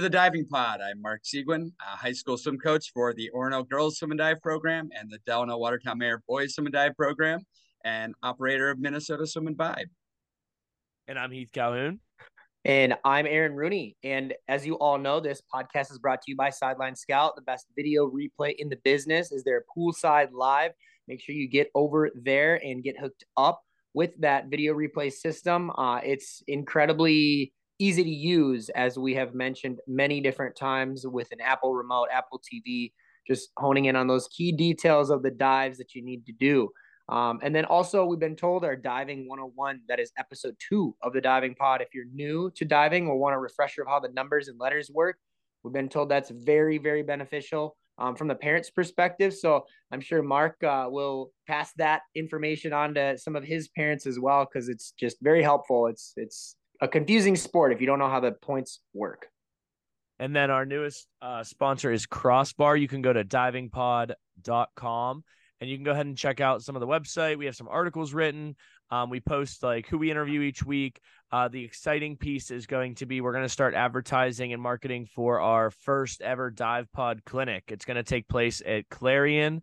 to 0.00 0.04
the 0.04 0.08
Diving 0.08 0.46
Pod. 0.46 0.80
I'm 0.80 1.02
Mark 1.02 1.20
Seguin, 1.24 1.70
a 1.78 1.94
high 1.94 2.12
school 2.12 2.38
swim 2.38 2.56
coach 2.56 2.90
for 2.94 3.12
the 3.12 3.30
Orono 3.36 3.68
Girls 3.68 3.98
Swim 3.98 4.12
and 4.12 4.18
Dive 4.18 4.40
Program 4.40 4.88
and 4.98 5.10
the 5.10 5.18
Delano 5.26 5.58
Watertown 5.58 5.98
Mayer 5.98 6.22
Boys 6.26 6.54
Swim 6.54 6.64
and 6.64 6.72
Dive 6.72 6.96
Program, 6.96 7.40
and 7.84 8.14
operator 8.22 8.70
of 8.70 8.78
Minnesota 8.78 9.26
Swim 9.26 9.46
and 9.46 9.58
Vibe. 9.58 9.90
And 11.06 11.18
I'm 11.18 11.30
Heath 11.30 11.50
Calhoun. 11.52 12.00
And 12.64 12.94
I'm 13.04 13.26
Aaron 13.26 13.52
Rooney. 13.52 13.98
And 14.02 14.32
as 14.48 14.64
you 14.64 14.78
all 14.78 14.96
know, 14.96 15.20
this 15.20 15.42
podcast 15.54 15.90
is 15.90 15.98
brought 15.98 16.22
to 16.22 16.30
you 16.30 16.36
by 16.36 16.48
Sideline 16.48 16.96
Scout, 16.96 17.36
the 17.36 17.42
best 17.42 17.66
video 17.76 18.10
replay 18.10 18.54
in 18.56 18.70
the 18.70 18.78
business. 18.82 19.32
Is 19.32 19.44
there 19.44 19.64
poolside 19.76 20.28
live? 20.32 20.70
Make 21.08 21.20
sure 21.20 21.34
you 21.34 21.46
get 21.46 21.68
over 21.74 22.08
there 22.14 22.58
and 22.64 22.82
get 22.82 22.98
hooked 22.98 23.24
up 23.36 23.60
with 23.92 24.18
that 24.20 24.46
video 24.46 24.72
replay 24.72 25.12
system. 25.12 25.70
Uh, 25.76 26.00
it's 26.02 26.42
incredibly 26.48 27.52
easy 27.80 28.04
to 28.04 28.10
use, 28.10 28.68
as 28.70 28.98
we 28.98 29.14
have 29.14 29.34
mentioned 29.34 29.80
many 29.88 30.20
different 30.20 30.54
times 30.54 31.06
with 31.06 31.32
an 31.32 31.40
Apple 31.40 31.74
remote, 31.74 32.08
Apple 32.12 32.40
TV, 32.40 32.92
just 33.26 33.50
honing 33.56 33.86
in 33.86 33.96
on 33.96 34.06
those 34.06 34.28
key 34.28 34.52
details 34.52 35.10
of 35.10 35.22
the 35.22 35.30
dives 35.30 35.78
that 35.78 35.94
you 35.94 36.04
need 36.04 36.26
to 36.26 36.32
do. 36.32 36.68
Um, 37.08 37.40
and 37.42 37.54
then 37.54 37.64
also, 37.64 38.04
we've 38.04 38.20
been 38.20 38.36
told 38.36 38.64
our 38.64 38.76
diving 38.76 39.26
101, 39.28 39.80
that 39.88 39.98
is 39.98 40.12
episode 40.16 40.54
two 40.68 40.94
of 41.02 41.12
the 41.12 41.20
diving 41.20 41.56
pod. 41.56 41.82
If 41.82 41.88
you're 41.92 42.04
new 42.12 42.52
to 42.54 42.64
diving 42.64 43.08
or 43.08 43.18
want 43.18 43.34
a 43.34 43.38
refresher 43.38 43.82
of 43.82 43.88
how 43.88 43.98
the 43.98 44.10
numbers 44.10 44.46
and 44.46 44.60
letters 44.60 44.90
work, 44.92 45.16
we've 45.64 45.72
been 45.72 45.88
told 45.88 46.08
that's 46.08 46.30
very, 46.30 46.78
very 46.78 47.02
beneficial 47.02 47.76
um, 47.98 48.14
from 48.14 48.28
the 48.28 48.34
parents' 48.36 48.70
perspective. 48.70 49.34
So 49.34 49.64
I'm 49.90 50.00
sure 50.00 50.22
Mark 50.22 50.62
uh, 50.62 50.86
will 50.88 51.32
pass 51.48 51.72
that 51.78 52.02
information 52.14 52.72
on 52.72 52.94
to 52.94 53.18
some 53.18 53.34
of 53.34 53.42
his 53.42 53.68
parents 53.68 54.06
as 54.06 54.20
well, 54.20 54.44
because 54.44 54.68
it's 54.68 54.92
just 54.92 55.16
very 55.20 55.42
helpful. 55.42 55.88
It's, 55.88 56.12
it's, 56.16 56.54
a 56.80 56.88
confusing 56.88 57.36
sport 57.36 57.72
if 57.72 57.80
you 57.80 57.86
don't 57.86 57.98
know 57.98 58.08
how 58.08 58.20
the 58.20 58.32
points 58.32 58.80
work. 58.94 59.26
And 60.18 60.34
then 60.36 60.50
our 60.50 60.66
newest 60.66 61.06
uh, 61.22 61.42
sponsor 61.42 61.90
is 61.92 62.04
Crossbar. 62.06 62.76
You 62.76 62.88
can 62.88 63.02
go 63.02 63.12
to 63.12 63.24
divingpod.com 63.24 65.24
and 65.60 65.70
you 65.70 65.76
can 65.76 65.84
go 65.84 65.92
ahead 65.92 66.06
and 66.06 66.16
check 66.16 66.40
out 66.40 66.62
some 66.62 66.76
of 66.76 66.80
the 66.80 66.86
website. 66.86 67.38
We 67.38 67.46
have 67.46 67.56
some 67.56 67.68
articles 67.68 68.14
written. 68.14 68.56
Um, 68.90 69.08
we 69.08 69.20
post 69.20 69.62
like 69.62 69.86
who 69.86 69.98
we 69.98 70.10
interview 70.10 70.40
each 70.40 70.64
week. 70.64 71.00
Uh, 71.30 71.48
the 71.48 71.64
exciting 71.64 72.16
piece 72.16 72.50
is 72.50 72.66
going 72.66 72.96
to 72.96 73.06
be 73.06 73.20
we're 73.20 73.32
going 73.32 73.44
to 73.44 73.48
start 73.48 73.74
advertising 73.74 74.52
and 74.52 74.60
marketing 74.60 75.06
for 75.06 75.40
our 75.40 75.70
first 75.70 76.22
ever 76.22 76.50
dive 76.50 76.90
pod 76.92 77.24
clinic. 77.24 77.64
It's 77.68 77.84
going 77.84 77.96
to 77.96 78.02
take 78.02 78.28
place 78.28 78.60
at 78.66 78.88
Clarion 78.88 79.62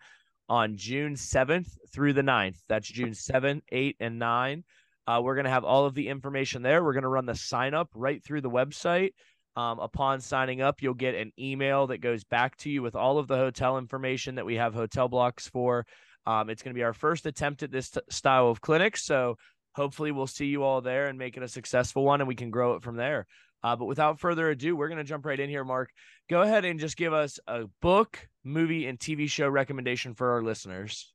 on 0.50 0.78
June 0.78 1.16
7th 1.16 1.68
through 1.92 2.14
the 2.14 2.22
9th. 2.22 2.58
That's 2.70 2.88
June 2.88 3.14
7, 3.14 3.62
8, 3.70 3.98
and 4.00 4.18
9. 4.18 4.64
Uh, 5.08 5.22
we're 5.24 5.36
going 5.36 5.46
to 5.46 5.52
have 5.52 5.64
all 5.64 5.86
of 5.86 5.94
the 5.94 6.10
information 6.10 6.62
there. 6.62 6.84
We're 6.84 6.94
going 6.94 7.04
to 7.04 7.10
run 7.10 7.26
the 7.26 7.36
sign 7.36 7.74
up 7.74 7.90
right 7.96 8.22
through 8.24 8.42
the 8.42 8.50
website. 8.50 9.12
Um, 9.56 9.80
upon 9.80 10.22
signing 10.22 10.62
up, 10.62 10.84
you'll 10.84 10.94
get 10.94 11.16
an 11.16 11.32
email 11.40 11.88
that 11.88 11.98
goes 11.98 12.24
back 12.24 12.58
to 12.58 12.70
you 12.70 12.84
with 12.84 12.96
all 12.96 13.18
of 13.18 13.28
the 13.28 13.38
hotel 13.38 13.80
information 13.80 14.36
that 14.36 14.46
we 14.46 14.56
have 14.56 14.74
hotel 14.76 15.08
blocks 15.08 15.48
for. 15.48 15.86
Um, 16.28 16.50
it's 16.50 16.62
going 16.62 16.76
to 16.76 16.78
be 16.78 16.84
our 16.84 16.94
first 16.94 17.26
attempt 17.26 17.64
at 17.64 17.72
this 17.72 17.90
t- 17.90 18.02
style 18.10 18.50
of 18.50 18.62
clinic. 18.62 18.98
So 18.98 19.38
hopefully 19.74 20.12
we'll 20.12 20.28
see 20.28 20.48
you 20.48 20.64
all 20.64 20.82
there 20.82 21.08
and 21.08 21.18
make 21.18 21.38
it 21.38 21.44
a 21.44 21.48
successful 21.48 22.04
one 22.04 22.22
and 22.22 22.28
we 22.28 22.36
can 22.36 22.52
grow 22.52 22.76
it 22.76 22.84
from 22.84 22.98
there. 22.98 23.26
Uh, 23.64 23.76
but 23.76 23.86
without 23.86 24.20
further 24.20 24.50
ado, 24.50 24.76
we're 24.76 24.90
going 24.90 25.00
to 25.00 25.04
jump 25.04 25.26
right 25.26 25.40
in 25.40 25.50
here, 25.50 25.64
Mark. 25.64 25.90
Go 26.30 26.42
ahead 26.42 26.66
and 26.66 26.80
just 26.80 26.98
give 26.98 27.14
us 27.14 27.40
a 27.48 27.64
book, 27.82 28.28
movie, 28.44 28.86
and 28.86 29.00
TV 29.00 29.30
show 29.30 29.48
recommendation 29.48 30.14
for 30.14 30.34
our 30.34 30.44
listeners. 30.44 31.14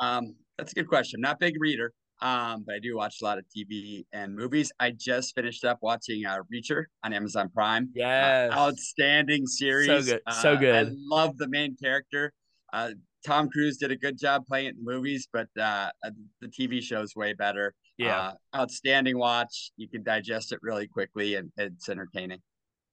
Um, 0.00 0.36
that's 0.58 0.72
a 0.72 0.74
good 0.74 0.88
question. 0.88 1.20
Not 1.20 1.40
big 1.40 1.54
reader. 1.58 1.92
Um, 2.22 2.64
but 2.66 2.76
I 2.76 2.78
do 2.78 2.96
watch 2.96 3.20
a 3.20 3.24
lot 3.24 3.38
of 3.38 3.44
TV 3.54 4.06
and 4.12 4.34
movies. 4.34 4.72
I 4.80 4.90
just 4.90 5.34
finished 5.34 5.64
up 5.64 5.78
watching 5.82 6.24
uh, 6.24 6.38
Reacher 6.52 6.84
on 7.04 7.12
Amazon 7.12 7.50
Prime. 7.52 7.90
Yes, 7.94 8.52
uh, 8.52 8.58
outstanding 8.58 9.46
series. 9.46 9.86
So 9.86 10.02
good, 10.02 10.20
so 10.32 10.52
uh, 10.54 10.56
good. 10.56 10.74
I 10.74 10.90
love 10.94 11.36
the 11.36 11.48
main 11.48 11.76
character. 11.76 12.32
Uh, 12.72 12.92
Tom 13.24 13.48
Cruise 13.50 13.76
did 13.76 13.90
a 13.90 13.96
good 13.96 14.18
job 14.18 14.46
playing 14.46 14.68
it 14.68 14.76
in 14.76 14.84
movies, 14.84 15.28
but 15.30 15.48
uh, 15.58 15.90
uh 16.04 16.10
the 16.40 16.48
TV 16.48 16.80
show 16.80 17.02
is 17.02 17.14
way 17.14 17.32
better. 17.32 17.74
Yeah, 17.98 18.18
uh, 18.18 18.32
outstanding 18.56 19.18
watch. 19.18 19.72
You 19.76 19.88
can 19.88 20.02
digest 20.02 20.52
it 20.52 20.60
really 20.62 20.86
quickly, 20.86 21.34
and 21.34 21.50
it's 21.56 21.88
entertaining. 21.88 22.40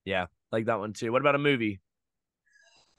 Yeah, 0.05 0.25
like 0.51 0.65
that 0.65 0.79
one 0.79 0.93
too. 0.93 1.11
What 1.11 1.21
about 1.21 1.35
a 1.35 1.39
movie? 1.39 1.79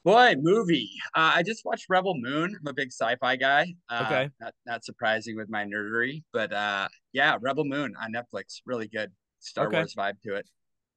Boy, 0.04 0.34
movie. 0.38 0.90
Uh, 1.14 1.32
I 1.36 1.42
just 1.42 1.64
watched 1.64 1.86
Rebel 1.88 2.14
Moon. 2.14 2.54
I'm 2.60 2.66
a 2.66 2.74
big 2.74 2.88
sci-fi 2.88 3.36
guy. 3.36 3.72
Uh, 3.88 4.02
okay. 4.04 4.30
Not, 4.38 4.54
not 4.66 4.84
surprising 4.84 5.34
with 5.34 5.48
my 5.48 5.64
nerdery, 5.64 6.22
but 6.30 6.52
uh, 6.52 6.88
yeah, 7.14 7.38
Rebel 7.40 7.64
Moon 7.64 7.94
on 7.98 8.12
Netflix. 8.12 8.60
Really 8.66 8.86
good 8.86 9.10
Star 9.40 9.66
okay. 9.68 9.78
Wars 9.78 9.94
vibe 9.94 10.20
to 10.24 10.34
it. 10.34 10.46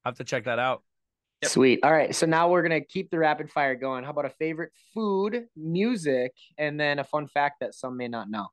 I 0.03 0.09
have 0.09 0.17
to 0.17 0.25
check 0.25 0.43
that 0.43 0.59
out. 0.59 0.83
Yep. 1.41 1.51
Sweet. 1.51 1.79
All 1.83 1.91
right. 1.93 2.13
So 2.13 2.25
now 2.25 2.49
we're 2.49 2.63
gonna 2.63 2.81
keep 2.81 3.09
the 3.09 3.17
rapid 3.17 3.49
fire 3.49 3.75
going. 3.75 4.03
How 4.03 4.09
about 4.09 4.25
a 4.25 4.29
favorite 4.29 4.71
food, 4.93 5.45
music, 5.55 6.33
and 6.57 6.77
then 6.77 6.99
a 6.99 7.03
fun 7.05 7.27
fact 7.27 7.61
that 7.61 7.75
some 7.75 7.95
may 7.95 8.09
not 8.09 8.29
know? 8.29 8.47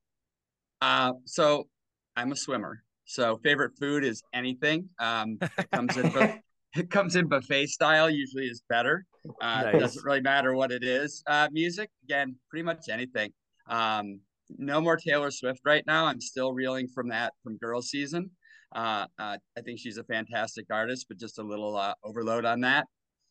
Uh, 0.80 1.14
so 1.24 1.66
I'm 2.14 2.30
a 2.30 2.36
swimmer. 2.36 2.84
So 3.06 3.38
favorite 3.38 3.72
food 3.76 4.04
is 4.04 4.22
anything. 4.32 4.88
Um, 5.00 5.38
it 5.40 5.70
comes 5.72 5.96
in 5.96 6.08
both 6.12 6.30
it 6.76 6.90
comes 6.90 7.16
in 7.16 7.26
buffet 7.26 7.66
style 7.66 8.08
usually 8.08 8.46
is 8.46 8.62
better 8.68 9.04
uh 9.40 9.62
nice. 9.62 9.80
doesn't 9.80 10.04
really 10.04 10.20
matter 10.20 10.54
what 10.54 10.70
it 10.70 10.84
is 10.84 11.22
uh 11.26 11.48
music 11.52 11.90
again 12.04 12.34
pretty 12.50 12.62
much 12.62 12.88
anything 12.90 13.30
um 13.68 14.20
no 14.58 14.80
more 14.80 14.96
taylor 14.96 15.30
swift 15.30 15.60
right 15.64 15.84
now 15.86 16.04
i'm 16.04 16.20
still 16.20 16.52
reeling 16.52 16.86
from 16.88 17.08
that 17.08 17.32
from 17.42 17.56
girl 17.58 17.80
season 17.80 18.30
uh, 18.74 19.06
uh 19.18 19.36
i 19.56 19.60
think 19.64 19.78
she's 19.78 19.98
a 19.98 20.04
fantastic 20.04 20.66
artist 20.70 21.06
but 21.08 21.18
just 21.18 21.38
a 21.38 21.42
little 21.42 21.76
uh, 21.76 21.94
overload 22.04 22.44
on 22.44 22.60
that 22.60 22.86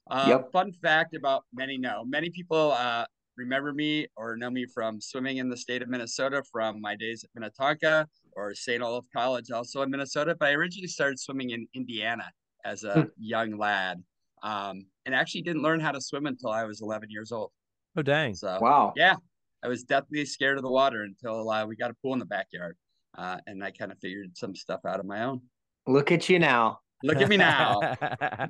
uh 0.09 0.25
yep. 0.27 0.51
fun 0.51 0.71
fact 0.71 1.15
about 1.15 1.43
many 1.53 1.77
know 1.77 2.03
many 2.05 2.29
people 2.29 2.71
uh 2.71 3.05
remember 3.37 3.73
me 3.73 4.07
or 4.15 4.35
know 4.35 4.49
me 4.49 4.65
from 4.73 4.99
swimming 4.99 5.37
in 5.37 5.49
the 5.49 5.57
state 5.57 5.81
of 5.81 5.89
minnesota 5.89 6.41
from 6.51 6.81
my 6.81 6.95
days 6.95 7.23
at 7.23 7.29
minnetonka 7.35 8.07
or 8.35 8.53
st 8.55 8.81
olaf 8.81 9.05
college 9.15 9.51
also 9.51 9.81
in 9.81 9.91
minnesota 9.91 10.35
but 10.39 10.49
i 10.49 10.53
originally 10.53 10.87
started 10.87 11.19
swimming 11.19 11.51
in 11.51 11.67
indiana 11.75 12.25
as 12.65 12.83
a 12.83 12.93
hmm. 12.93 13.01
young 13.17 13.57
lad, 13.57 14.01
um, 14.43 14.85
and 15.05 15.15
actually 15.15 15.41
didn't 15.41 15.63
learn 15.63 15.79
how 15.79 15.91
to 15.91 16.01
swim 16.01 16.25
until 16.27 16.51
I 16.51 16.65
was 16.65 16.81
11 16.81 17.09
years 17.09 17.31
old. 17.31 17.51
Oh 17.97 18.01
dang! 18.01 18.35
So 18.35 18.57
wow, 18.61 18.93
yeah, 18.95 19.15
I 19.63 19.67
was 19.67 19.83
deathly 19.83 20.25
scared 20.25 20.57
of 20.57 20.63
the 20.63 20.71
water 20.71 21.03
until 21.03 21.49
uh, 21.49 21.65
we 21.65 21.75
got 21.75 21.91
a 21.91 21.93
pool 22.01 22.13
in 22.13 22.19
the 22.19 22.25
backyard, 22.25 22.75
uh, 23.17 23.37
and 23.47 23.63
I 23.63 23.71
kind 23.71 23.91
of 23.91 23.99
figured 23.99 24.35
some 24.35 24.55
stuff 24.55 24.81
out 24.87 24.99
of 24.99 25.05
my 25.05 25.23
own. 25.23 25.41
Look 25.87 26.11
at 26.11 26.29
you 26.29 26.39
now. 26.39 26.79
Look 27.03 27.17
at 27.17 27.29
me 27.29 27.37
now. 27.37 27.79
All 28.01 28.47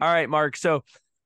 right, 0.00 0.28
Mark. 0.28 0.56
So, 0.56 0.82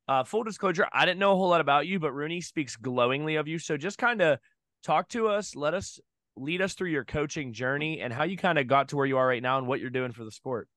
uh, 0.08 0.24
full 0.24 0.42
disclosure, 0.42 0.86
I 0.92 1.06
didn't 1.06 1.20
know 1.20 1.32
a 1.32 1.36
whole 1.36 1.48
lot 1.48 1.60
about 1.60 1.86
you, 1.86 2.00
but 2.00 2.12
Rooney 2.12 2.40
speaks 2.40 2.76
glowingly 2.76 3.36
of 3.36 3.46
you. 3.46 3.58
So, 3.58 3.76
just 3.76 3.96
kind 3.96 4.20
of 4.20 4.38
talk 4.82 5.08
to 5.10 5.28
us. 5.28 5.54
Let 5.54 5.72
us 5.72 6.00
lead 6.36 6.60
us 6.60 6.74
through 6.74 6.90
your 6.90 7.04
coaching 7.04 7.52
journey 7.52 8.00
and 8.00 8.12
how 8.12 8.24
you 8.24 8.36
kind 8.36 8.58
of 8.58 8.66
got 8.66 8.88
to 8.88 8.96
where 8.96 9.06
you 9.06 9.16
are 9.18 9.26
right 9.26 9.42
now 9.42 9.58
and 9.58 9.66
what 9.66 9.80
you're 9.80 9.90
doing 9.90 10.12
for 10.12 10.24
the 10.24 10.32
sport. 10.32 10.68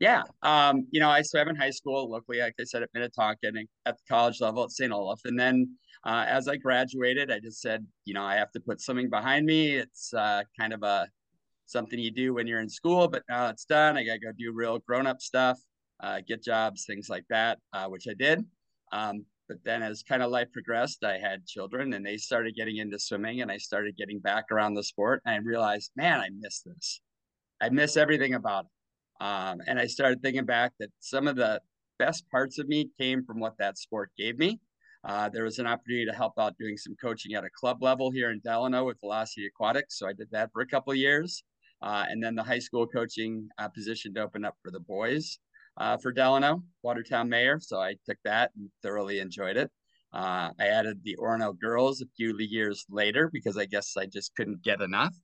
Yeah. 0.00 0.22
Um, 0.42 0.86
you 0.90 0.98
know, 0.98 1.10
I 1.10 1.20
swam 1.20 1.48
in 1.48 1.56
high 1.56 1.70
school 1.70 2.10
locally, 2.10 2.40
like 2.40 2.54
I 2.58 2.64
said, 2.64 2.82
at 2.82 2.88
Minnetonka 2.94 3.40
and 3.42 3.68
at 3.84 3.98
the 3.98 4.02
college 4.08 4.40
level 4.40 4.64
at 4.64 4.70
St. 4.70 4.90
Olaf. 4.90 5.20
And 5.26 5.38
then 5.38 5.76
uh, 6.04 6.24
as 6.26 6.48
I 6.48 6.56
graduated, 6.56 7.30
I 7.30 7.38
just 7.38 7.60
said, 7.60 7.86
you 8.06 8.14
know, 8.14 8.24
I 8.24 8.36
have 8.36 8.50
to 8.52 8.60
put 8.60 8.80
swimming 8.80 9.10
behind 9.10 9.44
me. 9.44 9.76
It's 9.76 10.14
uh, 10.14 10.42
kind 10.58 10.72
of 10.72 10.82
a 10.82 11.06
something 11.66 11.98
you 11.98 12.10
do 12.10 12.34
when 12.34 12.46
you're 12.46 12.60
in 12.60 12.68
school, 12.68 13.08
but 13.08 13.22
now 13.28 13.48
it's 13.48 13.66
done. 13.66 13.96
I 13.96 14.04
got 14.04 14.14
to 14.14 14.18
go 14.18 14.32
do 14.36 14.52
real 14.52 14.78
grown 14.78 15.06
up 15.06 15.20
stuff, 15.20 15.60
uh, 16.02 16.20
get 16.26 16.42
jobs, 16.42 16.84
things 16.86 17.08
like 17.08 17.24
that, 17.28 17.58
uh, 17.74 17.86
which 17.86 18.08
I 18.08 18.14
did. 18.14 18.44
Um, 18.92 19.26
but 19.48 19.58
then 19.64 19.82
as 19.82 20.02
kind 20.02 20.22
of 20.22 20.30
life 20.30 20.48
progressed, 20.52 21.04
I 21.04 21.18
had 21.18 21.46
children 21.46 21.92
and 21.92 22.04
they 22.04 22.16
started 22.16 22.56
getting 22.56 22.78
into 22.78 22.98
swimming 22.98 23.42
and 23.42 23.52
I 23.52 23.58
started 23.58 23.96
getting 23.96 24.18
back 24.18 24.46
around 24.50 24.74
the 24.74 24.82
sport. 24.82 25.20
And 25.26 25.34
I 25.34 25.38
realized, 25.38 25.90
man, 25.94 26.20
I 26.20 26.28
miss 26.36 26.62
this. 26.62 27.00
I 27.60 27.68
miss 27.68 27.96
everything 27.96 28.34
about 28.34 28.64
it. 28.64 28.70
Um, 29.20 29.60
and 29.66 29.78
I 29.78 29.86
started 29.86 30.22
thinking 30.22 30.46
back 30.46 30.72
that 30.80 30.90
some 30.98 31.28
of 31.28 31.36
the 31.36 31.60
best 31.98 32.28
parts 32.30 32.58
of 32.58 32.68
me 32.68 32.90
came 32.98 33.24
from 33.24 33.38
what 33.38 33.58
that 33.58 33.78
sport 33.78 34.10
gave 34.16 34.38
me. 34.38 34.58
Uh, 35.04 35.28
there 35.28 35.44
was 35.44 35.58
an 35.58 35.66
opportunity 35.66 36.06
to 36.06 36.12
help 36.12 36.34
out 36.38 36.56
doing 36.58 36.76
some 36.76 36.94
coaching 37.00 37.34
at 37.34 37.44
a 37.44 37.50
club 37.50 37.82
level 37.82 38.10
here 38.10 38.30
in 38.30 38.40
Delano 38.40 38.84
with 38.84 39.00
Velocity 39.00 39.46
Aquatics. 39.46 39.98
So 39.98 40.06
I 40.06 40.12
did 40.12 40.28
that 40.32 40.50
for 40.52 40.62
a 40.62 40.66
couple 40.66 40.92
of 40.92 40.98
years. 40.98 41.42
Uh, 41.82 42.04
and 42.08 42.22
then 42.22 42.34
the 42.34 42.42
high 42.42 42.58
school 42.58 42.86
coaching 42.86 43.48
uh, 43.58 43.68
position 43.68 44.12
to 44.14 44.22
open 44.22 44.44
up 44.44 44.54
for 44.62 44.70
the 44.70 44.80
boys 44.80 45.38
uh, 45.78 45.96
for 45.96 46.12
Delano, 46.12 46.62
Watertown 46.82 47.28
Mayer. 47.28 47.58
So 47.60 47.80
I 47.80 47.94
took 48.06 48.18
that 48.24 48.50
and 48.56 48.70
thoroughly 48.82 49.18
enjoyed 49.18 49.56
it. 49.56 49.70
Uh, 50.12 50.50
I 50.58 50.66
added 50.66 51.00
the 51.04 51.16
Orono 51.18 51.58
girls 51.58 52.02
a 52.02 52.06
few 52.16 52.36
years 52.38 52.84
later 52.90 53.30
because 53.32 53.56
I 53.56 53.64
guess 53.64 53.96
I 53.96 54.06
just 54.06 54.34
couldn't 54.34 54.62
get 54.62 54.80
enough. 54.80 55.14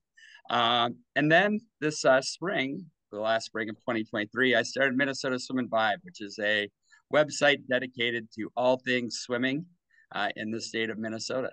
Um, 0.49 0.95
and 1.15 1.31
then 1.31 1.59
this 1.81 2.05
uh, 2.05 2.21
spring, 2.21 2.85
the 3.11 3.19
last 3.19 3.45
spring 3.45 3.69
of 3.69 3.75
2023, 3.77 4.55
I 4.55 4.63
started 4.63 4.95
Minnesota 4.95 5.39
Swim 5.39 5.59
and 5.59 5.69
Vibe, 5.69 5.97
which 6.03 6.21
is 6.21 6.37
a 6.41 6.69
website 7.13 7.59
dedicated 7.69 8.27
to 8.35 8.49
all 8.55 8.77
things 8.77 9.19
swimming 9.19 9.65
uh, 10.13 10.29
in 10.35 10.51
the 10.51 10.61
state 10.61 10.89
of 10.89 10.97
Minnesota. 10.97 11.51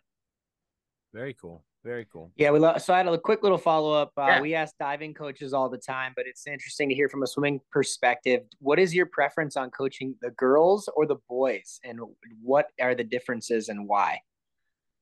Very 1.13 1.35
cool. 1.35 1.65
Very 1.85 2.07
cool. 2.11 2.33
Yeah, 2.37 2.51
we 2.51 2.59
love. 2.59 2.81
So 2.81 2.95
I 2.95 2.99
had 2.99 3.07
a 3.07 3.19
quick 3.19 3.43
little 3.43 3.59
follow 3.59 3.93
up. 3.93 4.11
Uh, 4.17 4.27
yeah. 4.27 4.41
We 4.41 4.55
ask 4.55 4.75
diving 4.79 5.13
coaches 5.13 5.53
all 5.53 5.69
the 5.69 5.79
time, 5.79 6.15
but 6.17 6.27
it's 6.27 6.47
interesting 6.47 6.89
to 6.89 6.95
hear 6.95 7.11
from 7.11 7.23
a 7.23 7.27
swimming 7.27 7.61
perspective. 7.71 8.41
What 8.59 8.79
is 8.79 8.95
your 8.95 9.05
preference 9.05 9.55
on 9.55 9.71
coaching 9.71 10.15
the 10.23 10.31
girls 10.31 10.89
or 10.97 11.07
the 11.07 11.17
boys, 11.29 11.81
and 11.85 12.01
what 12.43 12.69
are 12.81 12.95
the 12.95 13.05
differences 13.05 13.69
and 13.69 13.87
why? 13.87 14.19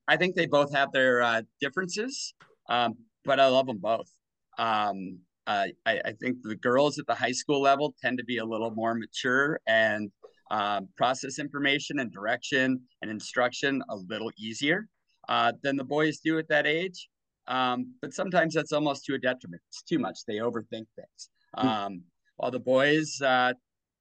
I 0.09 0.17
think 0.17 0.35
they 0.35 0.45
both 0.45 0.73
have 0.73 0.91
their 0.91 1.21
uh, 1.21 1.43
differences, 1.61 2.33
um, 2.67 2.95
but 3.23 3.39
I 3.39 3.47
love 3.47 3.67
them 3.67 3.77
both. 3.77 4.11
Um, 4.57 5.19
uh, 5.47 5.67
I, 5.85 6.01
I, 6.05 6.11
think 6.13 6.37
the 6.41 6.55
girls 6.55 6.99
at 6.99 7.05
the 7.05 7.15
high 7.15 7.31
school 7.31 7.61
level 7.61 7.93
tend 8.01 8.17
to 8.17 8.23
be 8.23 8.37
a 8.37 8.45
little 8.45 8.71
more 8.71 8.95
mature 8.95 9.59
and 9.67 10.09
um, 10.51 10.87
process 10.95 11.39
information 11.39 11.99
and 11.99 12.11
direction 12.11 12.79
and 13.01 13.11
instruction 13.11 13.81
a 13.89 13.95
little 13.95 14.31
easier 14.37 14.87
uh, 15.27 15.51
than 15.63 15.75
the 15.75 15.83
boys 15.83 16.19
do 16.19 16.37
at 16.39 16.47
that 16.49 16.65
age. 16.65 17.09
Um, 17.47 17.95
but 18.01 18.13
sometimes 18.13 18.53
that's 18.53 18.71
almost 18.71 19.05
to 19.05 19.15
a 19.15 19.17
detriment. 19.17 19.61
It's 19.69 19.83
too 19.83 19.99
much. 19.99 20.19
They 20.27 20.35
overthink 20.35 20.85
things. 20.95 21.29
Hmm. 21.57 21.67
Um, 21.67 22.03
while 22.37 22.51
the 22.51 22.59
boys 22.59 23.21
uh, 23.21 23.53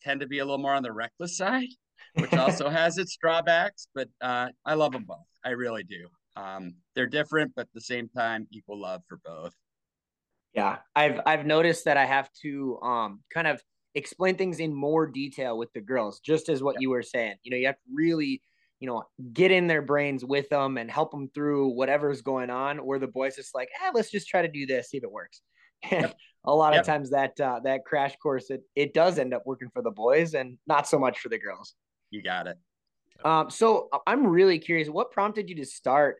tend 0.02 0.20
to 0.20 0.26
be 0.26 0.38
a 0.38 0.44
little 0.44 0.58
more 0.58 0.74
on 0.74 0.82
the 0.82 0.92
reckless 0.92 1.36
side, 1.36 1.68
which 2.14 2.32
also 2.34 2.68
has 2.68 2.98
its 2.98 3.16
drawbacks. 3.16 3.88
But 3.94 4.08
uh, 4.20 4.48
I 4.64 4.74
love 4.74 4.92
them 4.92 5.04
both. 5.04 5.26
I 5.44 5.50
really 5.50 5.82
do. 5.82 6.08
Um, 6.36 6.74
they're 6.94 7.06
different, 7.06 7.52
but 7.54 7.62
at 7.62 7.74
the 7.74 7.80
same 7.80 8.08
time, 8.16 8.46
equal 8.52 8.80
love 8.80 9.02
for 9.08 9.18
both. 9.24 9.54
Yeah, 10.54 10.78
I've 10.94 11.20
I've 11.24 11.46
noticed 11.46 11.86
that 11.86 11.96
I 11.96 12.04
have 12.04 12.30
to 12.42 12.78
um 12.82 13.20
kind 13.32 13.46
of 13.46 13.62
explain 13.94 14.36
things 14.36 14.60
in 14.60 14.74
more 14.74 15.06
detail 15.06 15.56
with 15.56 15.72
the 15.72 15.80
girls, 15.80 16.20
just 16.20 16.48
as 16.48 16.62
what 16.62 16.80
you 16.80 16.90
were 16.90 17.02
saying. 17.02 17.36
You 17.42 17.50
know, 17.50 17.56
you 17.56 17.66
have 17.66 17.76
to 17.76 17.90
really, 17.94 18.42
you 18.80 18.86
know, 18.86 19.04
get 19.32 19.50
in 19.50 19.66
their 19.66 19.82
brains 19.82 20.24
with 20.24 20.48
them 20.48 20.78
and 20.78 20.90
help 20.90 21.10
them 21.10 21.30
through 21.34 21.68
whatever's 21.68 22.22
going 22.22 22.50
on. 22.50 22.78
Where 22.78 22.98
the 22.98 23.06
boys 23.06 23.36
just 23.36 23.54
like, 23.54 23.68
eh, 23.82 23.90
let's 23.94 24.10
just 24.10 24.28
try 24.28 24.42
to 24.42 24.48
do 24.48 24.66
this, 24.66 24.90
see 24.90 24.98
if 24.98 25.04
it 25.04 25.12
works. 25.12 25.40
Yep. 25.90 26.14
a 26.44 26.54
lot 26.54 26.74
yep. 26.74 26.82
of 26.82 26.86
times 26.86 27.10
that 27.10 27.40
uh, 27.40 27.58
that 27.64 27.84
crash 27.84 28.14
course 28.16 28.50
it 28.50 28.62
it 28.76 28.94
does 28.94 29.18
end 29.18 29.34
up 29.34 29.42
working 29.44 29.68
for 29.72 29.82
the 29.82 29.90
boys 29.90 30.34
and 30.34 30.56
not 30.66 30.86
so 30.86 30.96
much 30.96 31.18
for 31.18 31.28
the 31.28 31.38
girls. 31.38 31.74
You 32.10 32.22
got 32.22 32.46
it. 32.46 32.56
Um, 33.24 33.50
so 33.50 33.88
uh, 33.92 33.98
I'm 34.06 34.26
really 34.26 34.58
curious, 34.58 34.88
what 34.88 35.10
prompted 35.10 35.48
you 35.48 35.56
to 35.56 35.66
start 35.66 36.18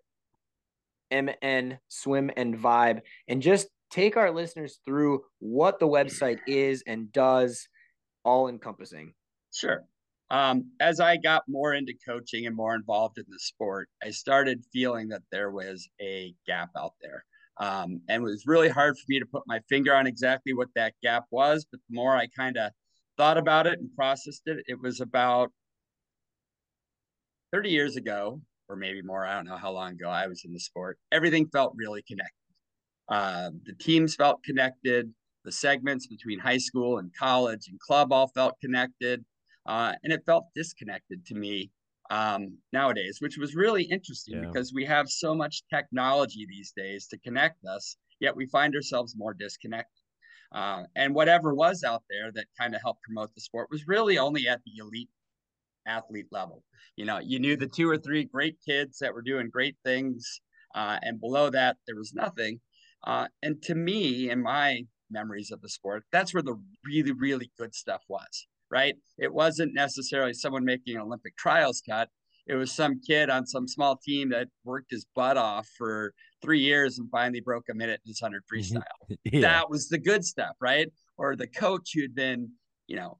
MN 1.12 1.78
Swim 1.88 2.30
and 2.36 2.56
Vibe, 2.56 3.02
and 3.28 3.42
just 3.42 3.68
take 3.92 4.16
our 4.16 4.30
listeners 4.30 4.80
through 4.84 5.22
what 5.38 5.78
the 5.78 5.86
website 5.86 6.40
is 6.46 6.82
and 6.86 7.12
does, 7.12 7.68
all 8.24 8.48
encompassing. 8.48 9.12
Sure. 9.54 9.84
Um, 10.30 10.70
as 10.80 10.98
I 10.98 11.18
got 11.18 11.42
more 11.46 11.74
into 11.74 11.92
coaching 12.08 12.46
and 12.46 12.56
more 12.56 12.74
involved 12.74 13.18
in 13.18 13.26
the 13.28 13.38
sport, 13.38 13.88
I 14.02 14.10
started 14.10 14.64
feeling 14.72 15.08
that 15.08 15.20
there 15.30 15.50
was 15.50 15.86
a 16.00 16.34
gap 16.46 16.70
out 16.76 16.94
there. 17.02 17.24
Um, 17.58 18.00
and 18.08 18.22
it 18.22 18.24
was 18.24 18.46
really 18.46 18.70
hard 18.70 18.96
for 18.96 19.04
me 19.08 19.18
to 19.20 19.26
put 19.26 19.42
my 19.46 19.60
finger 19.68 19.94
on 19.94 20.06
exactly 20.06 20.54
what 20.54 20.68
that 20.74 20.94
gap 21.02 21.24
was. 21.30 21.66
But 21.70 21.80
the 21.88 21.94
more 21.94 22.16
I 22.16 22.28
kind 22.28 22.56
of 22.56 22.72
thought 23.18 23.36
about 23.36 23.66
it 23.66 23.78
and 23.78 23.94
processed 23.94 24.42
it, 24.46 24.64
it 24.66 24.80
was 24.80 25.02
about 25.02 25.52
30 27.52 27.68
years 27.68 27.96
ago, 27.96 28.40
or 28.70 28.76
maybe 28.76 29.02
more, 29.02 29.26
I 29.26 29.34
don't 29.34 29.44
know 29.44 29.58
how 29.58 29.72
long 29.72 29.92
ago 29.92 30.08
I 30.08 30.28
was 30.28 30.46
in 30.46 30.54
the 30.54 30.60
sport, 30.60 30.98
everything 31.12 31.46
felt 31.52 31.74
really 31.76 32.02
connected. 32.08 32.41
Uh, 33.08 33.50
the 33.64 33.74
teams 33.74 34.14
felt 34.14 34.42
connected. 34.44 35.12
The 35.44 35.52
segments 35.52 36.06
between 36.06 36.38
high 36.38 36.58
school 36.58 36.98
and 36.98 37.10
college 37.18 37.66
and 37.68 37.78
club 37.80 38.12
all 38.12 38.28
felt 38.28 38.60
connected. 38.60 39.24
Uh, 39.66 39.92
and 40.02 40.12
it 40.12 40.22
felt 40.26 40.46
disconnected 40.54 41.24
to 41.26 41.34
me 41.34 41.70
um, 42.10 42.58
nowadays, 42.72 43.18
which 43.20 43.38
was 43.38 43.54
really 43.54 43.84
interesting 43.84 44.34
yeah. 44.34 44.48
because 44.48 44.72
we 44.74 44.84
have 44.84 45.08
so 45.08 45.34
much 45.34 45.62
technology 45.72 46.46
these 46.48 46.72
days 46.76 47.06
to 47.08 47.18
connect 47.18 47.64
us, 47.64 47.96
yet 48.20 48.36
we 48.36 48.46
find 48.46 48.74
ourselves 48.74 49.14
more 49.16 49.34
disconnected. 49.34 50.02
Uh, 50.54 50.82
and 50.94 51.14
whatever 51.14 51.54
was 51.54 51.82
out 51.82 52.02
there 52.10 52.30
that 52.34 52.44
kind 52.60 52.74
of 52.74 52.82
helped 52.82 53.02
promote 53.02 53.34
the 53.34 53.40
sport 53.40 53.68
was 53.70 53.86
really 53.86 54.18
only 54.18 54.46
at 54.46 54.60
the 54.66 54.72
elite 54.78 55.08
athlete 55.86 56.26
level. 56.30 56.62
You 56.96 57.06
know, 57.06 57.18
you 57.18 57.38
knew 57.38 57.56
the 57.56 57.66
two 57.66 57.88
or 57.88 57.96
three 57.96 58.24
great 58.24 58.58
kids 58.66 58.98
that 58.98 59.14
were 59.14 59.22
doing 59.22 59.48
great 59.50 59.76
things, 59.84 60.40
uh, 60.74 60.98
and 61.02 61.20
below 61.20 61.48
that 61.50 61.76
there 61.86 61.96
was 61.96 62.12
nothing. 62.12 62.60
Uh, 63.04 63.26
and 63.42 63.62
to 63.62 63.74
me, 63.74 64.30
in 64.30 64.42
my 64.42 64.82
memories 65.10 65.50
of 65.50 65.60
the 65.60 65.68
sport, 65.68 66.04
that's 66.12 66.32
where 66.32 66.42
the 66.42 66.56
really, 66.84 67.12
really 67.12 67.50
good 67.58 67.74
stuff 67.74 68.02
was. 68.08 68.46
Right? 68.70 68.94
It 69.18 69.32
wasn't 69.32 69.74
necessarily 69.74 70.32
someone 70.32 70.64
making 70.64 70.96
an 70.96 71.02
Olympic 71.02 71.36
trials 71.36 71.82
cut. 71.86 72.08
It 72.46 72.54
was 72.54 72.72
some 72.72 73.00
kid 73.06 73.30
on 73.30 73.46
some 73.46 73.68
small 73.68 73.96
team 73.96 74.30
that 74.30 74.48
worked 74.64 74.90
his 74.90 75.06
butt 75.14 75.36
off 75.36 75.68
for 75.78 76.12
three 76.40 76.60
years 76.60 76.98
and 76.98 77.08
finally 77.10 77.40
broke 77.40 77.64
a 77.70 77.74
minute 77.74 78.00
in 78.04 78.10
his 78.10 78.20
100 78.20 78.42
freestyle. 78.52 78.82
yeah. 79.24 79.40
That 79.42 79.70
was 79.70 79.88
the 79.88 79.98
good 79.98 80.24
stuff, 80.24 80.56
right? 80.60 80.88
Or 81.18 81.36
the 81.36 81.46
coach 81.46 81.90
who'd 81.94 82.14
been, 82.14 82.50
you 82.88 82.96
know, 82.96 83.18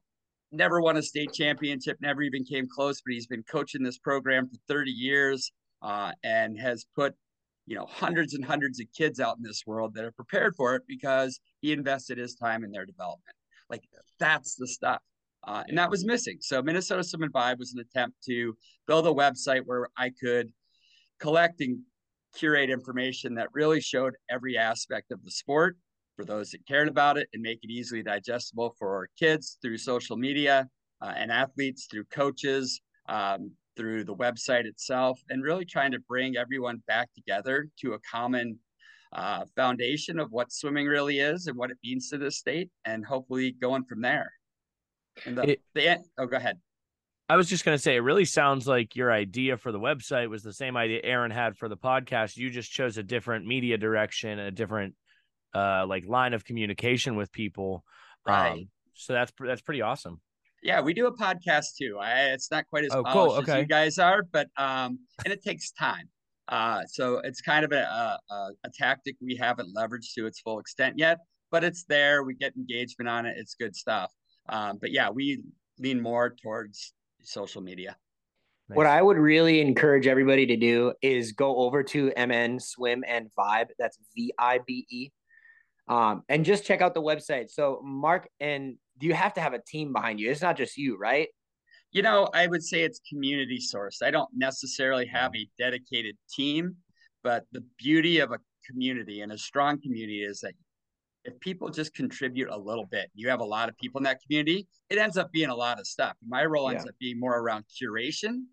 never 0.51 0.81
won 0.81 0.97
a 0.97 1.01
state 1.01 1.33
championship, 1.33 1.97
never 2.01 2.21
even 2.21 2.43
came 2.43 2.67
close, 2.67 3.01
but 3.01 3.13
he's 3.13 3.27
been 3.27 3.43
coaching 3.49 3.83
this 3.83 3.97
program 3.97 4.47
for 4.47 4.57
30 4.67 4.91
years 4.91 5.51
uh, 5.81 6.11
and 6.23 6.59
has 6.59 6.85
put 6.95 7.15
you 7.65 7.75
know 7.75 7.85
hundreds 7.85 8.33
and 8.33 8.43
hundreds 8.43 8.79
of 8.79 8.87
kids 8.95 9.19
out 9.19 9.37
in 9.37 9.43
this 9.43 9.63
world 9.65 9.93
that 9.93 10.03
are 10.03 10.11
prepared 10.11 10.55
for 10.55 10.75
it 10.75 10.83
because 10.87 11.39
he 11.61 11.71
invested 11.71 12.17
his 12.17 12.35
time 12.35 12.63
in 12.63 12.71
their 12.71 12.85
development. 12.85 13.35
Like 13.69 13.83
that's 14.19 14.55
the 14.55 14.67
stuff. 14.67 15.01
Uh, 15.45 15.63
and 15.67 15.77
that 15.77 15.89
was 15.89 16.05
missing. 16.05 16.37
So 16.39 16.61
Minnesota 16.61 17.03
Swim 17.03 17.23
and 17.23 17.33
Vibe 17.33 17.59
was 17.59 17.73
an 17.73 17.79
attempt 17.81 18.23
to 18.25 18.55
build 18.87 19.05
a 19.05 19.11
website 19.11 19.61
where 19.65 19.89
I 19.97 20.09
could 20.09 20.49
collect 21.19 21.59
and 21.59 21.79
curate 22.33 22.69
information 22.69 23.35
that 23.35 23.49
really 23.53 23.81
showed 23.81 24.13
every 24.29 24.57
aspect 24.57 25.11
of 25.11 25.23
the 25.23 25.31
sport 25.31 25.77
for 26.15 26.25
those 26.25 26.51
that 26.51 26.65
cared 26.67 26.87
about 26.87 27.17
it 27.17 27.27
and 27.33 27.41
make 27.41 27.59
it 27.63 27.69
easily 27.69 28.03
digestible 28.03 28.75
for 28.77 29.09
kids 29.17 29.57
through 29.61 29.77
social 29.77 30.15
media 30.15 30.67
uh, 31.01 31.13
and 31.15 31.31
athletes 31.31 31.87
through 31.89 32.05
coaches, 32.05 32.81
um, 33.09 33.51
through 33.75 34.03
the 34.03 34.15
website 34.15 34.65
itself, 34.65 35.19
and 35.29 35.43
really 35.43 35.65
trying 35.65 35.91
to 35.91 35.99
bring 35.99 36.37
everyone 36.37 36.81
back 36.87 37.09
together 37.13 37.67
to 37.79 37.93
a 37.93 37.99
common 37.99 38.57
uh, 39.13 39.45
foundation 39.55 40.19
of 40.19 40.31
what 40.31 40.51
swimming 40.51 40.87
really 40.87 41.19
is 41.19 41.47
and 41.47 41.57
what 41.57 41.71
it 41.71 41.77
means 41.83 42.09
to 42.09 42.17
the 42.17 42.31
state, 42.31 42.69
and 42.85 43.05
hopefully 43.05 43.51
going 43.51 43.83
from 43.83 44.01
there. 44.01 44.31
And 45.25 45.37
the, 45.37 45.51
it, 45.51 45.61
the 45.75 45.99
oh, 46.17 46.25
go 46.25 46.37
ahead. 46.37 46.57
I 47.29 47.37
was 47.37 47.47
just 47.47 47.63
going 47.63 47.77
to 47.77 47.81
say, 47.81 47.95
it 47.95 47.99
really 48.01 48.25
sounds 48.25 48.67
like 48.67 48.95
your 48.95 49.11
idea 49.11 49.57
for 49.57 49.71
the 49.71 49.79
website 49.79 50.29
was 50.29 50.43
the 50.43 50.53
same 50.53 50.75
idea 50.75 50.99
Aaron 51.03 51.31
had 51.31 51.55
for 51.55 51.69
the 51.69 51.77
podcast. 51.77 52.35
You 52.35 52.49
just 52.49 52.71
chose 52.71 52.97
a 52.97 53.03
different 53.03 53.45
media 53.45 53.77
direction, 53.77 54.39
a 54.39 54.51
different 54.51 54.95
uh, 55.55 55.85
like 55.87 56.05
line 56.05 56.33
of 56.33 56.43
communication 56.43 57.15
with 57.15 57.31
people. 57.31 57.85
Right. 58.27 58.51
Um, 58.51 58.69
so 58.93 59.13
that's 59.13 59.31
that's 59.39 59.61
pretty 59.61 59.81
awesome. 59.81 60.19
Yeah, 60.63 60.81
we 60.81 60.93
do 60.93 61.07
a 61.07 61.15
podcast 61.15 61.75
too. 61.77 61.97
I, 61.99 62.31
it's 62.31 62.49
not 62.49 62.65
quite 62.67 62.85
as 62.85 62.91
oh, 62.93 63.03
cool. 63.03 63.31
okay. 63.33 63.51
as 63.51 63.57
you 63.59 63.65
guys 63.65 63.97
are, 63.99 64.23
but 64.31 64.47
um, 64.57 64.99
and 65.25 65.33
it 65.33 65.43
takes 65.43 65.71
time. 65.71 66.07
Uh, 66.47 66.81
so 66.87 67.19
it's 67.23 67.41
kind 67.41 67.65
of 67.65 67.71
a, 67.71 68.17
a, 68.29 68.49
a 68.63 68.69
tactic 68.73 69.15
we 69.21 69.35
haven't 69.35 69.73
leveraged 69.75 70.13
to 70.15 70.25
its 70.25 70.39
full 70.39 70.59
extent 70.59 70.95
yet, 70.97 71.19
but 71.51 71.63
it's 71.63 71.83
there. 71.85 72.23
We 72.23 72.35
get 72.35 72.55
engagement 72.55 73.09
on 73.09 73.25
it. 73.25 73.35
It's 73.37 73.55
good 73.55 73.75
stuff. 73.75 74.11
Um, 74.49 74.77
but 74.79 74.91
yeah, 74.91 75.09
we 75.09 75.41
lean 75.79 76.01
more 76.01 76.35
towards 76.41 76.93
social 77.21 77.61
media. 77.61 77.95
Nice. 78.69 78.77
What 78.77 78.87
I 78.87 79.01
would 79.01 79.17
really 79.17 79.61
encourage 79.61 80.07
everybody 80.07 80.45
to 80.45 80.55
do 80.55 80.93
is 81.01 81.33
go 81.33 81.57
over 81.57 81.83
to 81.83 82.11
MN 82.17 82.59
Swim 82.59 83.03
and 83.07 83.29
Vibe. 83.37 83.67
That's 83.77 83.97
V 84.15 84.33
I 84.39 84.59
B 84.65 84.85
E 84.89 85.09
um, 85.87 86.23
and 86.29 86.45
just 86.45 86.65
check 86.65 86.81
out 86.81 86.93
the 86.93 87.01
website. 87.01 87.49
So, 87.49 87.81
Mark, 87.83 88.27
and 88.39 88.75
do 88.97 89.07
you 89.07 89.13
have 89.13 89.33
to 89.33 89.41
have 89.41 89.53
a 89.53 89.61
team 89.65 89.93
behind 89.93 90.19
you? 90.19 90.31
It's 90.31 90.41
not 90.41 90.57
just 90.57 90.77
you, 90.77 90.97
right? 90.97 91.27
You 91.91 92.01
know, 92.01 92.29
I 92.33 92.47
would 92.47 92.63
say 92.63 92.83
it's 92.83 93.01
community 93.07 93.59
sourced. 93.59 94.01
I 94.01 94.11
don't 94.11 94.29
necessarily 94.35 95.05
have 95.07 95.35
a 95.35 95.47
dedicated 95.59 96.15
team, 96.33 96.75
but 97.23 97.45
the 97.51 97.63
beauty 97.77 98.19
of 98.19 98.31
a 98.31 98.39
community 98.69 99.21
and 99.21 99.31
a 99.31 99.37
strong 99.37 99.79
community 99.81 100.23
is 100.23 100.39
that 100.41 100.53
if 101.25 101.39
people 101.39 101.69
just 101.69 101.93
contribute 101.93 102.49
a 102.49 102.57
little 102.57 102.85
bit, 102.85 103.09
you 103.13 103.29
have 103.29 103.39
a 103.39 103.45
lot 103.45 103.69
of 103.69 103.77
people 103.77 103.99
in 103.99 104.03
that 104.03 104.19
community, 104.21 104.67
it 104.89 104.97
ends 104.97 105.17
up 105.17 105.31
being 105.31 105.49
a 105.49 105.55
lot 105.55 105.79
of 105.79 105.87
stuff. 105.87 106.13
My 106.27 106.43
role 106.45 106.69
ends 106.69 106.85
up 106.85 106.95
being 106.99 107.19
more 107.19 107.37
around 107.37 107.65
curation 107.81 108.43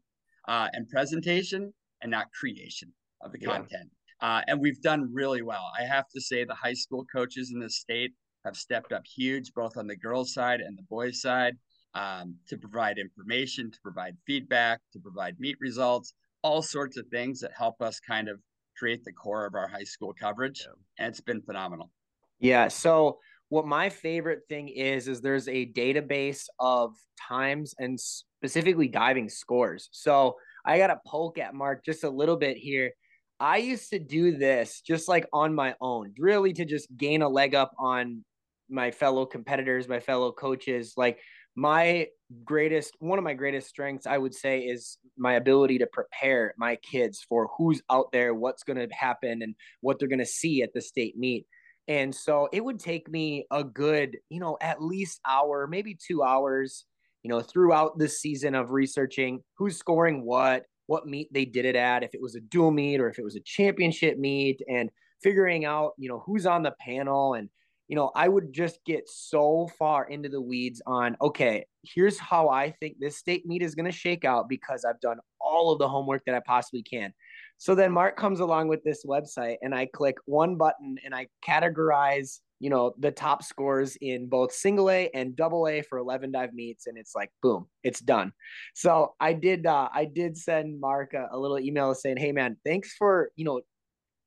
uh, 0.47 0.69
and 0.73 0.89
presentation 0.89 1.73
and 2.03 2.11
not 2.11 2.27
creation 2.39 2.93
of 3.23 3.33
the 3.33 3.41
yeah. 3.41 3.49
content. 3.49 3.91
Uh, 4.23 4.43
and 4.47 4.61
we've 4.61 4.81
done 4.83 5.09
really 5.12 5.43
well. 5.43 5.71
I 5.79 5.85
have 5.85 6.09
to 6.15 6.21
say, 6.21 6.45
the 6.45 6.55
high 6.55 6.75
school 6.75 7.07
coaches 7.12 7.53
in 7.53 7.61
the 7.61 7.71
state 7.71 8.12
have 8.45 8.57
stepped 8.57 8.93
up 8.93 9.03
huge, 9.07 9.53
both 9.55 9.77
on 9.77 9.87
the 9.87 9.97
girls' 9.97 10.33
side 10.33 10.61
and 10.61 10.77
the 10.77 10.83
boys' 10.83 11.21
side, 11.21 11.57
um, 11.95 12.37
to 12.49 12.57
provide 12.57 12.99
information, 12.99 13.71
to 13.71 13.79
provide 13.83 14.17
feedback, 14.27 14.81
to 14.93 14.99
provide 14.99 15.39
meet 15.39 15.57
results, 15.61 16.15
all 16.43 16.62
sorts 16.62 16.97
of 16.97 17.07
things 17.09 17.41
that 17.41 17.53
help 17.57 17.81
us 17.81 18.00
kind 18.00 18.29
of 18.29 18.39
create 18.79 19.05
the 19.05 19.12
core 19.12 19.47
of 19.47 19.55
our 19.55 19.69
high 19.69 19.85
school 19.85 20.15
coverage. 20.19 20.61
Yeah. 20.61 20.73
And 20.99 21.09
it's 21.09 21.21
been 21.21 21.43
phenomenal. 21.43 21.91
Yeah. 22.39 22.69
So, 22.69 23.19
what 23.49 23.67
my 23.67 23.89
favorite 23.89 24.43
thing 24.49 24.69
is, 24.69 25.09
is 25.09 25.21
there's 25.21 25.49
a 25.49 25.67
database 25.73 26.45
of 26.61 26.95
times 27.29 27.75
and 27.79 27.99
specifically 27.99 28.87
diving 28.87 29.29
scores. 29.29 29.89
So, 29.93 30.37
I 30.65 30.79
got 30.79 30.89
to 30.89 31.00
poke 31.07 31.39
at 31.39 31.55
Mark 31.55 31.85
just 31.85 32.05
a 32.05 32.11
little 32.11 32.37
bit 32.37 32.57
here 32.57 32.93
I 33.40 33.56
used 33.56 33.88
to 33.90 33.99
do 33.99 34.37
this 34.37 34.82
just 34.82 35.09
like 35.09 35.26
on 35.32 35.54
my 35.54 35.75
own, 35.80 36.12
really 36.18 36.52
to 36.52 36.66
just 36.66 36.94
gain 36.97 37.23
a 37.23 37.28
leg 37.28 37.54
up 37.54 37.73
on 37.78 38.23
my 38.68 38.90
fellow 38.90 39.25
competitors, 39.25 39.88
my 39.88 39.99
fellow 39.99 40.30
coaches. 40.30 40.92
Like 40.97 41.18
my 41.56 42.09
greatest, 42.44 42.94
one 43.00 43.18
of 43.18 43.25
my 43.25 43.32
greatest 43.32 43.68
strengths, 43.68 44.06
I 44.06 44.18
would 44.18 44.35
say, 44.35 44.61
is 44.61 44.99
my 45.16 45.35
ability 45.35 45.78
to 45.78 45.87
prepare 45.87 46.54
my 46.59 46.76
kids 46.76 47.25
for 47.26 47.49
who's 47.56 47.80
out 47.90 48.12
there, 48.12 48.35
what's 48.35 48.62
going 48.62 48.76
to 48.76 48.94
happen, 48.94 49.42
and 49.42 49.54
what 49.80 49.99
they're 49.99 50.09
going 50.09 50.18
to 50.18 50.26
see 50.26 50.62
at 50.62 50.75
the 50.75 50.82
state 50.82 51.16
meet. 51.16 51.47
And 51.88 52.14
so 52.14 52.49
it 52.52 52.62
would 52.62 52.78
take 52.78 53.11
me 53.11 53.47
a 53.50 53.64
good, 53.64 54.18
you 54.28 54.38
know, 54.38 54.59
at 54.61 54.82
least 54.82 55.18
hour, 55.26 55.66
maybe 55.66 55.97
two 56.06 56.23
hours, 56.23 56.85
you 57.23 57.30
know, 57.30 57.40
throughout 57.40 57.99
the 57.99 58.09
season 58.09 58.54
of 58.54 58.70
researching 58.70 59.40
who's 59.56 59.76
scoring 59.76 60.25
what, 60.25 60.64
what 60.90 61.06
meet 61.06 61.32
they 61.32 61.44
did 61.44 61.64
it 61.64 61.76
at, 61.76 62.02
if 62.02 62.14
it 62.14 62.20
was 62.20 62.35
a 62.35 62.40
dual 62.40 62.73
meet 62.73 63.00
or 63.00 63.09
if 63.09 63.16
it 63.16 63.23
was 63.23 63.37
a 63.37 63.40
championship 63.40 64.18
meet, 64.18 64.61
and 64.68 64.90
figuring 65.23 65.64
out, 65.64 65.92
you 65.99 66.09
know, 66.09 66.18
who's 66.26 66.47
on 66.47 66.64
the 66.64 66.75
panel. 66.80 67.35
And, 67.35 67.49
you 67.87 67.94
know, 67.94 68.11
I 68.16 68.26
would 68.26 68.52
just 68.52 68.85
get 68.85 69.09
so 69.09 69.70
far 69.78 70.09
into 70.09 70.28
the 70.28 70.40
weeds 70.40 70.82
on, 70.87 71.16
okay, 71.23 71.64
here's 71.85 72.18
how 72.18 72.49
I 72.49 72.73
think 72.73 72.97
this 72.99 73.16
state 73.16 73.47
meet 73.47 73.62
is 73.62 73.76
going 73.76 73.88
to 73.88 73.97
shake 73.97 74.25
out 74.25 74.49
because 74.49 74.85
I've 74.85 75.00
done 75.00 75.18
all 75.40 75.70
of 75.70 75.78
the 75.78 75.88
homework 75.88 76.25
that 76.26 76.35
I 76.35 76.40
possibly 76.44 76.82
can. 76.82 77.12
So 77.56 77.76
then 77.76 77.92
Mark 77.92 78.16
comes 78.16 78.40
along 78.40 78.66
with 78.66 78.82
this 78.82 79.06
website 79.06 79.59
and 79.62 79.73
I 79.73 79.87
click 79.87 80.16
one 80.25 80.56
button 80.56 80.97
and 81.04 81.14
I 81.14 81.28
categorize 81.47 82.40
you 82.61 82.71
know 82.71 82.95
the 82.99 83.11
top 83.11 83.43
scores 83.43 83.97
in 84.00 84.29
both 84.29 84.52
single 84.52 84.90
A 84.90 85.11
and 85.14 85.35
double 85.35 85.67
A 85.67 85.83
for 85.83 85.99
11 85.99 86.31
dive 86.31 86.52
meets 86.52 86.87
and 86.87 86.97
it's 86.97 87.14
like 87.14 87.31
boom 87.43 87.67
it's 87.83 88.00
done. 88.00 88.33
So 88.75 89.14
I 89.19 89.33
did 89.33 89.67
uh, 89.67 89.88
I 89.93 90.05
did 90.05 90.37
send 90.37 90.79
Mark 90.79 91.14
a, 91.14 91.29
a 91.33 91.38
little 91.38 91.59
email 91.59 91.95
saying 91.95 92.19
hey 92.19 92.33
man 92.33 92.57
thanks 92.64 92.95
for 92.97 93.31
you 93.35 93.45
know 93.45 93.62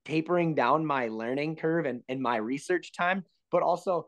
tapering 0.06 0.56
down 0.56 0.86
my 0.86 1.08
learning 1.08 1.56
curve 1.56 1.86
and, 1.86 2.02
and 2.10 2.22
my 2.22 2.36
research 2.36 2.92
time 2.92 3.24
but 3.52 3.63
also 3.63 4.08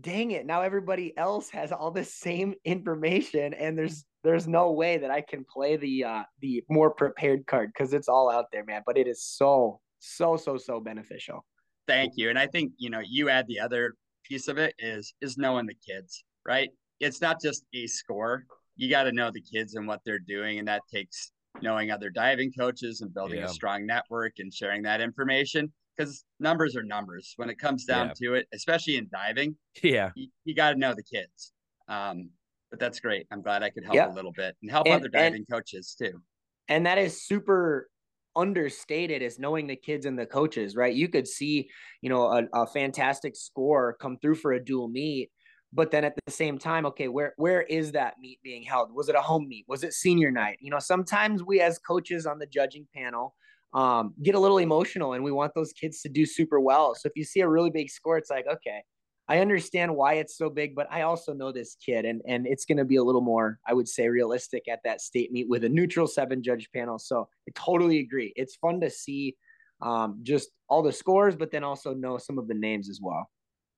dang 0.00 0.32
it 0.32 0.44
now 0.44 0.62
everybody 0.62 1.16
else 1.16 1.48
has 1.50 1.72
all 1.72 1.90
the 1.90 2.04
same 2.04 2.54
information 2.64 3.54
and 3.54 3.78
there's 3.78 4.04
there's 4.24 4.48
no 4.48 4.72
way 4.72 4.98
that 4.98 5.10
I 5.10 5.20
can 5.20 5.44
play 5.44 5.76
the 5.76 6.04
uh 6.04 6.22
the 6.40 6.64
more 6.68 6.90
prepared 6.90 7.46
card 7.46 7.70
because 7.72 7.92
it's 7.92 8.08
all 8.08 8.30
out 8.30 8.46
there 8.52 8.64
man 8.64 8.82
but 8.84 8.98
it 8.98 9.06
is 9.06 9.22
so 9.22 9.80
so 10.00 10.36
so 10.36 10.56
so 10.56 10.80
beneficial 10.80 11.44
Thank 11.86 12.14
you. 12.16 12.30
And 12.30 12.38
I 12.38 12.46
think, 12.46 12.72
you 12.78 12.90
know, 12.90 13.00
you 13.04 13.28
add 13.28 13.46
the 13.46 13.60
other 13.60 13.94
piece 14.24 14.48
of 14.48 14.58
it 14.58 14.74
is 14.78 15.14
is 15.20 15.38
knowing 15.38 15.66
the 15.66 15.76
kids, 15.86 16.24
right? 16.44 16.70
It's 17.00 17.20
not 17.20 17.40
just 17.40 17.64
a 17.74 17.86
score. 17.86 18.44
You 18.76 18.90
got 18.90 19.04
to 19.04 19.12
know 19.12 19.30
the 19.30 19.40
kids 19.40 19.74
and 19.74 19.86
what 19.86 20.00
they're 20.04 20.18
doing. 20.18 20.58
And 20.58 20.68
that 20.68 20.82
takes 20.92 21.32
knowing 21.62 21.90
other 21.90 22.10
diving 22.10 22.52
coaches 22.52 23.00
and 23.00 23.12
building 23.14 23.38
yeah. 23.38 23.46
a 23.46 23.48
strong 23.48 23.86
network 23.86 24.34
and 24.38 24.52
sharing 24.52 24.82
that 24.82 25.00
information 25.00 25.72
because 25.96 26.24
numbers 26.40 26.76
are 26.76 26.82
numbers 26.82 27.32
when 27.36 27.48
it 27.48 27.58
comes 27.58 27.84
down 27.84 28.08
yeah. 28.08 28.12
to 28.28 28.34
it, 28.34 28.46
especially 28.52 28.96
in 28.96 29.08
diving. 29.10 29.56
Yeah. 29.82 30.10
You, 30.14 30.28
you 30.44 30.54
got 30.54 30.72
to 30.72 30.78
know 30.78 30.94
the 30.94 31.02
kids. 31.02 31.52
Um, 31.88 32.30
but 32.70 32.80
that's 32.80 33.00
great. 33.00 33.26
I'm 33.30 33.42
glad 33.42 33.62
I 33.62 33.70
could 33.70 33.84
help 33.84 33.94
yeah. 33.94 34.12
a 34.12 34.14
little 34.14 34.32
bit 34.32 34.56
and 34.60 34.70
help 34.70 34.86
and, 34.86 34.96
other 34.96 35.08
diving 35.08 35.44
and, 35.48 35.48
coaches 35.50 35.96
too. 35.98 36.20
And 36.68 36.86
that 36.86 36.98
is 36.98 37.24
super 37.24 37.88
understated 38.36 39.22
as 39.22 39.38
knowing 39.38 39.66
the 39.66 39.76
kids 39.76 40.06
and 40.06 40.18
the 40.18 40.26
coaches, 40.26 40.76
right? 40.76 40.94
You 40.94 41.08
could 41.08 41.26
see, 41.26 41.68
you 42.02 42.10
know, 42.10 42.26
a, 42.26 42.44
a, 42.52 42.66
fantastic 42.66 43.34
score 43.34 43.96
come 44.00 44.18
through 44.18 44.36
for 44.36 44.52
a 44.52 44.64
dual 44.64 44.88
meet, 44.88 45.30
but 45.72 45.90
then 45.90 46.04
at 46.04 46.14
the 46.24 46.32
same 46.32 46.58
time, 46.58 46.86
okay, 46.86 47.08
where 47.08 47.34
where 47.36 47.62
is 47.62 47.92
that 47.92 48.14
meet 48.20 48.40
being 48.42 48.62
held? 48.62 48.94
Was 48.94 49.08
it 49.08 49.14
a 49.14 49.20
home 49.20 49.48
meet? 49.48 49.64
Was 49.68 49.82
it 49.82 49.92
senior 49.92 50.30
night? 50.30 50.58
You 50.60 50.70
know, 50.70 50.78
sometimes 50.78 51.42
we 51.42 51.60
as 51.60 51.78
coaches 51.78 52.26
on 52.26 52.38
the 52.38 52.46
judging 52.46 52.86
panel 52.94 53.34
um, 53.74 54.14
get 54.22 54.34
a 54.34 54.40
little 54.40 54.58
emotional 54.58 55.12
and 55.12 55.22
we 55.22 55.32
want 55.32 55.52
those 55.54 55.72
kids 55.72 56.00
to 56.02 56.08
do 56.08 56.24
super 56.24 56.60
well. 56.60 56.94
So 56.94 57.08
if 57.08 57.12
you 57.16 57.24
see 57.24 57.40
a 57.40 57.48
really 57.48 57.70
big 57.70 57.90
score, 57.90 58.16
it's 58.16 58.30
like, 58.30 58.46
okay, 58.46 58.82
I 59.28 59.40
understand 59.40 59.94
why 59.94 60.14
it's 60.14 60.36
so 60.36 60.48
big, 60.48 60.74
but 60.76 60.86
I 60.90 61.02
also 61.02 61.32
know 61.32 61.50
this 61.50 61.76
kid, 61.84 62.04
and 62.04 62.22
and 62.26 62.46
it's 62.46 62.64
going 62.64 62.78
to 62.78 62.84
be 62.84 62.96
a 62.96 63.02
little 63.02 63.20
more, 63.20 63.58
I 63.66 63.74
would 63.74 63.88
say, 63.88 64.08
realistic 64.08 64.68
at 64.68 64.80
that 64.84 65.00
state 65.00 65.32
meet 65.32 65.48
with 65.48 65.64
a 65.64 65.68
neutral 65.68 66.06
seven 66.06 66.42
judge 66.42 66.68
panel. 66.72 66.98
So 66.98 67.28
I 67.48 67.52
totally 67.54 67.98
agree. 68.00 68.32
It's 68.36 68.56
fun 68.56 68.80
to 68.80 68.90
see 68.90 69.36
um, 69.82 70.20
just 70.22 70.50
all 70.68 70.82
the 70.82 70.92
scores, 70.92 71.34
but 71.34 71.50
then 71.50 71.64
also 71.64 71.92
know 71.92 72.18
some 72.18 72.38
of 72.38 72.46
the 72.46 72.54
names 72.54 72.88
as 72.88 73.00
well. 73.02 73.28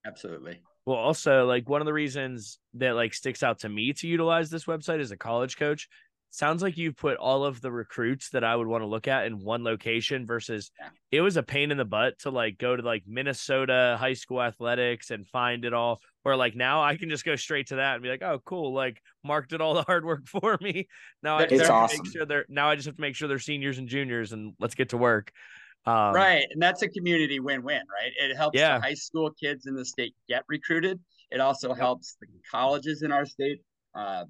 Absolutely. 0.06 0.60
Well, 0.86 0.96
also 0.96 1.44
like 1.44 1.68
one 1.68 1.82
of 1.82 1.86
the 1.86 1.92
reasons 1.92 2.58
that 2.74 2.94
like 2.94 3.12
sticks 3.12 3.42
out 3.42 3.60
to 3.60 3.68
me 3.68 3.92
to 3.94 4.08
utilize 4.08 4.48
this 4.48 4.64
website 4.64 5.00
as 5.00 5.10
a 5.10 5.16
college 5.16 5.58
coach 5.58 5.88
sounds 6.30 6.62
like 6.62 6.76
you've 6.76 6.96
put 6.96 7.16
all 7.16 7.44
of 7.44 7.60
the 7.60 7.70
recruits 7.70 8.30
that 8.30 8.44
I 8.44 8.54
would 8.54 8.66
want 8.66 8.82
to 8.82 8.86
look 8.86 9.08
at 9.08 9.26
in 9.26 9.38
one 9.38 9.64
location 9.64 10.26
versus 10.26 10.70
it 11.10 11.20
was 11.20 11.36
a 11.36 11.42
pain 11.42 11.70
in 11.70 11.78
the 11.78 11.84
butt 11.84 12.18
to 12.20 12.30
like 12.30 12.58
go 12.58 12.76
to 12.76 12.82
like 12.82 13.04
Minnesota 13.06 13.96
high 13.98 14.12
school 14.12 14.42
athletics 14.42 15.10
and 15.10 15.26
find 15.26 15.64
it 15.64 15.72
all. 15.72 16.00
Where 16.22 16.36
like 16.36 16.54
now 16.54 16.82
I 16.82 16.96
can 16.96 17.08
just 17.08 17.24
go 17.24 17.36
straight 17.36 17.68
to 17.68 17.76
that 17.76 17.94
and 17.94 18.02
be 18.02 18.08
like, 18.10 18.22
oh, 18.22 18.40
cool. 18.44 18.74
Like 18.74 19.00
Mark 19.24 19.48
did 19.48 19.60
all 19.60 19.74
the 19.74 19.82
hard 19.82 20.04
work 20.04 20.26
for 20.28 20.58
me. 20.60 20.88
Now 21.22 21.38
I 21.38 21.46
just 21.46 21.62
have 21.62 21.70
awesome. 21.70 21.98
to 21.98 22.02
make 22.02 22.12
sure 22.12 22.26
they're 22.26 22.46
now 22.48 22.68
I 22.70 22.74
just 22.74 22.86
have 22.86 22.96
to 22.96 23.00
make 23.00 23.14
sure 23.14 23.28
they're 23.28 23.38
seniors 23.38 23.78
and 23.78 23.88
juniors 23.88 24.32
and 24.32 24.54
let's 24.60 24.74
get 24.74 24.90
to 24.90 24.96
work. 24.96 25.32
Um, 25.86 26.12
right. 26.14 26.44
And 26.50 26.60
that's 26.60 26.82
a 26.82 26.88
community 26.88 27.40
win 27.40 27.62
win, 27.62 27.80
right? 27.80 28.12
It 28.18 28.36
helps 28.36 28.58
yeah. 28.58 28.76
the 28.76 28.82
high 28.82 28.94
school 28.94 29.30
kids 29.30 29.66
in 29.66 29.74
the 29.74 29.84
state 29.84 30.14
get 30.28 30.44
recruited. 30.48 31.00
It 31.30 31.40
also 31.40 31.72
helps 31.72 32.16
the 32.20 32.26
colleges 32.50 33.02
in 33.02 33.12
our 33.12 33.24
state 33.24 33.62
uh, 33.94 34.24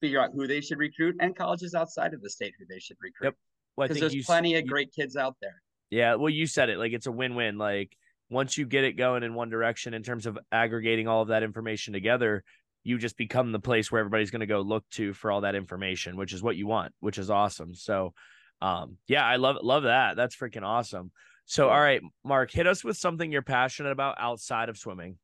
figure 0.00 0.20
out 0.20 0.30
who 0.34 0.46
they 0.46 0.60
should 0.60 0.78
recruit 0.78 1.16
and 1.20 1.36
colleges 1.36 1.74
outside 1.74 2.14
of 2.14 2.22
the 2.22 2.30
state 2.30 2.54
who 2.58 2.64
they 2.68 2.78
should 2.78 2.96
recruit. 3.00 3.28
Yep. 3.28 3.34
Well, 3.76 3.88
because 3.88 4.12
there's 4.12 4.26
plenty 4.26 4.56
of 4.56 4.66
great 4.66 4.92
kids 4.92 5.16
out 5.16 5.36
there. 5.40 5.62
Yeah. 5.90 6.16
Well, 6.16 6.30
you 6.30 6.46
said 6.46 6.68
it 6.68 6.78
like 6.78 6.92
it's 6.92 7.06
a 7.06 7.12
win 7.12 7.34
win. 7.34 7.58
Like 7.58 7.96
once 8.30 8.58
you 8.58 8.66
get 8.66 8.84
it 8.84 8.92
going 8.92 9.22
in 9.22 9.34
one 9.34 9.50
direction 9.50 9.94
in 9.94 10.02
terms 10.02 10.26
of 10.26 10.38
aggregating 10.52 11.08
all 11.08 11.22
of 11.22 11.28
that 11.28 11.42
information 11.42 11.92
together, 11.92 12.44
you 12.84 12.98
just 12.98 13.16
become 13.16 13.52
the 13.52 13.60
place 13.60 13.90
where 13.90 14.00
everybody's 14.00 14.30
going 14.30 14.40
to 14.40 14.46
go 14.46 14.60
look 14.60 14.84
to 14.90 15.12
for 15.12 15.30
all 15.30 15.42
that 15.42 15.54
information, 15.54 16.16
which 16.16 16.32
is 16.32 16.42
what 16.42 16.56
you 16.56 16.66
want, 16.66 16.92
which 17.00 17.18
is 17.18 17.30
awesome. 17.30 17.74
So, 17.74 18.14
um, 18.60 18.96
yeah, 19.06 19.24
I 19.24 19.36
love 19.36 19.56
love 19.62 19.84
that. 19.84 20.16
That's 20.16 20.36
freaking 20.36 20.62
awesome. 20.62 21.12
So, 21.46 21.68
all 21.68 21.80
right, 21.80 22.02
Mark, 22.24 22.50
hit 22.50 22.66
us 22.66 22.84
with 22.84 22.96
something 22.96 23.32
you're 23.32 23.42
passionate 23.42 23.92
about 23.92 24.16
outside 24.18 24.68
of 24.68 24.76
swimming. 24.76 25.16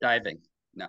Diving. 0.00 0.40
No 0.74 0.86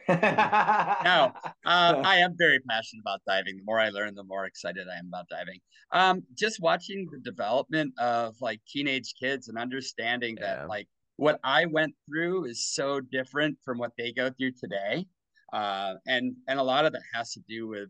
no, 0.08 0.14
uh, 0.14 1.32
I 1.64 2.16
am 2.18 2.36
very 2.36 2.58
passionate 2.68 3.02
about 3.02 3.20
diving. 3.26 3.56
The 3.56 3.64
more 3.64 3.80
I 3.80 3.88
learn, 3.88 4.14
the 4.14 4.24
more 4.24 4.44
excited 4.46 4.86
I 4.88 4.98
am 4.98 5.08
about 5.08 5.28
diving. 5.28 5.60
Um, 5.92 6.22
just 6.36 6.60
watching 6.60 7.08
the 7.10 7.18
development 7.18 7.94
of 7.98 8.34
like 8.40 8.60
teenage 8.68 9.14
kids 9.20 9.48
and 9.48 9.58
understanding 9.58 10.36
yeah. 10.40 10.56
that 10.56 10.68
like 10.68 10.88
what 11.16 11.38
I 11.44 11.66
went 11.66 11.94
through 12.06 12.46
is 12.46 12.72
so 12.74 13.00
different 13.00 13.58
from 13.64 13.78
what 13.78 13.92
they 13.96 14.12
go 14.12 14.30
through 14.30 14.52
today, 14.52 15.06
uh, 15.52 15.94
and 16.06 16.34
and 16.48 16.58
a 16.58 16.62
lot 16.62 16.86
of 16.86 16.92
that 16.92 17.02
has 17.14 17.32
to 17.32 17.40
do 17.48 17.68
with 17.68 17.88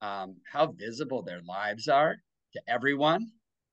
um, 0.00 0.36
how 0.52 0.72
visible 0.72 1.22
their 1.22 1.40
lives 1.46 1.88
are 1.88 2.16
to 2.52 2.62
everyone, 2.68 3.30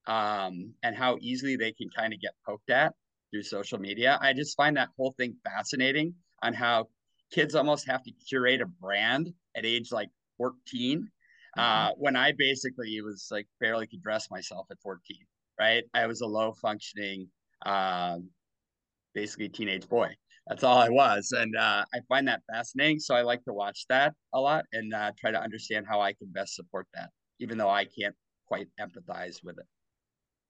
um, 0.07 0.73
and 0.83 0.95
how 0.95 1.17
easily 1.21 1.55
they 1.55 1.71
can 1.71 1.89
kind 1.95 2.13
of 2.13 2.21
get 2.21 2.33
poked 2.45 2.69
at 2.69 2.93
through 3.31 3.43
social 3.43 3.79
media. 3.79 4.19
I 4.21 4.33
just 4.33 4.55
find 4.55 4.77
that 4.77 4.89
whole 4.97 5.15
thing 5.17 5.35
fascinating 5.43 6.13
on 6.43 6.53
how 6.53 6.87
kids 7.33 7.55
almost 7.55 7.87
have 7.87 8.03
to 8.03 8.11
curate 8.27 8.61
a 8.61 8.65
brand 8.65 9.33
at 9.55 9.65
age 9.65 9.91
like 9.91 10.09
14 10.37 11.09
uh, 11.57 11.61
mm-hmm. 11.61 12.01
when 12.01 12.15
i 12.15 12.31
basically 12.37 13.01
was 13.01 13.27
like 13.31 13.47
barely 13.59 13.87
could 13.87 14.01
dress 14.01 14.29
myself 14.29 14.67
at 14.71 14.77
14 14.81 15.17
right? 15.59 15.83
I 15.93 16.07
was 16.07 16.21
a 16.21 16.27
low 16.27 16.53
functioning 16.53 17.27
um, 17.65 18.29
basically 19.13 19.49
teenage 19.49 19.87
boy. 19.87 20.15
That's 20.47 20.63
all 20.63 20.77
i 20.77 20.89
was. 20.89 21.31
And 21.31 21.55
uh, 21.55 21.85
i 21.93 21.99
find 22.09 22.27
that 22.27 22.41
fascinating 22.51 22.99
so 22.99 23.15
i 23.15 23.21
like 23.21 23.43
to 23.45 23.53
watch 23.53 23.85
that 23.89 24.13
a 24.33 24.39
lot 24.39 24.65
and 24.73 24.93
uh, 24.93 25.11
try 25.17 25.31
to 25.31 25.41
understand 25.41 25.85
how 25.87 26.01
i 26.01 26.11
can 26.13 26.27
best 26.31 26.55
support 26.55 26.87
that 26.93 27.09
even 27.39 27.57
though 27.57 27.69
i 27.69 27.85
can't 27.85 28.15
quite 28.45 28.67
empathize 28.79 29.43
with 29.43 29.57
it. 29.57 29.65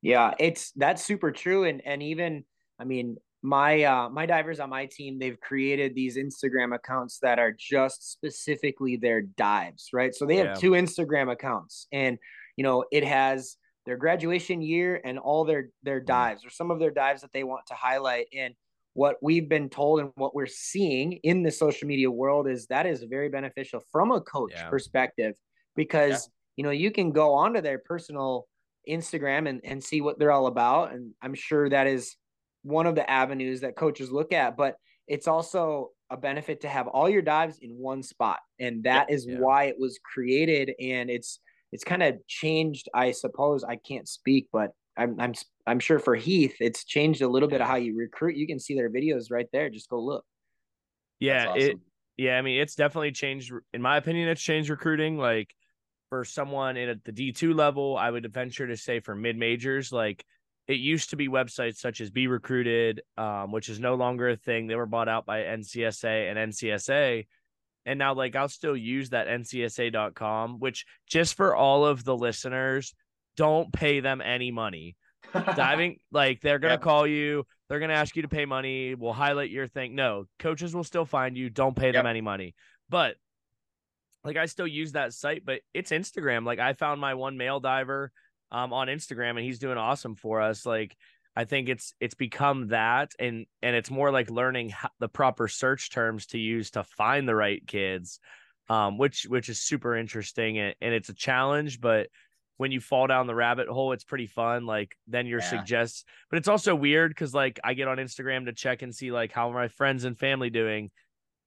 Yeah 0.01 0.33
it's 0.39 0.71
that's 0.75 1.03
super 1.03 1.31
true 1.31 1.65
and 1.65 1.81
and 1.85 2.01
even 2.01 2.43
i 2.79 2.85
mean 2.85 3.17
my 3.43 3.83
uh 3.83 4.09
my 4.09 4.25
divers 4.25 4.61
on 4.61 4.69
my 4.69 4.85
team 4.85 5.19
they've 5.19 5.39
created 5.41 5.93
these 5.93 6.17
instagram 6.17 6.73
accounts 6.73 7.19
that 7.19 7.39
are 7.39 7.51
just 7.51 8.11
specifically 8.11 8.95
their 8.95 9.21
dives 9.21 9.89
right 9.91 10.15
so 10.15 10.25
they 10.25 10.37
have 10.37 10.47
yeah. 10.47 10.53
two 10.53 10.71
instagram 10.71 11.29
accounts 11.29 11.85
and 11.91 12.17
you 12.55 12.63
know 12.63 12.85
it 12.89 13.03
has 13.03 13.57
their 13.85 13.97
graduation 13.97 14.61
year 14.61 15.01
and 15.03 15.19
all 15.19 15.43
their 15.43 15.67
their 15.83 15.99
mm. 15.99 16.05
dives 16.05 16.45
or 16.45 16.49
some 16.49 16.71
of 16.71 16.79
their 16.79 16.89
dives 16.89 17.21
that 17.21 17.33
they 17.33 17.43
want 17.43 17.65
to 17.67 17.73
highlight 17.73 18.27
and 18.33 18.55
what 18.93 19.17
we've 19.21 19.49
been 19.49 19.69
told 19.69 19.99
and 19.99 20.11
what 20.15 20.33
we're 20.35 20.45
seeing 20.45 21.13
in 21.23 21.43
the 21.43 21.51
social 21.51 21.87
media 21.87 22.09
world 22.09 22.47
is 22.47 22.67
that 22.67 22.85
is 22.85 23.03
very 23.03 23.27
beneficial 23.27 23.81
from 23.91 24.11
a 24.11 24.21
coach 24.21 24.53
yeah. 24.55 24.69
perspective 24.69 25.35
because 25.75 26.11
yeah. 26.11 26.17
you 26.55 26.63
know 26.63 26.71
you 26.71 26.91
can 26.91 27.11
go 27.11 27.33
onto 27.33 27.59
their 27.59 27.79
personal 27.79 28.47
instagram 28.87 29.49
and, 29.49 29.59
and 29.65 29.83
see 29.83 29.99
what 29.99 30.17
they're 30.17 30.31
all 30.31 30.47
about 30.47 30.93
and 30.93 31.11
i'm 31.21 31.33
sure 31.33 31.69
that 31.69 31.87
is 31.87 32.15
one 32.63 32.87
of 32.87 32.95
the 32.95 33.09
avenues 33.09 33.61
that 33.61 33.75
coaches 33.75 34.11
look 34.11 34.33
at, 34.33 34.57
but 34.57 34.75
it's 35.07 35.27
also 35.27 35.91
a 36.09 36.17
benefit 36.17 36.61
to 36.61 36.67
have 36.67 36.87
all 36.87 37.09
your 37.09 37.21
dives 37.21 37.59
in 37.61 37.71
one 37.71 38.03
spot. 38.03 38.39
And 38.59 38.83
that 38.83 39.09
is 39.09 39.25
yeah. 39.25 39.37
why 39.39 39.65
it 39.65 39.75
was 39.77 39.99
created. 40.03 40.73
And 40.79 41.09
it's, 41.09 41.39
it's 41.71 41.83
kind 41.83 42.03
of 42.03 42.15
changed, 42.27 42.89
I 42.93 43.11
suppose. 43.11 43.63
I 43.63 43.75
can't 43.75 44.07
speak, 44.07 44.47
but 44.51 44.71
I'm 44.95 45.19
I'm 45.19 45.33
I'm 45.65 45.79
sure 45.79 45.99
for 45.99 46.15
Heath, 46.15 46.55
it's 46.59 46.83
changed 46.83 47.21
a 47.21 47.27
little 47.27 47.49
bit 47.49 47.61
of 47.61 47.67
how 47.67 47.77
you 47.77 47.97
recruit. 47.97 48.35
You 48.35 48.47
can 48.47 48.59
see 48.59 48.75
their 48.75 48.89
videos 48.89 49.31
right 49.31 49.47
there. 49.51 49.69
Just 49.69 49.89
go 49.89 49.99
look. 49.99 50.23
Yeah, 51.19 51.47
awesome. 51.47 51.61
it 51.61 51.77
yeah, 52.17 52.37
I 52.37 52.41
mean, 52.41 52.61
it's 52.61 52.75
definitely 52.75 53.11
changed. 53.11 53.51
In 53.73 53.81
my 53.81 53.97
opinion, 53.97 54.29
it's 54.29 54.41
changed 54.41 54.69
recruiting. 54.69 55.17
Like 55.17 55.53
for 56.09 56.23
someone 56.25 56.77
in 56.77 56.89
at 56.89 57.03
the 57.03 57.11
D 57.11 57.31
two 57.31 57.53
level, 57.53 57.97
I 57.97 58.11
would 58.11 58.31
venture 58.31 58.67
to 58.67 58.77
say 58.77 58.99
for 58.99 59.15
mid 59.15 59.35
majors, 59.35 59.91
like 59.91 60.23
it 60.67 60.79
used 60.79 61.09
to 61.09 61.15
be 61.15 61.27
websites 61.27 61.77
such 61.77 61.99
as 61.99 62.09
Be 62.09 62.27
Recruited, 62.27 63.01
um, 63.17 63.51
which 63.51 63.69
is 63.69 63.79
no 63.79 63.95
longer 63.95 64.29
a 64.29 64.37
thing. 64.37 64.67
They 64.67 64.75
were 64.75 64.85
bought 64.85 65.09
out 65.09 65.25
by 65.25 65.41
NCSA 65.41 66.29
and 66.29 66.53
NCSA. 66.53 67.27
And 67.85 67.99
now, 67.99 68.13
like, 68.13 68.35
I'll 68.35 68.47
still 68.47 68.77
use 68.77 69.09
that 69.09 69.27
NCSA.com, 69.27 70.59
which 70.59 70.85
just 71.05 71.35
for 71.35 71.53
all 71.53 71.85
of 71.85 72.05
the 72.05 72.15
listeners, 72.15 72.93
don't 73.35 73.73
pay 73.73 73.99
them 73.99 74.21
any 74.21 74.51
money. 74.51 74.95
Diving, 75.55 75.97
like, 76.11 76.39
they're 76.39 76.59
going 76.59 76.77
to 76.77 76.83
call 76.83 77.05
you, 77.05 77.45
they're 77.67 77.79
going 77.79 77.89
to 77.89 77.95
ask 77.95 78.15
you 78.15 78.21
to 78.21 78.29
pay 78.29 78.45
money. 78.45 78.95
We'll 78.95 79.13
highlight 79.13 79.49
your 79.49 79.67
thing. 79.67 79.95
No, 79.95 80.25
coaches 80.39 80.73
will 80.73 80.83
still 80.85 81.05
find 81.05 81.35
you. 81.35 81.49
Don't 81.49 81.75
pay 81.75 81.91
them 81.91 82.05
yep. 82.05 82.11
any 82.11 82.21
money. 82.21 82.55
But 82.87 83.15
like, 84.23 84.37
I 84.37 84.45
still 84.45 84.67
use 84.67 84.93
that 84.93 85.11
site, 85.11 85.43
but 85.45 85.59
it's 85.73 85.91
Instagram. 85.91 86.45
Like, 86.45 86.59
I 86.59 86.73
found 86.73 87.01
my 87.01 87.15
one 87.15 87.35
male 87.35 87.59
diver 87.59 88.11
um, 88.53 88.71
on 88.71 88.87
Instagram, 88.87 89.31
and 89.31 89.39
he's 89.39 89.59
doing 89.59 89.77
awesome 89.77 90.15
for 90.15 90.39
us. 90.39 90.65
Like 90.65 90.95
I 91.35 91.45
think 91.45 91.67
it's 91.67 91.93
it's 91.99 92.13
become 92.13 92.67
that, 92.67 93.11
and 93.19 93.45
and 93.61 93.75
it's 93.75 93.89
more 93.89 94.11
like 94.11 94.29
learning 94.29 94.69
how, 94.69 94.89
the 94.99 95.09
proper 95.09 95.47
search 95.47 95.91
terms 95.91 96.27
to 96.27 96.37
use 96.37 96.71
to 96.71 96.83
find 96.83 97.27
the 97.27 97.35
right 97.35 97.65
kids, 97.65 98.19
um, 98.69 98.97
which 98.97 99.25
which 99.27 99.49
is 99.49 99.59
super 99.59 99.97
interesting, 99.97 100.59
and, 100.59 100.75
and 100.79 100.93
it's 100.93 101.09
a 101.09 101.13
challenge, 101.13 101.81
but 101.81 102.07
when 102.57 102.71
you 102.71 102.79
fall 102.79 103.07
down 103.07 103.25
the 103.25 103.33
rabbit 103.33 103.67
hole, 103.67 103.93
it's 103.93 104.03
pretty 104.03 104.27
fun. 104.27 104.67
Like 104.67 104.95
then 105.07 105.25
you're 105.25 105.39
yeah. 105.39 105.49
suggests, 105.49 106.05
but 106.29 106.37
it's 106.37 106.47
also 106.47 106.75
weird 106.75 107.09
because 107.09 107.33
like 107.33 107.59
I 107.63 107.73
get 107.73 107.87
on 107.87 107.97
Instagram 107.97 108.45
to 108.45 108.53
check 108.53 108.83
and 108.83 108.93
see 108.93 109.11
like 109.11 109.31
how 109.31 109.49
my 109.49 109.69
friends 109.69 110.03
and 110.03 110.17
family 110.17 110.51
doing, 110.51 110.91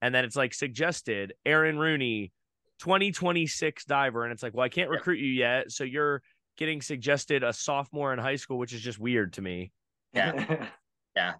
and 0.01 0.13
then 0.13 0.25
it's 0.25 0.35
like 0.35 0.53
suggested 0.53 1.33
Aaron 1.45 1.79
Rooney, 1.79 2.33
2026 2.79 3.85
diver, 3.85 4.25
and 4.25 4.33
it's 4.33 4.43
like, 4.43 4.53
well, 4.53 4.65
I 4.65 4.69
can't 4.69 4.89
recruit 4.89 5.19
you 5.19 5.31
yet, 5.31 5.71
so 5.71 5.85
you're 5.85 6.21
getting 6.57 6.81
suggested 6.81 7.43
a 7.43 7.53
sophomore 7.53 8.13
in 8.13 8.19
high 8.19 8.35
school, 8.35 8.57
which 8.57 8.73
is 8.73 8.81
just 8.81 8.99
weird 8.99 9.33
to 9.33 9.41
me. 9.41 9.71
Yeah. 10.13 10.67
yeah. 11.15 11.33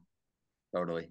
Totally. 0.74 1.10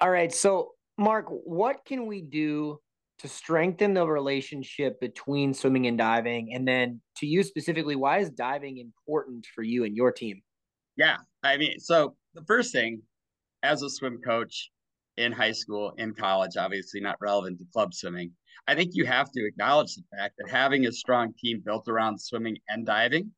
All 0.00 0.10
right. 0.10 0.32
So, 0.32 0.72
Mark, 0.96 1.26
what 1.28 1.84
can 1.84 2.06
we 2.06 2.22
do 2.22 2.78
to 3.18 3.28
strengthen 3.28 3.94
the 3.94 4.06
relationship 4.06 5.00
between 5.00 5.54
swimming 5.54 5.86
and 5.86 5.98
diving? 5.98 6.54
And 6.54 6.66
then 6.66 7.00
to 7.18 7.26
you 7.26 7.42
specifically, 7.42 7.96
why 7.96 8.18
is 8.18 8.30
diving 8.30 8.78
important 8.78 9.46
for 9.54 9.62
you 9.62 9.84
and 9.84 9.96
your 9.96 10.12
team? 10.12 10.42
Yeah. 10.96 11.16
I 11.42 11.56
mean, 11.56 11.78
so 11.78 12.14
the 12.34 12.44
first 12.46 12.72
thing 12.72 13.02
as 13.62 13.82
a 13.82 13.90
swim 13.90 14.20
coach 14.24 14.70
in 15.16 15.32
high 15.32 15.52
school, 15.52 15.94
in 15.98 16.14
college, 16.14 16.56
obviously 16.58 17.00
not 17.00 17.16
relevant 17.20 17.58
to 17.58 17.64
club 17.72 17.94
swimming, 17.94 18.32
I 18.66 18.74
think 18.74 18.92
you 18.94 19.06
have 19.06 19.30
to 19.32 19.46
acknowledge 19.46 19.94
the 19.94 20.02
fact 20.16 20.34
that 20.38 20.50
having 20.50 20.86
a 20.86 20.92
strong 20.92 21.32
team 21.38 21.62
built 21.64 21.88
around 21.88 22.20
swimming 22.20 22.58
and 22.68 22.84
diving 22.84 23.32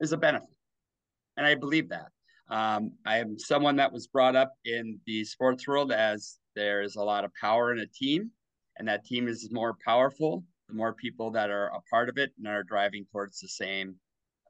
is 0.00 0.12
a 0.12 0.16
benefit. 0.16 0.48
And 1.36 1.46
I 1.46 1.54
believe 1.54 1.88
that. 1.90 2.08
Um, 2.48 2.92
I 3.04 3.18
am 3.18 3.38
someone 3.38 3.76
that 3.76 3.92
was 3.92 4.06
brought 4.06 4.36
up 4.36 4.52
in 4.64 5.00
the 5.06 5.24
sports 5.24 5.66
world 5.66 5.90
as 5.92 6.38
there 6.54 6.82
is 6.82 6.96
a 6.96 7.02
lot 7.02 7.24
of 7.24 7.32
power 7.40 7.72
in 7.72 7.80
a 7.80 7.86
team, 7.86 8.30
and 8.78 8.86
that 8.88 9.04
team 9.04 9.26
is 9.26 9.50
more 9.50 9.76
powerful 9.84 10.44
the 10.68 10.74
more 10.74 10.92
people 10.92 11.30
that 11.32 11.50
are 11.50 11.68
a 11.68 11.80
part 11.90 12.08
of 12.08 12.18
it 12.18 12.32
and 12.38 12.46
are 12.48 12.62
driving 12.62 13.06
towards 13.12 13.40
the 13.40 13.48
same 13.48 13.96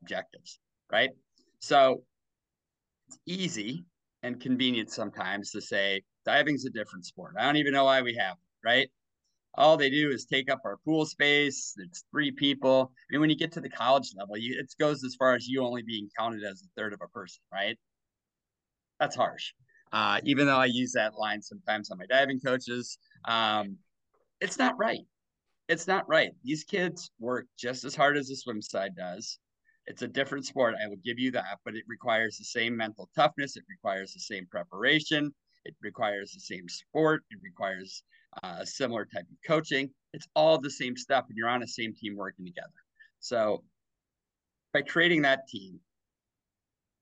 objectives, 0.02 0.58
right? 0.90 1.10
So 1.60 2.02
it's 3.08 3.18
easy 3.26 3.84
and 4.22 4.40
convenient 4.40 4.90
sometimes 4.90 5.50
to 5.52 5.60
say 5.60 6.02
diving's 6.24 6.64
a 6.64 6.70
different 6.70 7.04
sport. 7.04 7.34
I 7.38 7.44
don't 7.44 7.56
even 7.56 7.72
know 7.72 7.84
why 7.84 8.02
we 8.02 8.14
have 8.14 8.34
it, 8.34 8.66
right? 8.66 8.90
All 9.56 9.76
they 9.76 9.90
do 9.90 10.10
is 10.10 10.25
take 10.25 10.50
up 10.50 10.60
our 10.64 10.76
pool 10.84 11.06
space. 11.06 11.75
It's 11.78 12.04
three 12.10 12.30
people. 12.30 12.92
I 12.92 13.12
mean, 13.12 13.21
when 13.21 13.30
you 13.30 13.36
get 13.36 13.52
to 13.52 13.60
the 13.60 13.71
college 13.71 14.12
level, 14.16 14.36
you, 14.36 14.58
it 14.58 14.73
goes 14.78 15.04
as 15.04 15.14
far 15.14 15.34
as 15.34 15.47
you 15.47 15.64
only 15.64 15.82
being 15.82 16.08
counted 16.19 16.45
as 16.45 16.62
a 16.62 16.80
third 16.80 16.92
of 16.92 17.00
a 17.02 17.08
person, 17.08 17.42
right? 17.52 17.78
That's 19.00 19.16
harsh. 19.16 19.52
Uh, 19.92 20.21
even 20.25 20.47
though 20.47 20.58
I 20.58 20.66
use 20.66 20.92
that 20.92 21.14
line 21.14 21.40
sometimes 21.40 21.90
on 21.90 21.99
my 21.99 22.06
diving 22.06 22.40
coaches, 22.40 22.99
um, 23.26 23.76
it's 24.40 24.58
not 24.58 24.76
right. 24.78 25.00
It's 25.69 25.86
not 25.86 26.08
right. 26.08 26.30
These 26.45 26.64
kids 26.64 27.10
work 27.19 27.47
just 27.58 27.84
as 27.84 27.95
hard 27.95 28.16
as 28.16 28.28
the 28.28 28.36
swim 28.36 28.62
side 28.62 28.95
does. 28.97 29.38
It's 29.86 30.02
a 30.02 30.08
different 30.08 30.45
sport. 30.45 30.75
I 30.82 30.88
will 30.88 31.00
give 31.04 31.19
you 31.19 31.30
that, 31.32 31.58
but 31.64 31.76
it 31.76 31.84
requires 31.86 32.36
the 32.36 32.45
same 32.45 32.76
mental 32.76 33.08
toughness. 33.14 33.56
It 33.56 33.64
requires 33.69 34.12
the 34.12 34.21
same 34.21 34.47
preparation. 34.50 35.32
It 35.64 35.75
requires 35.80 36.32
the 36.32 36.40
same 36.40 36.69
sport. 36.69 37.23
It 37.30 37.38
requires 37.42 38.02
uh, 38.43 38.58
a 38.60 38.67
similar 38.67 39.04
type 39.04 39.26
of 39.30 39.36
coaching. 39.47 39.91
It's 40.12 40.26
all 40.34 40.58
the 40.58 40.71
same 40.71 40.97
stuff, 40.97 41.26
and 41.28 41.36
you're 41.36 41.49
on 41.49 41.60
the 41.60 41.69
same 41.69 41.95
team 41.95 42.17
working 42.17 42.45
together. 42.45 42.69
So, 43.21 43.65
by 44.73 44.82
creating 44.82 45.23
that 45.23 45.49
team 45.49 45.80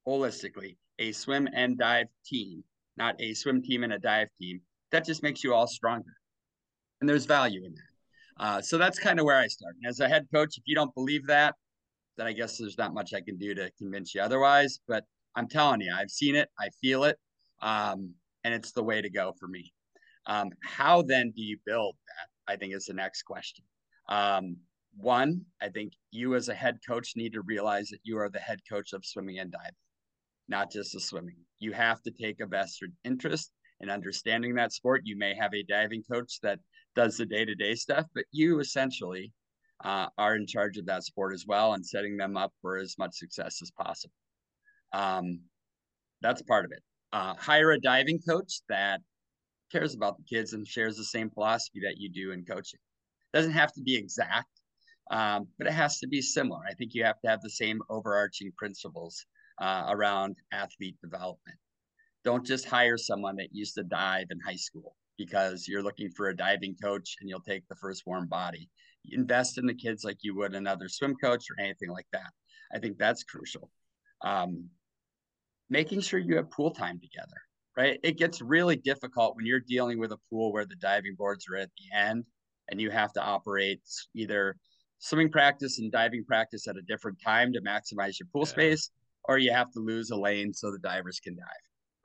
holistically, 0.06 0.76
a 0.98 1.12
swim 1.12 1.48
and 1.52 1.76
dive 1.78 2.06
team, 2.24 2.62
not 2.96 3.20
a 3.20 3.34
swim 3.34 3.62
team 3.62 3.84
and 3.84 3.92
a 3.92 3.98
dive 3.98 4.28
team, 4.40 4.60
that 4.92 5.04
just 5.04 5.22
makes 5.22 5.42
you 5.42 5.54
all 5.54 5.66
stronger. 5.66 6.14
And 7.00 7.08
there's 7.08 7.26
value 7.26 7.64
in 7.64 7.74
that. 7.74 8.44
Uh, 8.44 8.62
so 8.62 8.78
that's 8.78 8.98
kind 8.98 9.18
of 9.18 9.26
where 9.26 9.38
I 9.38 9.46
start. 9.46 9.74
And 9.80 9.88
as 9.88 10.00
a 10.00 10.08
head 10.08 10.26
coach, 10.32 10.56
if 10.56 10.64
you 10.66 10.74
don't 10.74 10.94
believe 10.94 11.26
that, 11.26 11.54
then 12.16 12.26
I 12.26 12.32
guess 12.32 12.58
there's 12.58 12.78
not 12.78 12.94
much 12.94 13.12
I 13.14 13.20
can 13.20 13.36
do 13.36 13.54
to 13.54 13.70
convince 13.78 14.14
you 14.14 14.20
otherwise. 14.20 14.80
But 14.86 15.04
I'm 15.34 15.48
telling 15.48 15.80
you, 15.80 15.92
I've 15.94 16.10
seen 16.10 16.36
it, 16.36 16.48
I 16.58 16.68
feel 16.80 17.04
it, 17.04 17.18
um, 17.60 18.14
and 18.44 18.54
it's 18.54 18.72
the 18.72 18.82
way 18.82 19.02
to 19.02 19.10
go 19.10 19.34
for 19.38 19.48
me. 19.48 19.72
Um, 20.26 20.50
how 20.62 21.02
then 21.02 21.32
do 21.34 21.42
you 21.42 21.58
build 21.66 21.96
that? 22.06 22.52
I 22.52 22.56
think 22.56 22.74
is 22.74 22.86
the 22.86 22.94
next 22.94 23.22
question. 23.22 23.64
Um, 24.08 24.56
one, 24.96 25.42
I 25.60 25.68
think 25.68 25.92
you 26.10 26.34
as 26.34 26.48
a 26.48 26.54
head 26.54 26.78
coach 26.86 27.12
need 27.16 27.32
to 27.32 27.42
realize 27.42 27.88
that 27.88 28.00
you 28.04 28.18
are 28.18 28.28
the 28.28 28.38
head 28.38 28.60
coach 28.70 28.92
of 28.92 29.04
swimming 29.04 29.38
and 29.38 29.50
diving, 29.50 29.72
not 30.48 30.70
just 30.70 30.92
the 30.92 31.00
swimming. 31.00 31.36
You 31.58 31.72
have 31.72 32.02
to 32.02 32.10
take 32.10 32.40
a 32.40 32.46
vested 32.46 32.92
interest 33.04 33.50
in 33.80 33.90
understanding 33.90 34.54
that 34.54 34.72
sport. 34.72 35.02
You 35.04 35.18
may 35.18 35.34
have 35.34 35.52
a 35.54 35.64
diving 35.64 36.04
coach 36.10 36.38
that 36.42 36.60
does 36.94 37.16
the 37.16 37.26
day 37.26 37.44
to 37.44 37.54
day 37.54 37.74
stuff, 37.74 38.06
but 38.14 38.24
you 38.30 38.60
essentially 38.60 39.32
uh, 39.84 40.06
are 40.16 40.36
in 40.36 40.46
charge 40.46 40.76
of 40.76 40.86
that 40.86 41.04
sport 41.04 41.34
as 41.34 41.44
well 41.46 41.72
and 41.74 41.84
setting 41.84 42.16
them 42.16 42.36
up 42.36 42.52
for 42.62 42.76
as 42.76 42.94
much 42.98 43.14
success 43.14 43.60
as 43.62 43.70
possible. 43.72 44.14
Um, 44.92 45.40
that's 46.20 46.42
part 46.42 46.64
of 46.64 46.72
it. 46.72 46.82
Uh, 47.12 47.34
hire 47.34 47.72
a 47.72 47.80
diving 47.80 48.20
coach 48.26 48.60
that 48.68 49.00
cares 49.74 49.94
about 49.94 50.16
the 50.16 50.22
kids 50.22 50.52
and 50.52 50.66
shares 50.66 50.96
the 50.96 51.04
same 51.04 51.30
philosophy 51.30 51.80
that 51.80 51.98
you 51.98 52.08
do 52.08 52.30
in 52.30 52.44
coaching. 52.44 52.78
Doesn't 53.32 53.52
have 53.52 53.72
to 53.72 53.82
be 53.82 53.96
exact, 53.96 54.48
um, 55.10 55.48
but 55.58 55.66
it 55.66 55.72
has 55.72 55.98
to 55.98 56.06
be 56.06 56.22
similar. 56.22 56.60
I 56.68 56.74
think 56.74 56.94
you 56.94 57.04
have 57.04 57.20
to 57.22 57.28
have 57.28 57.40
the 57.40 57.50
same 57.50 57.80
overarching 57.90 58.52
principles 58.56 59.26
uh, 59.60 59.86
around 59.88 60.36
athlete 60.52 60.96
development. 61.02 61.58
Don't 62.24 62.46
just 62.46 62.66
hire 62.66 62.96
someone 62.96 63.36
that 63.36 63.48
used 63.52 63.74
to 63.74 63.82
dive 63.82 64.26
in 64.30 64.38
high 64.40 64.56
school 64.56 64.96
because 65.18 65.66
you're 65.66 65.82
looking 65.82 66.10
for 66.10 66.28
a 66.28 66.36
diving 66.36 66.76
coach 66.80 67.16
and 67.20 67.28
you'll 67.28 67.40
take 67.40 67.66
the 67.68 67.76
first 67.76 68.04
warm 68.06 68.28
body. 68.28 68.70
Invest 69.10 69.58
in 69.58 69.66
the 69.66 69.74
kids 69.74 70.04
like 70.04 70.18
you 70.22 70.36
would 70.36 70.54
another 70.54 70.88
swim 70.88 71.16
coach 71.16 71.44
or 71.50 71.62
anything 71.62 71.90
like 71.90 72.06
that. 72.12 72.30
I 72.72 72.78
think 72.78 72.96
that's 72.96 73.24
crucial. 73.24 73.70
Um, 74.24 74.68
making 75.68 76.00
sure 76.00 76.20
you 76.20 76.36
have 76.36 76.50
pool 76.50 76.70
time 76.70 77.00
together 77.00 77.36
right? 77.76 77.98
It 78.02 78.18
gets 78.18 78.40
really 78.40 78.76
difficult 78.76 79.36
when 79.36 79.46
you're 79.46 79.60
dealing 79.60 79.98
with 79.98 80.12
a 80.12 80.18
pool 80.30 80.52
where 80.52 80.66
the 80.66 80.76
diving 80.76 81.14
boards 81.16 81.46
are 81.50 81.56
at 81.56 81.70
the 81.78 81.96
end 81.96 82.24
and 82.70 82.80
you 82.80 82.90
have 82.90 83.12
to 83.14 83.22
operate 83.22 83.80
either 84.14 84.56
swimming 84.98 85.30
practice 85.30 85.78
and 85.78 85.92
diving 85.92 86.24
practice 86.24 86.66
at 86.66 86.76
a 86.76 86.82
different 86.82 87.18
time 87.22 87.52
to 87.52 87.60
maximize 87.60 88.18
your 88.18 88.28
pool 88.32 88.42
yeah. 88.42 88.52
space, 88.52 88.90
or 89.24 89.38
you 89.38 89.52
have 89.52 89.70
to 89.72 89.80
lose 89.80 90.10
a 90.10 90.16
lane 90.16 90.52
so 90.52 90.70
the 90.70 90.78
divers 90.78 91.20
can 91.20 91.34
dive, 91.36 91.46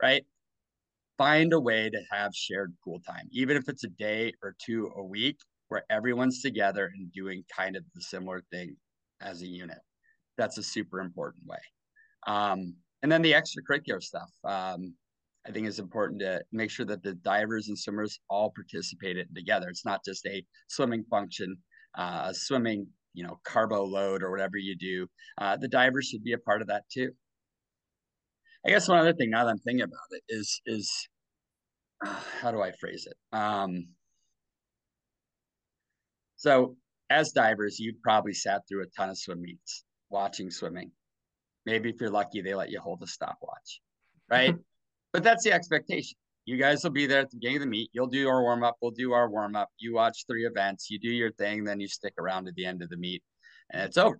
right? 0.01 0.25
Find 1.17 1.53
a 1.53 1.59
way 1.59 1.89
to 1.89 2.01
have 2.11 2.33
shared 2.33 2.73
pool 2.83 2.99
time, 3.07 3.27
even 3.31 3.57
if 3.57 3.69
it's 3.69 3.83
a 3.83 3.89
day 3.89 4.33
or 4.43 4.55
two 4.63 4.91
a 4.95 5.03
week 5.03 5.37
where 5.69 5.83
everyone's 5.89 6.41
together 6.41 6.91
and 6.97 7.11
doing 7.13 7.43
kind 7.55 7.75
of 7.75 7.83
the 7.93 8.01
similar 8.01 8.41
thing 8.51 8.75
as 9.21 9.41
a 9.41 9.47
unit. 9.47 9.77
That's 10.37 10.57
a 10.57 10.63
super 10.63 10.99
important 10.99 11.45
way. 11.45 11.59
Um, 12.27 12.73
and 13.01 13.11
then 13.11 13.21
the 13.21 13.33
extracurricular 13.33 14.01
stuff. 14.01 14.29
Um, 14.43 14.93
I 15.47 15.51
think 15.51 15.67
it's 15.67 15.79
important 15.79 16.19
to 16.21 16.41
make 16.51 16.69
sure 16.69 16.85
that 16.85 17.03
the 17.03 17.13
divers 17.13 17.69
and 17.69 17.77
swimmers 17.77 18.19
all 18.29 18.51
participate 18.51 19.17
in 19.17 19.25
together. 19.33 19.69
It's 19.69 19.85
not 19.85 20.03
just 20.03 20.25
a 20.25 20.43
swimming 20.67 21.03
function, 21.09 21.57
uh, 21.97 22.27
a 22.29 22.33
swimming, 22.33 22.87
you 23.13 23.23
know, 23.23 23.39
carbo 23.45 23.83
load 23.83 24.21
or 24.21 24.31
whatever 24.31 24.57
you 24.57 24.75
do. 24.75 25.07
Uh, 25.37 25.57
the 25.57 25.67
divers 25.67 26.07
should 26.07 26.23
be 26.23 26.33
a 26.33 26.37
part 26.37 26.61
of 26.61 26.67
that 26.67 26.83
too. 26.91 27.11
I 28.65 28.69
guess 28.69 28.89
one 28.89 28.99
other 28.99 29.13
thing 29.13 29.29
now 29.29 29.45
that 29.45 29.51
I'm 29.51 29.59
thinking 29.59 29.83
about 29.83 29.99
it 30.11 30.23
is 30.29 30.61
is 30.65 31.07
uh, 32.05 32.19
how 32.41 32.51
do 32.51 32.61
I 32.61 32.71
phrase 32.79 33.07
it? 33.09 33.37
Um, 33.37 33.87
so 36.35 36.75
as 37.09 37.31
divers, 37.31 37.79
you've 37.79 38.01
probably 38.03 38.33
sat 38.33 38.61
through 38.67 38.83
a 38.83 38.87
ton 38.97 39.09
of 39.09 39.17
swim 39.17 39.41
meets, 39.41 39.83
watching 40.09 40.51
swimming 40.51 40.91
Maybe 41.65 41.89
if 41.89 42.01
you're 42.01 42.09
lucky, 42.09 42.41
they 42.41 42.55
let 42.55 42.71
you 42.71 42.79
hold 42.79 43.01
a 43.03 43.07
stopwatch, 43.07 43.81
right? 44.29 44.55
but 45.13 45.23
that's 45.23 45.43
the 45.43 45.51
expectation. 45.51 46.17
You 46.45 46.57
guys 46.57 46.83
will 46.83 46.91
be 46.91 47.05
there 47.05 47.21
at 47.21 47.29
the 47.29 47.37
beginning 47.37 47.57
of 47.57 47.63
the 47.63 47.69
meet. 47.69 47.89
You'll 47.93 48.07
do 48.07 48.27
our 48.27 48.41
warm 48.41 48.63
up. 48.63 48.77
We'll 48.81 48.91
do 48.91 49.13
our 49.13 49.29
warm 49.29 49.55
up. 49.55 49.69
You 49.77 49.93
watch 49.93 50.25
three 50.27 50.45
events. 50.45 50.89
You 50.89 50.99
do 50.99 51.09
your 51.09 51.31
thing. 51.33 51.63
Then 51.63 51.79
you 51.79 51.87
stick 51.87 52.13
around 52.17 52.45
to 52.45 52.51
the 52.55 52.65
end 52.65 52.81
of 52.81 52.89
the 52.89 52.97
meet, 52.97 53.21
and 53.71 53.83
it's 53.83 53.97
over. 53.97 54.19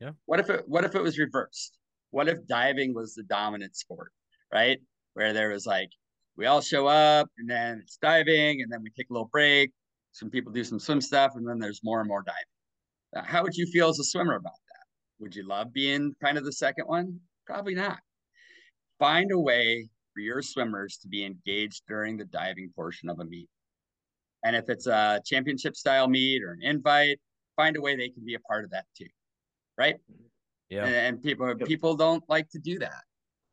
Yeah. 0.00 0.10
What 0.26 0.40
if 0.40 0.50
it 0.50 0.64
What 0.66 0.84
if 0.84 0.94
it 0.94 1.02
was 1.02 1.18
reversed? 1.18 1.78
What 2.10 2.28
if 2.28 2.46
diving 2.46 2.94
was 2.94 3.14
the 3.14 3.22
dominant 3.22 3.76
sport, 3.76 4.12
right? 4.52 4.78
Where 5.14 5.32
there 5.32 5.50
was 5.50 5.66
like 5.66 5.88
we 6.36 6.46
all 6.46 6.60
show 6.60 6.86
up, 6.86 7.28
and 7.38 7.48
then 7.48 7.80
it's 7.82 7.96
diving, 7.96 8.60
and 8.60 8.70
then 8.70 8.82
we 8.82 8.90
take 8.90 9.08
a 9.10 9.12
little 9.12 9.30
break. 9.32 9.70
Some 10.12 10.30
people 10.30 10.52
do 10.52 10.64
some 10.64 10.78
swim 10.78 11.00
stuff, 11.00 11.32
and 11.34 11.48
then 11.48 11.58
there's 11.58 11.80
more 11.82 12.00
and 12.00 12.08
more 12.08 12.22
diving. 12.22 13.26
How 13.26 13.42
would 13.42 13.54
you 13.54 13.66
feel 13.72 13.88
as 13.88 13.98
a 13.98 14.04
swimmer 14.04 14.34
about 14.34 14.52
that? 14.52 14.86
Would 15.20 15.34
you 15.34 15.46
love 15.46 15.72
being 15.72 16.14
kind 16.22 16.36
of 16.36 16.44
the 16.44 16.52
second 16.52 16.84
one? 16.86 17.18
Probably 17.46 17.74
not. 17.74 17.98
Find 18.98 19.30
a 19.32 19.38
way 19.38 19.88
for 20.16 20.20
your 20.20 20.40
swimmers 20.40 20.96
to 20.96 21.08
be 21.08 21.24
engaged 21.24 21.82
during 21.86 22.16
the 22.16 22.24
diving 22.24 22.70
portion 22.74 23.10
of 23.10 23.20
a 23.20 23.24
meet. 23.24 23.48
And 24.44 24.56
if 24.56 24.68
it's 24.68 24.86
a 24.86 25.20
championship 25.26 25.76
style 25.76 26.08
meet 26.08 26.42
or 26.42 26.52
an 26.52 26.62
invite, 26.62 27.20
find 27.54 27.76
a 27.76 27.80
way 27.80 27.96
they 27.96 28.08
can 28.08 28.24
be 28.24 28.34
a 28.34 28.40
part 28.40 28.64
of 28.64 28.70
that 28.70 28.86
too. 28.96 29.08
Right. 29.76 29.96
Yeah. 30.70 30.86
And, 30.86 30.94
and 30.94 31.22
people 31.22 31.54
people 31.54 31.94
don't 31.94 32.24
like 32.28 32.48
to 32.50 32.58
do 32.58 32.78
that. 32.78 33.02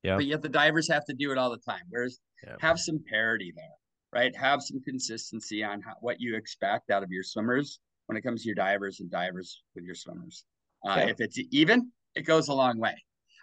Yeah. 0.04 0.16
But 0.16 0.26
yet 0.26 0.42
the 0.42 0.50
divers 0.50 0.88
have 0.90 1.04
to 1.06 1.14
do 1.14 1.32
it 1.32 1.38
all 1.38 1.50
the 1.50 1.58
time. 1.58 1.84
Whereas 1.90 2.20
Yeah. 2.46 2.56
have 2.60 2.80
some 2.80 3.00
parity 3.10 3.54
there, 3.56 3.78
right? 4.14 4.36
Have 4.36 4.62
some 4.62 4.82
consistency 4.82 5.64
on 5.64 5.82
how, 5.82 5.96
what 6.00 6.22
you 6.22 6.36
expect 6.38 6.92
out 6.92 7.04
of 7.04 7.12
your 7.12 7.24
swimmers 7.24 7.80
when 8.08 8.18
it 8.18 8.22
comes 8.22 8.44
to 8.44 8.48
your 8.48 8.56
divers 8.56 9.02
and 9.02 9.12
divers 9.12 9.64
with 9.76 9.84
your 9.84 9.96
swimmers. 9.96 10.46
Uh, 10.86 10.96
Yeah. 10.98 11.08
If 11.08 11.20
it's 11.20 11.40
even, 11.52 11.92
it 12.16 12.22
goes 12.22 12.48
a 12.48 12.54
long 12.54 12.78
way. 12.80 12.96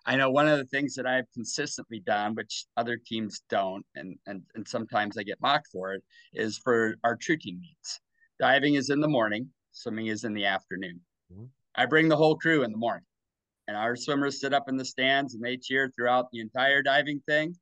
I 0.06 0.16
know 0.16 0.30
one 0.30 0.48
of 0.48 0.58
the 0.58 0.64
things 0.64 0.94
that 0.94 1.06
I've 1.06 1.30
consistently 1.32 2.00
done, 2.00 2.34
which 2.34 2.64
other 2.76 2.96
teams 2.96 3.42
don't, 3.48 3.84
and 3.94 4.18
and 4.26 4.42
and 4.54 4.66
sometimes 4.66 5.18
I 5.18 5.22
get 5.22 5.40
mocked 5.40 5.68
for 5.72 5.92
it, 5.92 6.02
is 6.32 6.58
for 6.58 6.96
our 7.04 7.16
true 7.16 7.36
team 7.36 7.60
meets. 7.60 8.00
Diving 8.38 8.74
is 8.74 8.90
in 8.90 9.00
the 9.00 9.08
morning, 9.08 9.50
swimming 9.72 10.06
is 10.06 10.24
in 10.24 10.32
the 10.34 10.46
afternoon. 10.46 11.00
Mhm. 11.32 11.48
I 11.74 11.86
bring 11.86 12.08
the 12.08 12.16
whole 12.16 12.36
crew 12.36 12.62
in 12.62 12.72
the 12.72 12.78
morning, 12.78 13.06
and 13.68 13.76
our 13.76 13.94
swimmers 13.96 14.40
sit 14.40 14.54
up 14.54 14.68
in 14.68 14.76
the 14.76 14.84
stands 14.84 15.34
and 15.34 15.44
they 15.44 15.56
cheer 15.56 15.90
throughout 15.90 16.30
the 16.32 16.40
entire 16.40 16.82
diving 16.82 17.20
thing. 17.20 17.54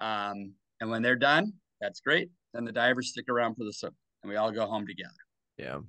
Um, 0.00 0.54
and 0.80 0.90
when 0.90 1.02
they're 1.02 1.16
done, 1.16 1.52
that's 1.80 2.00
great. 2.00 2.30
Then 2.54 2.64
the 2.64 2.72
divers 2.72 3.10
stick 3.10 3.28
around 3.28 3.56
for 3.56 3.64
the 3.64 3.72
swim, 3.72 3.96
and 4.22 4.30
we 4.30 4.36
all 4.36 4.50
go 4.52 4.66
home 4.66 4.86
together. 4.86 5.12
Yeah. 5.58 5.80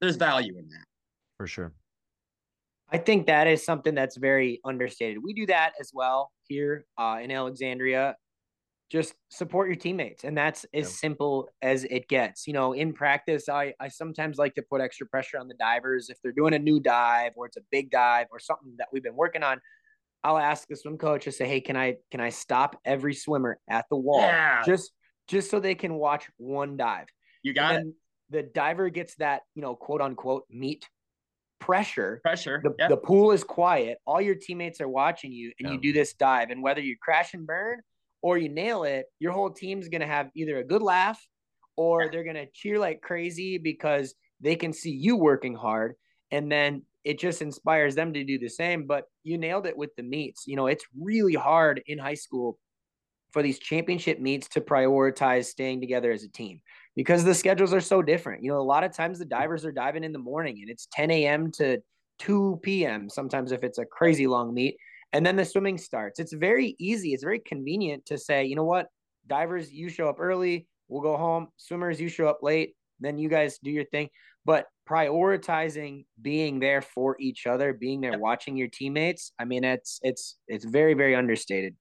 There's 0.00 0.16
value 0.16 0.56
in 0.58 0.68
that. 0.68 0.84
For 1.36 1.46
sure. 1.46 1.72
I 2.94 2.98
think 2.98 3.26
that 3.26 3.48
is 3.48 3.64
something 3.64 3.92
that's 3.94 4.16
very 4.16 4.60
understated. 4.64 5.18
We 5.20 5.32
do 5.34 5.46
that 5.46 5.72
as 5.80 5.90
well 5.92 6.30
here 6.46 6.86
uh, 6.96 7.18
in 7.20 7.32
Alexandria. 7.32 8.14
Just 8.88 9.14
support 9.30 9.66
your 9.66 9.74
teammates, 9.74 10.22
and 10.22 10.38
that's 10.38 10.64
as 10.72 10.84
Yeah. 10.86 10.96
simple 11.04 11.48
as 11.60 11.82
it 11.82 12.06
gets. 12.06 12.46
You 12.46 12.52
know, 12.52 12.72
in 12.72 12.92
practice, 12.92 13.48
I 13.48 13.74
I 13.80 13.88
sometimes 13.88 14.38
like 14.38 14.54
to 14.54 14.62
put 14.62 14.80
extra 14.80 15.08
pressure 15.08 15.38
on 15.38 15.48
the 15.48 15.54
divers 15.54 16.08
if 16.08 16.18
they're 16.22 16.30
doing 16.30 16.54
a 16.54 16.58
new 16.60 16.78
dive 16.78 17.32
or 17.34 17.46
it's 17.46 17.56
a 17.56 17.62
big 17.72 17.90
dive 17.90 18.28
or 18.30 18.38
something 18.38 18.74
that 18.78 18.88
we've 18.92 19.02
been 19.02 19.16
working 19.16 19.42
on. 19.42 19.60
I'll 20.22 20.38
ask 20.38 20.68
the 20.68 20.76
swim 20.76 20.96
coach 20.96 21.24
to 21.24 21.32
say, 21.32 21.48
"Hey, 21.48 21.60
can 21.60 21.76
I 21.76 21.96
can 22.12 22.20
I 22.20 22.28
stop 22.30 22.80
every 22.84 23.14
swimmer 23.14 23.58
at 23.68 23.86
the 23.90 23.96
wall 23.96 24.20
Yeah. 24.20 24.62
just 24.64 24.92
just 25.26 25.50
so 25.50 25.58
they 25.58 25.74
can 25.74 25.94
watch 25.94 26.28
one 26.36 26.76
dive?" 26.76 27.08
You 27.42 27.54
got 27.54 27.72
it. 27.72 27.76
and 27.78 27.86
then 27.86 27.94
the 28.30 28.42
diver 28.44 28.88
gets 28.90 29.16
that 29.16 29.42
you 29.56 29.62
know 29.62 29.74
quote 29.74 30.00
unquote 30.00 30.44
meet 30.48 30.88
pressure 31.64 32.20
Pressure. 32.22 32.60
the, 32.62 32.74
yeah. 32.78 32.88
the 32.88 32.96
pool 32.96 33.30
is 33.32 33.42
quiet 33.42 33.96
all 34.06 34.20
your 34.20 34.34
teammates 34.34 34.80
are 34.80 34.88
watching 34.88 35.32
you 35.32 35.50
and 35.58 35.68
Yeah. 35.68 35.74
you 35.74 35.80
do 35.80 35.92
this 35.92 36.12
dive 36.14 36.50
and 36.50 36.62
whether 36.62 36.80
you 36.80 36.96
crash 37.00 37.32
and 37.34 37.46
burn 37.46 37.80
or 38.22 38.36
you 38.36 38.48
nail 38.48 38.84
it 38.84 39.06
your 39.18 39.32
whole 39.32 39.50
team's 39.50 39.88
going 39.88 40.02
to 40.02 40.06
have 40.06 40.28
either 40.34 40.58
a 40.58 40.64
good 40.64 40.82
laugh 40.82 41.20
or 41.76 42.02
Yeah. 42.02 42.08
they're 42.12 42.24
going 42.24 42.36
to 42.36 42.46
cheer 42.52 42.78
like 42.78 43.00
crazy 43.00 43.56
because 43.58 44.14
they 44.40 44.56
can 44.56 44.72
see 44.72 44.90
you 44.90 45.16
working 45.16 45.54
hard 45.54 45.94
and 46.30 46.52
then 46.52 46.82
it 47.04 47.18
just 47.18 47.40
inspires 47.42 47.94
them 47.94 48.12
to 48.12 48.24
do 48.24 48.38
the 48.38 48.48
same 48.48 48.86
but 48.86 49.04
you 49.22 49.38
nailed 49.38 49.66
it 49.66 49.76
with 49.76 49.94
the 49.96 50.02
meets 50.02 50.46
you 50.46 50.56
know 50.56 50.66
it's 50.66 50.84
really 51.00 51.34
hard 51.34 51.82
in 51.86 51.98
high 51.98 52.14
school 52.26 52.58
for 53.32 53.42
these 53.42 53.58
championship 53.58 54.20
meets 54.20 54.48
to 54.48 54.60
prioritize 54.60 55.46
staying 55.46 55.80
together 55.80 56.12
as 56.12 56.24
a 56.24 56.28
team 56.28 56.60
because 56.96 57.24
the 57.24 57.34
schedules 57.34 57.72
are 57.72 57.80
so 57.80 58.02
different. 58.02 58.42
You 58.42 58.52
know, 58.52 58.58
a 58.58 58.62
lot 58.62 58.84
of 58.84 58.92
times 58.92 59.18
the 59.18 59.24
divers 59.24 59.64
are 59.64 59.72
diving 59.72 60.04
in 60.04 60.12
the 60.12 60.18
morning 60.18 60.58
and 60.60 60.70
it's 60.70 60.88
10 60.92 61.10
a.m. 61.10 61.50
to 61.52 61.78
2 62.20 62.60
p.m. 62.62 63.08
Sometimes 63.08 63.52
if 63.52 63.64
it's 63.64 63.78
a 63.78 63.84
crazy 63.84 64.26
long 64.26 64.54
meet, 64.54 64.76
and 65.12 65.24
then 65.24 65.36
the 65.36 65.44
swimming 65.44 65.78
starts. 65.78 66.18
It's 66.18 66.32
very 66.32 66.74
easy. 66.78 67.12
It's 67.14 67.22
very 67.22 67.38
convenient 67.38 68.06
to 68.06 68.18
say, 68.18 68.44
you 68.44 68.56
know 68.56 68.64
what, 68.64 68.88
divers, 69.26 69.72
you 69.72 69.88
show 69.88 70.08
up 70.08 70.16
early, 70.18 70.66
we'll 70.88 71.02
go 71.02 71.16
home. 71.16 71.48
Swimmers, 71.56 72.00
you 72.00 72.08
show 72.08 72.26
up 72.26 72.40
late, 72.42 72.74
then 73.00 73.18
you 73.18 73.28
guys 73.28 73.58
do 73.62 73.70
your 73.70 73.84
thing. 73.84 74.08
But 74.44 74.66
prioritizing 74.88 76.04
being 76.20 76.58
there 76.60 76.82
for 76.82 77.16
each 77.18 77.46
other, 77.46 77.72
being 77.72 78.00
there 78.00 78.18
watching 78.18 78.56
your 78.56 78.68
teammates, 78.68 79.32
I 79.38 79.44
mean, 79.44 79.64
it's 79.64 80.00
it's 80.02 80.36
it's 80.48 80.64
very 80.64 80.94
very 80.94 81.14
understated. 81.14 81.76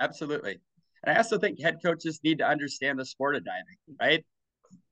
Absolutely. 0.00 0.58
And 1.04 1.14
I 1.14 1.18
also 1.18 1.38
think 1.38 1.60
head 1.60 1.78
coaches 1.84 2.20
need 2.24 2.38
to 2.38 2.46
understand 2.46 2.98
the 2.98 3.04
sport 3.04 3.36
of 3.36 3.44
diving, 3.44 3.76
right? 4.00 4.24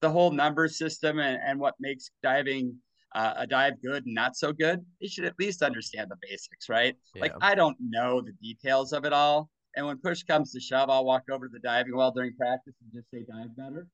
The 0.01 0.11
whole 0.11 0.31
number 0.31 0.67
system 0.69 1.19
and, 1.19 1.39
and 1.45 1.59
what 1.61 1.75
makes 1.81 2.11
diving 2.23 2.77
uh, 3.15 3.35
a 3.37 3.47
dive 3.47 3.75
good 3.83 4.07
and 4.07 4.15
not 4.15 4.37
so 4.37 4.53
good. 4.53 4.85
They 5.01 5.09
should 5.09 5.25
at 5.25 5.35
least 5.39 5.63
understand 5.63 6.11
the 6.11 6.17
basics, 6.23 6.69
right? 6.69 6.97
Like, 7.17 7.33
I 7.41 7.55
don't 7.55 7.77
know 7.81 8.21
the 8.21 8.33
details 8.41 8.93
of 8.93 9.05
it 9.05 9.13
all. 9.13 9.51
And 9.77 9.87
when 9.87 9.99
push 9.99 10.23
comes 10.23 10.53
to 10.53 10.61
shove, 10.61 10.91
I'll 10.91 11.05
walk 11.05 11.25
over 11.31 11.47
to 11.49 11.53
the 11.53 11.59
diving 11.61 11.97
well 11.97 12.11
during 12.13 12.35
practice 12.37 12.75
and 12.83 12.93
just 12.93 13.11
say 13.11 13.25
dive 13.29 13.57
better. 13.57 13.87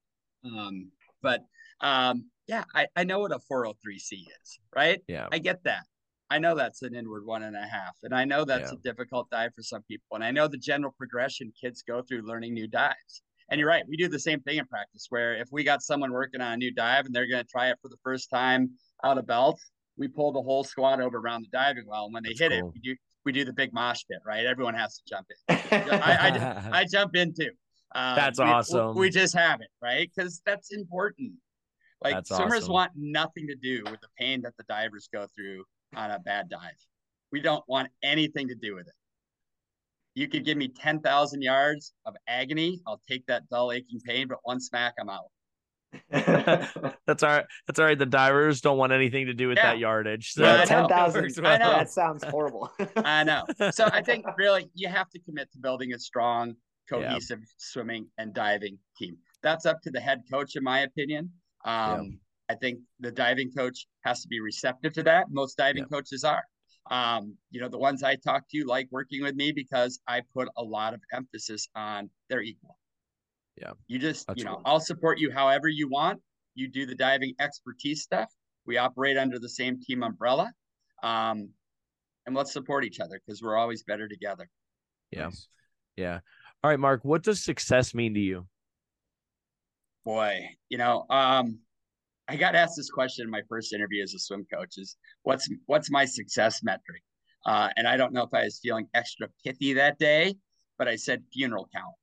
Um, 0.44 0.90
but 1.22 1.44
um, 1.80 2.26
yeah, 2.46 2.64
I, 2.74 2.86
I 2.94 3.04
know 3.04 3.20
what 3.20 3.32
a 3.32 3.40
403C 3.50 4.12
is, 4.42 4.58
right? 4.74 5.00
Yeah. 5.08 5.28
I 5.32 5.38
get 5.38 5.64
that. 5.64 5.84
I 6.28 6.38
know 6.38 6.54
that's 6.54 6.82
an 6.82 6.94
inward 6.94 7.24
one 7.24 7.42
and 7.42 7.56
a 7.56 7.66
half. 7.66 7.96
And 8.02 8.14
I 8.14 8.24
know 8.24 8.44
that's 8.44 8.72
Yeah. 8.72 8.78
a 8.78 8.82
difficult 8.82 9.30
dive 9.30 9.52
for 9.54 9.62
some 9.62 9.82
people. 9.82 10.14
And 10.14 10.24
I 10.24 10.30
know 10.30 10.48
the 10.48 10.58
general 10.58 10.94
progression 10.96 11.52
kids 11.60 11.82
go 11.82 12.02
through 12.02 12.26
learning 12.26 12.54
new 12.54 12.66
dives. 12.66 13.22
And 13.48 13.60
you're 13.60 13.68
right, 13.68 13.84
we 13.88 13.96
do 13.96 14.08
the 14.08 14.18
same 14.18 14.40
thing 14.40 14.58
in 14.58 14.66
practice 14.66 15.06
where 15.08 15.36
if 15.36 15.48
we 15.52 15.62
got 15.62 15.82
someone 15.82 16.10
working 16.12 16.40
on 16.40 16.52
a 16.52 16.56
new 16.56 16.72
dive 16.72 17.06
and 17.06 17.14
they're 17.14 17.28
going 17.28 17.44
to 17.44 17.48
try 17.48 17.70
it 17.70 17.78
for 17.80 17.88
the 17.88 17.96
first 18.02 18.28
time 18.28 18.70
out 19.04 19.18
of 19.18 19.26
belt, 19.26 19.60
we 19.96 20.08
pull 20.08 20.32
the 20.32 20.42
whole 20.42 20.64
squad 20.64 21.00
over 21.00 21.18
around 21.18 21.42
the 21.42 21.48
diving 21.52 21.84
well. 21.86 22.06
And 22.06 22.14
when 22.14 22.22
they 22.24 22.30
That's 22.30 22.40
hit 22.40 22.50
cool. 22.60 22.68
it, 22.68 22.74
we 22.74 22.80
do 22.80 22.96
we 23.24 23.32
do 23.32 23.44
the 23.44 23.52
big 23.52 23.72
mosh 23.72 24.02
pit, 24.10 24.18
right? 24.24 24.46
Everyone 24.46 24.74
has 24.74 24.96
to 24.96 25.02
jump 25.08 25.26
in. 25.48 25.56
I, 25.90 26.70
I 26.72 26.84
jump 26.84 27.16
in 27.16 27.34
too. 27.34 27.50
Um, 27.94 28.14
That's 28.16 28.38
we- 28.38 28.44
we- 28.44 28.50
awesome. 28.50 28.96
We, 28.96 29.10
just 29.10 29.34
have 29.34 29.60
it, 29.60 29.68
right? 29.82 30.08
Because 30.14 30.42
that's 30.46 30.72
important. 30.72 31.32
Like 32.02 32.14
That's 32.14 32.28
swimmers 32.36 32.64
awesome. 32.64 32.72
want 32.72 32.92
nothing 32.94 33.46
to 33.48 33.56
do 33.56 33.82
with 33.90 34.00
the 34.00 34.08
pain 34.18 34.42
that 34.42 34.52
the 34.58 34.64
divers 34.68 35.08
go 35.12 35.26
through 35.34 35.64
on 35.94 36.10
a 36.10 36.18
bad 36.18 36.48
dive. 36.48 36.76
We 37.32 37.40
don't 37.40 37.64
want 37.66 37.88
anything 38.04 38.48
to 38.48 38.54
do 38.54 38.74
with 38.74 38.86
it. 38.86 38.92
You 40.16 40.26
could 40.28 40.44
give 40.46 40.56
me 40.56 40.68
10,000 40.68 41.42
yards 41.42 41.92
of 42.06 42.16
agony. 42.26 42.80
I'll 42.86 43.00
take 43.08 43.26
that 43.26 43.46
dull, 43.50 43.70
aching 43.70 44.00
pain, 44.00 44.26
but 44.28 44.38
one 44.44 44.58
smack, 44.60 44.94
I'm 44.98 45.10
out. 45.10 45.26
That's 46.10 47.22
all 47.22 47.28
right. 47.30 47.44
That's 47.66 47.78
all 47.78 47.84
right. 47.84 47.98
The 47.98 48.06
divers 48.06 48.62
don't 48.62 48.78
want 48.78 48.92
anything 48.92 49.26
to 49.26 49.34
do 49.34 49.48
with 49.48 49.58
Yeah. 49.58 49.72
that 49.72 49.78
yardage. 49.78 50.32
So 50.32 50.42
Yeah, 50.42 50.48
I 50.48 50.52
yeah, 50.54 50.58
know. 50.60 50.64
ten 50.66 50.84
it 50.84 50.88
thousand. 50.88 51.22
works 51.22 51.38
I 51.38 51.58
know. 51.58 51.70
That 51.78 51.90
sounds 51.90 52.24
horrible. 52.24 52.70
I 52.96 53.24
know. 53.24 53.44
So 53.72 53.88
I 53.92 54.00
think 54.02 54.24
really 54.38 54.70
you 54.74 54.88
have 54.88 55.10
to 55.10 55.18
commit 55.20 55.52
to 55.52 55.58
building 55.58 55.92
a 55.92 55.98
strong, 55.98 56.54
Yeah. 56.90 56.98
cohesive 56.98 57.40
swimming 57.58 58.06
and 58.16 58.32
diving 58.32 58.78
team. 58.98 59.18
That's 59.42 59.66
up 59.66 59.82
to 59.82 59.90
the 59.90 60.00
head 60.00 60.22
coach, 60.32 60.56
in 60.56 60.64
my 60.64 60.80
opinion. 60.80 61.30
Um, 61.66 62.18
I 62.48 62.54
think 62.54 62.78
the 63.00 63.10
diving 63.12 63.52
coach 63.52 63.86
has 64.04 64.22
to 64.22 64.28
be 64.28 64.40
receptive 64.40 64.94
to 64.94 65.02
that. 65.02 65.26
Most 65.30 65.56
diving 65.58 65.84
coaches 65.84 66.24
are. 66.24 66.42
Um, 66.90 67.36
you 67.50 67.60
know, 67.60 67.68
the 67.68 67.78
ones 67.78 68.02
I 68.02 68.16
talk 68.16 68.44
to 68.50 68.64
like 68.64 68.88
working 68.90 69.22
with 69.22 69.34
me 69.34 69.52
because 69.52 70.00
I 70.06 70.22
put 70.34 70.48
a 70.56 70.62
lot 70.62 70.94
of 70.94 71.00
emphasis 71.12 71.68
on 71.74 72.10
they're 72.28 72.42
equal. 72.42 72.78
Yeah. 73.60 73.72
You 73.88 73.98
just, 73.98 74.26
That's 74.26 74.38
you 74.38 74.44
know, 74.44 74.54
cool. 74.54 74.62
I'll 74.64 74.80
support 74.80 75.18
you 75.18 75.30
however 75.32 75.68
you 75.68 75.88
want. 75.88 76.20
You 76.54 76.68
do 76.68 76.86
the 76.86 76.94
diving 76.94 77.34
expertise 77.40 78.02
stuff. 78.02 78.30
We 78.66 78.78
operate 78.78 79.16
under 79.16 79.38
the 79.38 79.48
same 79.48 79.80
team 79.80 80.02
umbrella. 80.02 80.52
Um, 81.02 81.50
and 82.26 82.34
let's 82.34 82.52
support 82.52 82.84
each 82.84 83.00
other 83.00 83.20
because 83.24 83.42
we're 83.42 83.56
always 83.56 83.82
better 83.82 84.08
together. 84.08 84.48
Yeah. 85.10 85.30
Yeah. 85.96 86.20
All 86.62 86.70
right, 86.70 86.80
Mark. 86.80 87.04
What 87.04 87.22
does 87.22 87.42
success 87.42 87.94
mean 87.94 88.14
to 88.14 88.20
you? 88.20 88.46
Boy, 90.04 90.48
you 90.68 90.78
know, 90.78 91.04
um, 91.10 91.58
I 92.28 92.36
got 92.36 92.54
asked 92.54 92.76
this 92.76 92.90
question 92.90 93.24
in 93.24 93.30
my 93.30 93.42
first 93.48 93.72
interview 93.72 94.02
as 94.02 94.14
a 94.14 94.18
swim 94.18 94.46
coach: 94.52 94.74
is 94.78 94.96
what's 95.22 95.48
what's 95.66 95.90
my 95.90 96.04
success 96.04 96.62
metric? 96.62 97.02
Uh, 97.44 97.68
and 97.76 97.86
I 97.86 97.96
don't 97.96 98.12
know 98.12 98.24
if 98.24 98.34
I 98.34 98.42
was 98.44 98.58
feeling 98.60 98.88
extra 98.94 99.28
pithy 99.44 99.74
that 99.74 99.98
day, 99.98 100.34
but 100.78 100.88
I 100.88 100.96
said 100.96 101.22
funeral 101.32 101.68
count. 101.72 101.94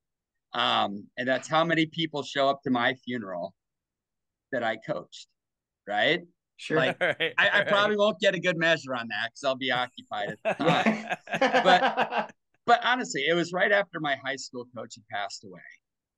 Um, 0.54 1.08
and 1.18 1.28
that's 1.28 1.50
how 1.50 1.66
many 1.66 1.86
people 1.86 2.24
show 2.24 2.48
up 2.48 2.62
to 2.64 2.70
my 2.70 2.94
funeral 2.94 3.54
that 4.54 4.64
I 4.64 4.78
coached, 4.78 5.28
right? 5.88 6.22
Sure. 6.58 6.78
Like, 6.78 6.98
Right, 7.02 7.34
I, 7.38 7.50
I 7.50 7.58
right. 7.60 7.68
probably 7.68 7.98
won't 7.98 8.20
get 8.20 8.36
a 8.36 8.40
good 8.40 8.58
measure 8.58 8.96
on 8.96 9.08
that 9.10 9.32
because 9.32 9.44
I'll 9.44 9.56
be 9.56 9.72
occupied. 9.72 10.36
at 10.46 10.58
the 10.58 10.64
time. 10.64 11.18
but 11.64 12.32
but 12.66 12.80
honestly, 12.86 13.26
it 13.28 13.34
was 13.34 13.52
right 13.52 13.72
after 13.72 14.00
my 14.00 14.16
high 14.24 14.38
school 14.38 14.66
coach 14.76 14.96
had 14.96 15.04
passed 15.12 15.44
away. 15.44 15.62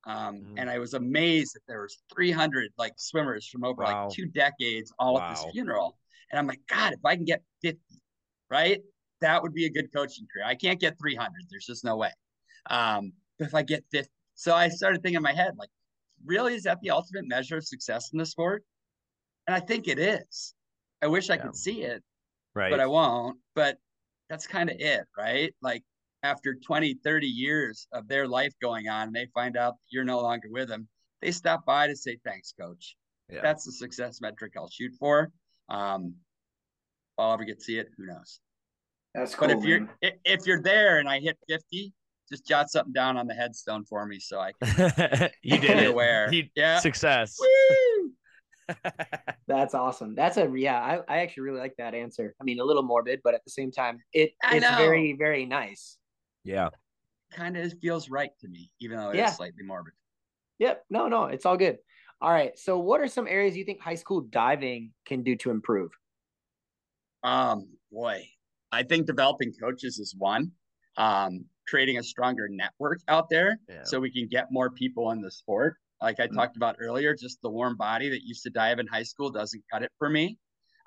Um, 0.06 0.36
Mm. 0.36 0.54
and 0.58 0.70
I 0.70 0.78
was 0.78 0.94
amazed 0.94 1.54
that 1.54 1.62
there 1.66 1.82
was 1.82 2.00
300 2.14 2.72
like 2.78 2.94
swimmers 2.96 3.48
from 3.48 3.64
over 3.64 3.82
Wow. 3.82 4.06
like 4.06 4.14
two 4.14 4.26
decades 4.26 4.92
all 4.98 5.18
at 5.18 5.28
this 5.28 5.44
funeral. 5.52 5.98
And 6.30 6.38
I'm 6.38 6.46
like, 6.46 6.60
God, 6.68 6.92
if 6.92 7.04
I 7.04 7.16
can 7.16 7.24
get 7.24 7.42
50, 7.62 7.80
right, 8.48 8.80
that 9.20 9.42
would 9.42 9.52
be 9.52 9.66
a 9.66 9.70
good 9.70 9.92
coaching 9.92 10.26
career. 10.32 10.44
I 10.46 10.54
can't 10.54 10.80
get 10.80 10.98
300. 10.98 11.32
There's 11.50 11.66
just 11.66 11.84
no 11.84 11.96
way. 11.96 12.12
Um, 12.70 13.12
but 13.38 13.48
if 13.48 13.54
I 13.54 13.62
get 13.62 13.84
50, 13.90 14.10
so 14.34 14.54
I 14.54 14.68
started 14.68 15.02
thinking 15.02 15.16
in 15.16 15.22
my 15.22 15.32
head, 15.32 15.56
like, 15.56 15.70
really, 16.24 16.54
is 16.54 16.62
that 16.64 16.80
the 16.82 16.90
ultimate 16.90 17.26
measure 17.26 17.56
of 17.56 17.66
success 17.66 18.10
in 18.12 18.18
the 18.18 18.26
sport? 18.26 18.64
And 19.46 19.54
I 19.56 19.60
think 19.60 19.88
it 19.88 19.98
is. 19.98 20.54
I 21.02 21.06
wish 21.08 21.30
I 21.30 21.34
Yeah. 21.34 21.42
could 21.42 21.56
see 21.56 21.82
it, 21.82 22.02
right. 22.54 22.70
but 22.70 22.80
I 22.80 22.86
won't. 22.86 23.38
But 23.54 23.78
that's 24.28 24.46
kind 24.46 24.70
of 24.70 24.76
it, 24.78 25.06
right? 25.16 25.54
Like 25.62 25.84
after 26.22 26.54
20, 26.54 26.94
30 27.04 27.26
years 27.26 27.86
of 27.92 28.08
their 28.08 28.26
life 28.26 28.52
going 28.60 28.88
on, 28.88 29.08
and 29.08 29.16
they 29.16 29.26
find 29.34 29.56
out 29.56 29.74
you're 29.90 30.04
no 30.04 30.20
longer 30.20 30.48
with 30.50 30.68
them, 30.68 30.88
they 31.22 31.30
stop 31.30 31.64
by 31.64 31.86
to 31.86 31.96
say, 31.96 32.18
thanks, 32.24 32.52
coach. 32.58 32.96
Yeah. 33.30 33.40
That's 33.42 33.64
the 33.64 33.72
success 33.72 34.20
metric 34.20 34.52
I'll 34.56 34.70
shoot 34.70 34.92
for. 34.98 35.30
Um, 35.68 36.14
if 37.12 37.18
I'll 37.18 37.32
ever 37.32 37.44
get 37.44 37.58
to 37.58 37.64
see 37.64 37.78
it, 37.78 37.88
who 37.96 38.06
knows? 38.06 38.40
That's 39.14 39.34
cool. 39.34 39.48
But 39.48 39.58
if 39.58 39.64
you're 39.64 39.88
if 40.02 40.46
you're 40.46 40.62
there 40.62 40.98
and 40.98 41.08
I 41.08 41.18
hit 41.20 41.38
50, 41.48 41.92
just 42.28 42.46
jot 42.46 42.70
something 42.70 42.92
down 42.92 43.16
on 43.16 43.26
the 43.26 43.34
headstone 43.34 43.84
for 43.84 44.04
me 44.04 44.18
so 44.18 44.38
I 44.38 44.52
can 44.62 45.30
you 45.42 45.58
did 45.58 45.78
it. 45.78 45.86
aware. 45.90 46.32
You- 46.32 46.48
yeah. 46.54 46.78
Success. 46.80 47.36
That's 49.46 49.74
awesome. 49.74 50.14
That's 50.14 50.36
a 50.36 50.52
yeah. 50.54 50.80
I, 50.80 51.00
I 51.08 51.18
actually 51.20 51.44
really 51.44 51.60
like 51.60 51.74
that 51.78 51.94
answer. 51.94 52.34
I 52.40 52.44
mean, 52.44 52.60
a 52.60 52.64
little 52.64 52.82
morbid, 52.82 53.20
but 53.22 53.32
at 53.34 53.44
the 53.44 53.50
same 53.50 53.70
time, 53.70 54.00
it 54.12 54.32
it's 54.52 54.62
know. 54.62 54.76
very 54.76 55.14
very 55.18 55.46
nice. 55.46 55.98
Yeah. 56.46 56.70
Kind 57.30 57.56
of 57.56 57.78
feels 57.80 58.08
right 58.08 58.30
to 58.40 58.48
me, 58.48 58.72
even 58.80 58.98
though 58.98 59.10
it 59.10 59.18
is 59.18 59.18
Yeah. 59.18 59.30
slightly 59.32 59.62
morbid. 59.62 59.94
Yep. 60.58 60.86
No, 60.90 61.08
no, 61.08 61.24
it's 61.26 61.44
all 61.46 61.56
good. 61.56 61.78
All 62.20 62.30
right. 62.30 62.58
So, 62.58 62.78
what 62.78 63.00
are 63.00 63.08
some 63.08 63.26
areas 63.28 63.56
you 63.56 63.64
think 63.64 63.80
high 63.80 63.94
school 63.94 64.22
diving 64.22 64.94
can 65.04 65.22
do 65.22 65.36
to 65.36 65.50
improve? 65.50 65.90
Um, 67.22 67.76
boy, 67.90 68.28
I 68.72 68.82
think 68.82 69.06
developing 69.06 69.52
coaches 69.60 69.98
is 69.98 70.14
one. 70.16 70.52
Um, 70.96 71.46
creating 71.68 71.98
a 71.98 72.02
stronger 72.02 72.48
network 72.48 73.00
out 73.08 73.28
there 73.28 73.58
Yeah. 73.68 73.82
so 73.82 74.00
we 74.00 74.10
can 74.12 74.28
get 74.28 74.46
more 74.50 74.70
people 74.70 75.10
in 75.10 75.20
the 75.20 75.30
sport. 75.30 75.76
Like 76.00 76.20
I 76.20 76.28
Mhm. 76.28 76.36
talked 76.36 76.56
about 76.56 76.76
earlier, 76.78 77.14
just 77.14 77.40
the 77.42 77.50
warm 77.50 77.76
body 77.76 78.08
that 78.10 78.22
used 78.22 78.42
to 78.44 78.50
dive 78.50 78.78
in 78.78 78.86
high 78.86 79.02
school 79.02 79.30
doesn't 79.30 79.64
cut 79.70 79.82
it 79.82 79.92
for 79.98 80.08
me. 80.08 80.38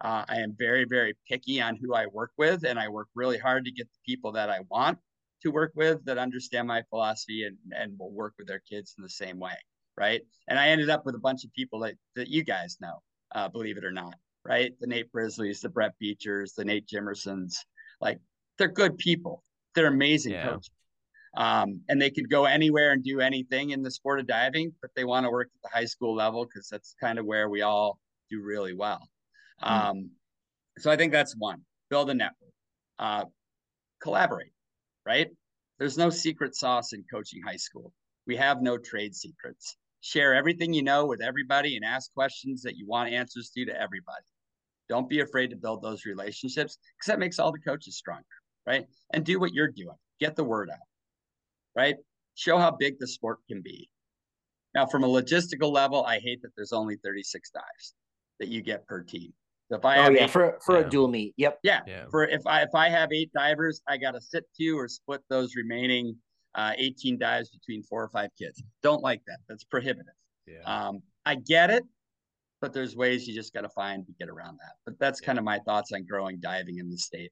Uh, 0.01 0.23
I 0.29 0.37
am 0.37 0.55
very, 0.57 0.85
very 0.85 1.15
picky 1.27 1.61
on 1.61 1.75
who 1.75 1.93
I 1.93 2.05
work 2.07 2.31
with, 2.37 2.63
and 2.65 2.79
I 2.79 2.87
work 2.87 3.09
really 3.13 3.37
hard 3.37 3.65
to 3.65 3.71
get 3.71 3.87
the 3.91 3.99
people 4.05 4.31
that 4.33 4.49
I 4.49 4.61
want 4.61 4.99
to 5.41 5.51
work 5.51 5.71
with 5.75 6.03
that 6.05 6.17
understand 6.17 6.67
my 6.67 6.81
philosophy 6.89 7.43
and, 7.43 7.57
and 7.71 7.97
will 7.97 8.11
work 8.11 8.33
with 8.37 8.47
their 8.47 8.61
kids 8.69 8.95
in 8.97 9.03
the 9.03 9.09
same 9.09 9.39
way. 9.39 9.55
Right. 9.97 10.21
And 10.47 10.57
I 10.57 10.69
ended 10.69 10.89
up 10.89 11.05
with 11.05 11.15
a 11.15 11.19
bunch 11.19 11.43
of 11.43 11.53
people 11.53 11.79
that, 11.81 11.95
that 12.15 12.29
you 12.29 12.43
guys 12.43 12.77
know, 12.79 13.01
uh, 13.33 13.49
believe 13.49 13.77
it 13.77 13.83
or 13.85 13.91
not. 13.91 14.15
Right. 14.45 14.73
The 14.79 14.87
Nate 14.87 15.11
Brisleys, 15.11 15.61
the 15.61 15.69
Brett 15.69 15.93
Beechers, 15.99 16.53
the 16.53 16.63
Nate 16.63 16.87
Jimersons, 16.87 17.55
like 17.99 18.19
they're 18.57 18.69
good 18.69 18.97
people. 18.97 19.43
They're 19.75 19.87
amazing 19.87 20.33
Yeah. 20.33 20.49
coaches. 20.49 20.71
Um, 21.37 21.81
and 21.89 22.01
they 22.01 22.09
could 22.09 22.29
go 22.29 22.45
anywhere 22.45 22.91
and 22.91 23.03
do 23.03 23.19
anything 23.19 23.69
in 23.69 23.83
the 23.83 23.91
sport 23.91 24.19
of 24.19 24.25
diving, 24.25 24.73
but 24.81 24.89
they 24.95 25.03
want 25.03 25.25
to 25.25 25.29
work 25.29 25.49
at 25.53 25.61
the 25.69 25.77
high 25.77 25.85
school 25.85 26.15
level 26.15 26.45
because 26.45 26.67
that's 26.69 26.95
kind 26.99 27.19
of 27.19 27.25
where 27.25 27.49
we 27.49 27.61
all 27.61 27.99
do 28.31 28.41
really 28.41 28.73
well. 28.73 29.07
Um, 29.61 30.09
so 30.79 30.89
I 30.89 30.95
think 30.95 31.11
that's 31.11 31.35
one. 31.37 31.61
Build 31.89 32.09
a 32.09 32.13
network. 32.13 32.53
Uh, 32.97 33.25
collaborate. 34.01 34.53
Right. 35.09 35.31
There's 35.79 35.97
no 35.97 36.11
secret 36.11 36.55
sauce 36.55 36.93
in 36.93 37.03
coaching 37.11 37.41
high 37.41 37.55
school. 37.55 37.91
We 38.27 38.35
have 38.35 38.61
no 38.61 38.77
trade 38.77 39.15
secrets. 39.15 39.75
Share 40.01 40.35
everything 40.35 40.71
you 40.71 40.83
know 40.83 41.07
with 41.07 41.19
everybody 41.19 41.75
and 41.75 41.83
ask 41.83 42.13
questions 42.13 42.61
that 42.61 42.77
you 42.77 42.85
want 42.85 43.11
answers 43.11 43.49
to 43.57 43.65
to 43.65 43.81
everybody. 43.81 44.23
Don't 44.87 45.09
be 45.09 45.21
afraid 45.21 45.49
to 45.49 45.55
build 45.55 45.81
those 45.81 46.05
relationships 46.05 46.77
because 46.77 47.07
that 47.07 47.17
makes 47.17 47.39
all 47.39 47.51
the 47.51 47.57
coaches 47.57 47.97
stronger, 47.97 48.23
right? 48.67 48.85
And 49.11 49.25
do 49.25 49.39
what 49.39 49.51
you're 49.51 49.71
doing. 49.71 49.97
Get 50.19 50.35
the 50.35 50.43
word 50.43 50.69
out, 50.69 50.77
right? 51.75 51.95
Show 52.35 52.59
how 52.59 52.69
big 52.69 52.99
the 52.99 53.07
sport 53.07 53.39
can 53.47 53.63
be. 53.63 53.89
Now, 54.75 54.85
from 54.85 55.03
a 55.03 55.07
logistical 55.07 55.71
level, 55.71 56.05
I 56.05 56.19
hate 56.19 56.43
that 56.43 56.51
there's 56.55 56.71
only 56.71 56.97
36 57.03 57.49
dives 57.49 57.95
that 58.39 58.49
you 58.49 58.61
get 58.61 58.85
per 58.85 59.01
team. 59.01 59.33
So 59.69 59.77
if 59.77 59.85
I 59.85 59.99
Oh 59.99 60.03
have 60.03 60.15
yeah, 60.15 60.23
eight, 60.23 60.31
for 60.31 60.57
for 60.65 60.79
Yeah. 60.79 60.87
a 60.87 60.89
dual 60.89 61.07
meet. 61.07 61.33
Yep. 61.37 61.59
yeah, 61.63 61.81
Yeah. 61.85 62.05
for 62.09 62.23
if 62.27 62.45
I 62.47 62.63
if 62.63 62.73
I 62.73 62.89
have 62.89 63.11
eight 63.13 63.31
divers, 63.33 63.81
I 63.87 63.97
got 63.97 64.11
to 64.11 64.21
sit 64.21 64.45
two 64.59 64.77
or 64.77 64.87
split 64.87 65.21
those 65.29 65.55
remaining 65.55 66.17
uh, 66.55 66.73
18 66.77 67.19
dives 67.19 67.49
between 67.51 67.83
four 67.83 68.03
or 68.03 68.09
five 68.09 68.31
kids. 68.37 68.61
Don't 68.81 69.03
like 69.03 69.21
that. 69.27 69.37
That's 69.47 69.63
prohibitive. 69.63 70.13
Yeah. 70.47 70.61
Um, 70.63 71.03
I 71.25 71.35
get 71.35 71.69
it, 71.69 71.83
but 72.59 72.73
there's 72.73 72.95
ways 72.95 73.27
you 73.27 73.35
just 73.35 73.53
got 73.53 73.61
to 73.61 73.69
find 73.69 74.05
to 74.07 74.13
get 74.13 74.29
around 74.29 74.57
that. 74.57 74.73
But 74.83 74.97
that's 74.97 75.21
Yeah. 75.21 75.27
kind 75.27 75.37
of 75.37 75.45
my 75.45 75.59
thoughts 75.59 75.91
on 75.93 76.05
growing 76.05 76.39
diving 76.39 76.79
in 76.79 76.89
the 76.89 76.97
state. 76.97 77.31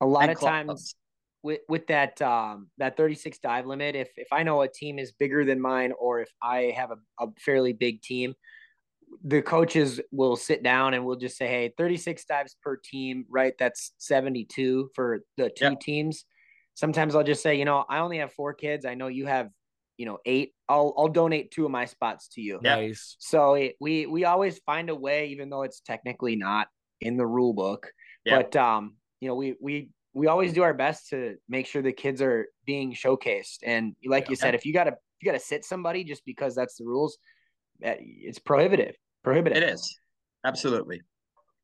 A 0.00 0.06
lot 0.06 0.22
And 0.22 0.30
of 0.32 0.38
clubs. 0.38 0.52
times 0.52 0.94
with 1.42 1.60
with 1.68 1.88
that 1.88 2.22
um 2.22 2.70
that 2.78 2.96
36 2.96 3.38
dive 3.40 3.66
limit, 3.66 3.96
if 3.96 4.10
if 4.16 4.28
I 4.32 4.44
know 4.44 4.62
a 4.62 4.68
team 4.68 5.00
is 5.00 5.10
bigger 5.10 5.44
than 5.44 5.60
mine 5.60 5.92
or 5.98 6.20
if 6.20 6.30
I 6.40 6.72
have 6.76 6.92
a, 6.92 6.98
a 7.24 7.32
fairly 7.40 7.72
big 7.72 8.00
team, 8.02 8.34
the 9.24 9.42
coaches 9.42 10.00
will 10.10 10.36
sit 10.36 10.62
down 10.62 10.94
and 10.94 11.04
we'll 11.04 11.16
just 11.16 11.36
say, 11.36 11.46
hey, 11.46 11.72
36 11.76 12.24
dives 12.24 12.56
per 12.62 12.76
team, 12.76 13.24
right? 13.28 13.54
That's 13.58 13.92
72 13.98 14.90
for 14.94 15.20
the 15.36 15.50
two 15.50 15.70
Yep. 15.70 15.80
teams. 15.80 16.24
Sometimes 16.74 17.14
I'll 17.14 17.24
just 17.24 17.42
say, 17.42 17.56
you 17.56 17.64
know, 17.64 17.84
I 17.88 17.98
only 17.98 18.18
have 18.18 18.32
four 18.32 18.54
kids. 18.54 18.84
I 18.86 18.94
know 18.94 19.08
you 19.08 19.26
have, 19.26 19.50
you 19.98 20.06
know, 20.06 20.18
eight. 20.24 20.54
I'll 20.68 20.94
I'll 20.96 21.08
donate 21.08 21.50
two 21.50 21.64
of 21.66 21.70
my 21.70 21.84
spots 21.84 22.28
to 22.28 22.40
you. 22.40 22.60
Yeah. 22.62 22.76
Nice. 22.76 23.16
So 23.18 23.54
it, 23.54 23.76
we 23.80 24.06
we 24.06 24.24
always 24.24 24.58
find 24.60 24.88
a 24.88 24.94
way, 24.94 25.28
even 25.28 25.50
though 25.50 25.62
it's 25.62 25.80
technically 25.80 26.36
not 26.36 26.68
in 27.00 27.16
the 27.16 27.26
rule 27.26 27.52
book. 27.52 27.92
Yeah. 28.24 28.38
But 28.38 28.56
um, 28.56 28.96
you 29.20 29.28
know, 29.28 29.34
we 29.34 29.54
we 29.60 29.90
we 30.14 30.26
always 30.28 30.52
do 30.52 30.62
our 30.62 30.74
best 30.74 31.10
to 31.10 31.36
make 31.48 31.66
sure 31.66 31.82
the 31.82 31.92
kids 31.92 32.22
are 32.22 32.46
being 32.66 32.94
showcased. 32.94 33.58
And 33.64 33.94
like 34.04 34.28
you 34.30 34.36
said, 34.36 34.54
if 34.54 34.64
you 34.64 34.72
gotta 34.72 34.92
if 34.92 34.96
you 35.22 35.26
gotta 35.26 35.44
sit 35.44 35.64
somebody 35.64 36.04
just 36.04 36.24
because 36.24 36.54
that's 36.54 36.76
the 36.76 36.84
rules, 36.84 37.16
that 37.16 37.20
it's 37.80 38.38
prohibitive. 38.38 38.96
Prohibitive. 39.24 39.62
It 39.62 39.68
is 39.68 39.98
absolutely 40.44 41.02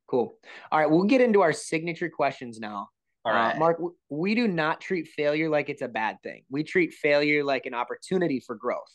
Cool. 0.09 0.33
All 0.71 0.79
right, 0.79 0.89
we'll 0.89 1.03
get 1.03 1.21
into 1.21 1.41
our 1.41 1.53
signature 1.53 2.09
questions 2.09 2.59
now. 2.59 2.89
all 3.25 3.33
Uh. 3.33 3.55
Mark, 3.57 3.79
we 4.09 4.33
do 4.33 4.47
not 4.47 4.81
treat 4.81 5.07
failure 5.07 5.49
like 5.49 5.69
it's 5.69 5.83
a 5.83 5.87
bad 5.87 6.17
thing. 6.23 6.43
We 6.49 6.63
treat 6.63 6.93
failure 6.93 7.43
like 7.43 7.67
an 7.67 7.75
opportunity 7.75 8.41
for 8.45 8.55
growth. 8.55 8.91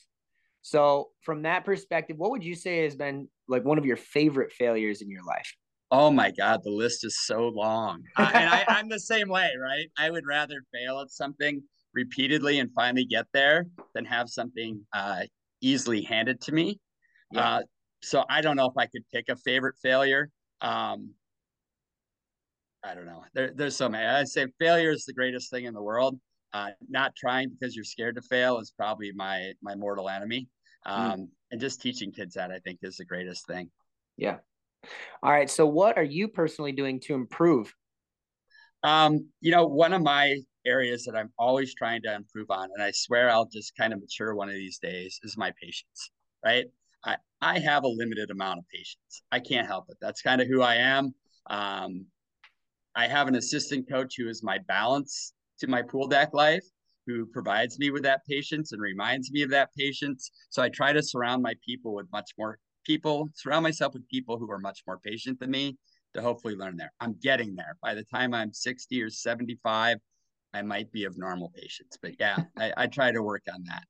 So, 0.63 1.11
from 1.21 1.43
that 1.43 1.65
perspective, 1.65 2.17
what 2.17 2.31
would 2.31 2.43
you 2.43 2.55
say 2.57 2.83
has 2.83 2.97
been 2.97 3.29
like 3.49 3.65
one 3.65 3.79
of 3.79 3.85
your 3.85 3.97
favorite 3.97 4.53
failures 4.53 5.03
in 5.03 5.11
your 5.11 5.23
life? 5.23 5.55
Oh 5.91 6.11
my 6.11 6.33
God, 6.33 6.61
the 6.65 6.71
list 6.71 7.05
is 7.05 7.21
so 7.25 7.49
long. 7.49 8.03
Uh, 8.17 8.31
and 8.35 8.49
I, 8.49 8.65
I'm 8.67 8.89
the 8.89 8.99
same 8.99 9.29
way, 9.29 9.51
right? 9.61 9.87
I 9.97 10.11
would 10.11 10.27
rather 10.27 10.65
fail 10.73 11.01
at 11.01 11.11
something 11.11 11.63
repeatedly 11.93 12.59
and 12.59 12.71
finally 12.75 13.05
get 13.05 13.27
there 13.33 13.67
than 13.95 14.05
have 14.05 14.29
something 14.29 14.81
uh, 14.93 15.23
easily 15.61 16.03
handed 16.03 16.41
to 16.41 16.53
me. 16.53 16.81
Yeah. 17.35 17.57
Uh, 17.57 17.63
so 18.03 18.25
I 18.29 18.41
don't 18.41 18.57
know 18.57 18.67
if 18.67 18.77
I 18.77 18.87
could 18.87 19.03
pick 19.13 19.29
a 19.29 19.37
favorite 19.37 19.77
failure. 19.83 20.31
Um, 20.61 21.11
I 22.83 22.95
don't 22.95 23.07
know. 23.07 23.25
There, 23.33 23.51
there's 23.55 23.77
so 23.77 23.89
many. 23.89 24.07
I 24.07 24.25
say 24.25 24.47
failure 24.59 24.91
is 24.91 25.05
the 25.05 25.15
greatest 25.15 25.51
thing 25.51 25.65
in 25.65 25.75
the 25.75 25.83
world. 25.83 26.19
Uh, 26.53 26.71
not 26.89 27.17
trying 27.17 27.49
because 27.51 27.75
you're 27.75 27.85
scared 27.85 28.15
to 28.15 28.23
fail 28.23 28.59
is 28.59 28.73
probably 28.77 29.11
my 29.13 29.53
my 29.63 29.75
mortal 29.75 30.09
enemy. 30.09 30.49
Um, 30.87 31.29
And 31.51 31.61
just 31.61 31.81
teaching 31.81 32.13
kids 32.13 32.35
that 32.35 32.51
I 32.51 32.59
think 32.61 32.81
is 32.83 32.97
the 32.97 33.05
greatest 33.05 33.47
thing. 33.47 33.71
Yeah. 34.17 34.39
All 35.23 35.33
right. 35.33 35.49
So, 35.49 35.67
what 35.67 35.97
are 35.97 36.05
you 36.05 36.29
personally 36.29 36.73
doing 36.73 37.01
to 37.01 37.15
improve? 37.15 37.75
Um, 38.83 39.29
you 39.41 39.51
know, 39.51 39.67
one 39.67 39.95
of 39.95 40.03
my 40.03 40.37
areas 40.67 41.05
that 41.05 41.17
I'm 41.17 41.33
always 41.39 41.75
trying 41.75 42.03
to 42.03 42.15
improve 42.15 42.51
on, 42.51 42.69
and 42.75 42.83
I 42.83 42.91
swear 42.93 43.31
I'll 43.31 43.47
just 43.47 43.75
kind 43.77 43.93
of 43.93 44.01
mature 44.01 44.35
one 44.35 44.49
of 44.49 44.55
these 44.55 44.79
days, 44.79 45.19
is 45.23 45.37
my 45.37 45.53
patience. 45.61 46.11
Right? 46.45 46.67
I 47.45 47.59
have 47.59 47.85
a 47.85 47.89
limited 47.89 48.31
amount 48.31 48.61
of 48.61 48.65
patience. 48.73 49.23
I 49.31 49.39
can't 49.39 49.67
help 49.67 49.85
it. 49.91 49.99
That's 50.01 50.23
kind 50.23 50.41
of 50.41 50.49
who 50.49 50.63
I 50.63 50.77
am. 50.77 51.15
Um, 51.51 52.07
I 52.97 53.07
have 53.07 53.29
an 53.29 53.35
assistant 53.35 53.87
coach 53.87 54.15
who 54.17 54.29
is 54.29 54.43
my 54.43 54.59
balance 54.67 55.35
to 55.61 55.67
my 55.67 55.83
pool 55.83 56.09
deck 56.09 56.31
life, 56.33 56.65
who 57.07 57.27
provides 57.27 57.79
me 57.79 57.91
with 57.91 58.03
that 58.05 58.23
patience 58.27 58.73
and 58.73 58.81
reminds 58.81 59.31
me 59.31 59.43
of 59.43 59.51
that 59.51 59.69
patience. 59.77 60.31
So 60.49 60.63
I 60.63 60.71
try 60.71 60.95
to 60.95 61.03
surround 61.03 61.43
my 61.43 61.53
people 61.63 61.95
with 61.95 62.07
much 62.13 62.31
more 62.39 62.59
people, 62.87 63.29
surround 63.35 63.63
myself 63.63 63.93
with 63.93 64.09
people 64.09 64.39
who 64.39 64.51
are 64.51 64.59
much 64.59 64.83
more 64.87 64.99
patient 64.99 65.39
than 65.39 65.51
me 65.51 65.77
to 66.15 66.23
hopefully 66.23 66.57
learn 66.57 66.79
there. 66.79 66.93
I'm 67.01 67.15
getting 67.21 67.55
there. 67.55 67.77
By 67.83 67.93
the 67.93 68.05
time 68.05 68.33
I'm 68.33 68.55
60 68.55 69.03
or 69.03 69.11
75, 69.11 69.99
I 70.55 70.63
might 70.63 70.91
be 70.93 71.05
of 71.05 71.19
normal 71.19 71.53
patience. 71.55 71.99
But 72.01 72.13
yeah, 72.19 72.39
I, 72.57 72.73
I 72.75 72.87
try 72.87 73.13
to 73.13 73.23
work 73.23 73.43
on 73.53 73.65
that. 73.65 73.85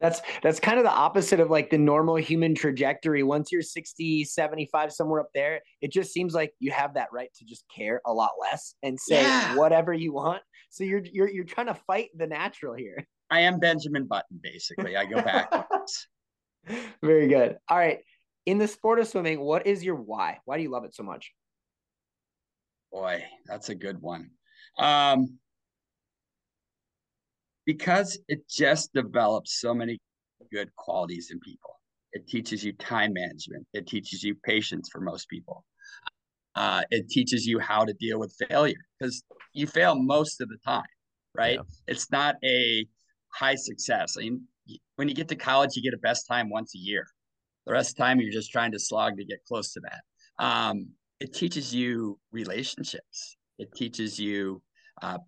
That's 0.00 0.22
that's 0.42 0.58
kind 0.58 0.78
of 0.78 0.84
the 0.84 0.90
opposite 0.90 1.40
of 1.40 1.50
like 1.50 1.68
the 1.70 1.76
normal 1.78 2.16
human 2.16 2.54
trajectory. 2.54 3.22
Once 3.22 3.52
you're 3.52 3.60
60, 3.62 4.24
75, 4.24 4.92
somewhere 4.92 5.20
up 5.20 5.28
there, 5.34 5.60
it 5.82 5.92
just 5.92 6.12
seems 6.12 6.32
like 6.34 6.52
you 6.58 6.70
have 6.70 6.94
that 6.94 7.08
right 7.12 7.28
to 7.36 7.44
just 7.44 7.64
care 7.74 8.00
a 8.06 8.12
lot 8.12 8.30
less 8.40 8.74
and 8.82 8.98
say 8.98 9.22
Yeah. 9.22 9.56
whatever 9.56 9.92
you 9.92 10.12
want. 10.12 10.42
So 10.70 10.84
you're 10.84 11.02
you're 11.12 11.28
you're 11.28 11.44
trying 11.44 11.66
to 11.66 11.74
fight 11.74 12.08
the 12.16 12.26
natural 12.26 12.74
here. 12.74 13.06
I 13.30 13.40
am 13.40 13.60
Benjamin 13.60 14.06
Button, 14.06 14.40
basically. 14.42 14.96
I 14.96 15.04
go 15.04 15.20
backwards. 15.22 16.08
Very 17.02 17.28
good. 17.28 17.58
All 17.68 17.76
right. 17.78 17.98
In 18.46 18.58
the 18.58 18.68
sport 18.68 18.98
of 19.00 19.06
swimming, 19.08 19.40
what 19.40 19.66
is 19.66 19.84
your 19.84 19.94
why? 19.96 20.38
Why 20.46 20.56
do 20.56 20.62
you 20.62 20.70
love 20.70 20.84
it 20.84 20.94
so 20.94 21.02
much? 21.02 21.32
Boy, 22.92 23.24
that's 23.46 23.68
a 23.68 23.74
good 23.74 24.00
one. 24.00 24.30
Um, 24.78 25.38
because 27.66 28.18
it 28.28 28.48
just 28.48 28.92
develops 28.92 29.60
so 29.60 29.74
many 29.74 29.98
good 30.52 30.74
qualities 30.76 31.28
in 31.30 31.40
people. 31.40 31.70
It 32.12 32.26
teaches 32.26 32.64
you 32.64 32.72
time 32.72 33.12
management. 33.12 33.66
It 33.72 33.86
teaches 33.86 34.22
you 34.22 34.34
patience 34.44 34.88
for 34.90 35.00
most 35.00 35.28
people. 35.28 35.64
Uh, 36.56 36.82
it 36.90 37.08
teaches 37.08 37.46
you 37.46 37.58
how 37.58 37.84
to 37.84 37.92
deal 37.94 38.18
with 38.18 38.34
failure 38.48 38.74
because 38.98 39.22
you 39.52 39.66
fail 39.66 39.94
most 39.94 40.40
of 40.40 40.48
the 40.48 40.58
time, 40.66 40.82
right? 41.34 41.56
Yeah. 41.56 41.62
It's 41.86 42.10
not 42.10 42.34
a 42.44 42.86
high 43.32 43.54
success. 43.54 44.16
I 44.18 44.22
mean, 44.22 44.42
when 44.96 45.08
you 45.08 45.14
get 45.14 45.28
to 45.28 45.36
college, 45.36 45.76
you 45.76 45.82
get 45.82 45.94
a 45.94 45.98
best 45.98 46.26
time 46.26 46.50
once 46.50 46.74
a 46.74 46.78
year. 46.78 47.06
The 47.66 47.72
rest 47.72 47.90
of 47.90 47.96
the 47.96 48.02
time, 48.02 48.20
you're 48.20 48.32
just 48.32 48.50
trying 48.50 48.72
to 48.72 48.78
slog 48.78 49.16
to 49.18 49.24
get 49.24 49.44
close 49.46 49.72
to 49.74 49.80
that. 49.80 50.44
Um, 50.44 50.88
it 51.20 51.34
teaches 51.34 51.74
you 51.74 52.18
relationships. 52.32 53.36
It 53.58 53.72
teaches 53.74 54.18
you 54.18 54.62
uh, 55.02 55.18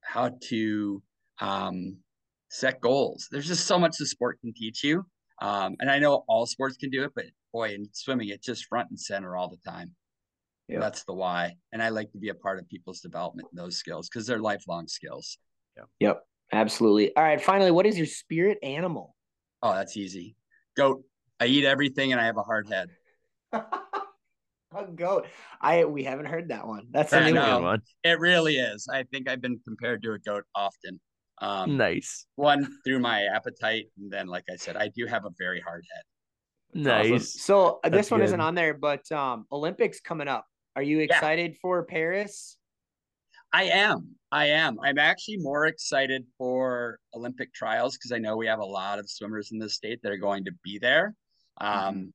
how 0.00 0.30
to 0.48 1.02
um, 1.40 1.96
set 2.48 2.80
goals. 2.80 3.28
There's 3.30 3.46
just 3.46 3.66
so 3.66 3.78
much 3.78 3.96
the 3.98 4.06
sport 4.06 4.40
can 4.40 4.52
teach 4.54 4.84
you. 4.84 5.04
Um, 5.40 5.76
and 5.80 5.90
I 5.90 5.98
know 5.98 6.24
all 6.28 6.46
sports 6.46 6.76
can 6.76 6.90
do 6.90 7.04
it, 7.04 7.12
but 7.14 7.26
boy, 7.52 7.70
in 7.70 7.86
swimming, 7.92 8.28
it's 8.28 8.44
just 8.44 8.66
front 8.66 8.90
and 8.90 9.00
center 9.00 9.36
all 9.36 9.48
the 9.48 9.70
time. 9.70 9.94
Yeah. 10.68 10.80
That's 10.80 11.04
the 11.04 11.14
why. 11.14 11.54
And 11.72 11.82
I 11.82 11.88
like 11.88 12.12
to 12.12 12.18
be 12.18 12.28
a 12.28 12.34
part 12.34 12.58
of 12.58 12.68
people's 12.68 13.00
development 13.00 13.48
in 13.50 13.56
those 13.56 13.76
skills 13.76 14.08
because 14.08 14.26
they're 14.26 14.38
lifelong 14.38 14.86
skills. 14.86 15.38
Yep. 15.98 16.22
Absolutely. 16.52 17.14
All 17.16 17.22
right. 17.22 17.40
Finally, 17.40 17.70
what 17.70 17.86
is 17.86 17.96
your 17.96 18.06
spirit 18.06 18.58
animal? 18.62 19.16
Oh, 19.62 19.72
that's 19.74 19.96
easy. 19.96 20.36
Goat. 20.76 21.02
I 21.38 21.46
eat 21.46 21.64
everything 21.64 22.12
and 22.12 22.20
I 22.20 22.26
have 22.26 22.36
a 22.36 22.42
hard 22.42 22.68
head. 22.68 22.90
a 23.52 24.84
goat. 24.94 25.26
I 25.60 25.84
we 25.84 26.04
haven't 26.04 26.26
heard 26.26 26.48
that 26.48 26.66
one. 26.66 26.86
That's 26.90 27.12
I 27.12 27.20
a 27.20 27.24
new 27.26 27.34
know. 27.34 27.40
one. 27.40 27.50
Good 27.50 27.62
one. 27.62 27.82
It 28.04 28.20
really 28.20 28.56
is. 28.56 28.86
I 28.92 29.04
think 29.04 29.28
I've 29.28 29.40
been 29.40 29.60
compared 29.64 30.02
to 30.02 30.12
a 30.12 30.18
goat 30.18 30.44
often. 30.54 31.00
Um, 31.40 31.76
Nice. 31.76 32.26
One 32.36 32.68
through 32.84 33.00
my 33.00 33.24
appetite, 33.24 33.86
and 33.98 34.10
then, 34.10 34.26
like 34.26 34.44
I 34.50 34.56
said, 34.56 34.76
I 34.76 34.88
do 34.88 35.06
have 35.06 35.24
a 35.24 35.30
very 35.38 35.60
hard 35.60 35.84
head. 35.92 36.02
Awesome. 36.86 37.10
Nice. 37.12 37.42
So 37.42 37.80
uh, 37.82 37.88
this 37.88 37.96
That's 37.96 38.10
one 38.12 38.22
isn't 38.22 38.40
on 38.40 38.54
there, 38.54 38.74
but 38.74 39.10
um 39.10 39.46
Olympics 39.50 40.00
coming 40.00 40.28
up. 40.28 40.44
Are 40.76 40.82
you 40.82 41.00
excited 41.00 41.56
for 41.60 41.84
Paris? 41.84 42.56
I 43.52 43.64
am. 43.64 44.14
I 44.30 44.46
am. 44.46 44.78
I'm 44.80 44.98
actually 44.98 45.38
more 45.38 45.66
excited 45.66 46.24
for 46.38 47.00
Olympic 47.14 47.52
trials 47.52 47.96
because 47.96 48.12
I 48.12 48.18
know 48.18 48.36
we 48.36 48.46
have 48.46 48.60
a 48.60 48.64
lot 48.64 49.00
of 49.00 49.10
swimmers 49.10 49.50
in 49.50 49.58
the 49.58 49.68
state 49.68 50.00
that 50.02 50.12
are 50.12 50.16
going 50.16 50.44
to 50.44 50.52
be 50.62 50.78
there. 50.78 51.14
Um, 51.60 52.12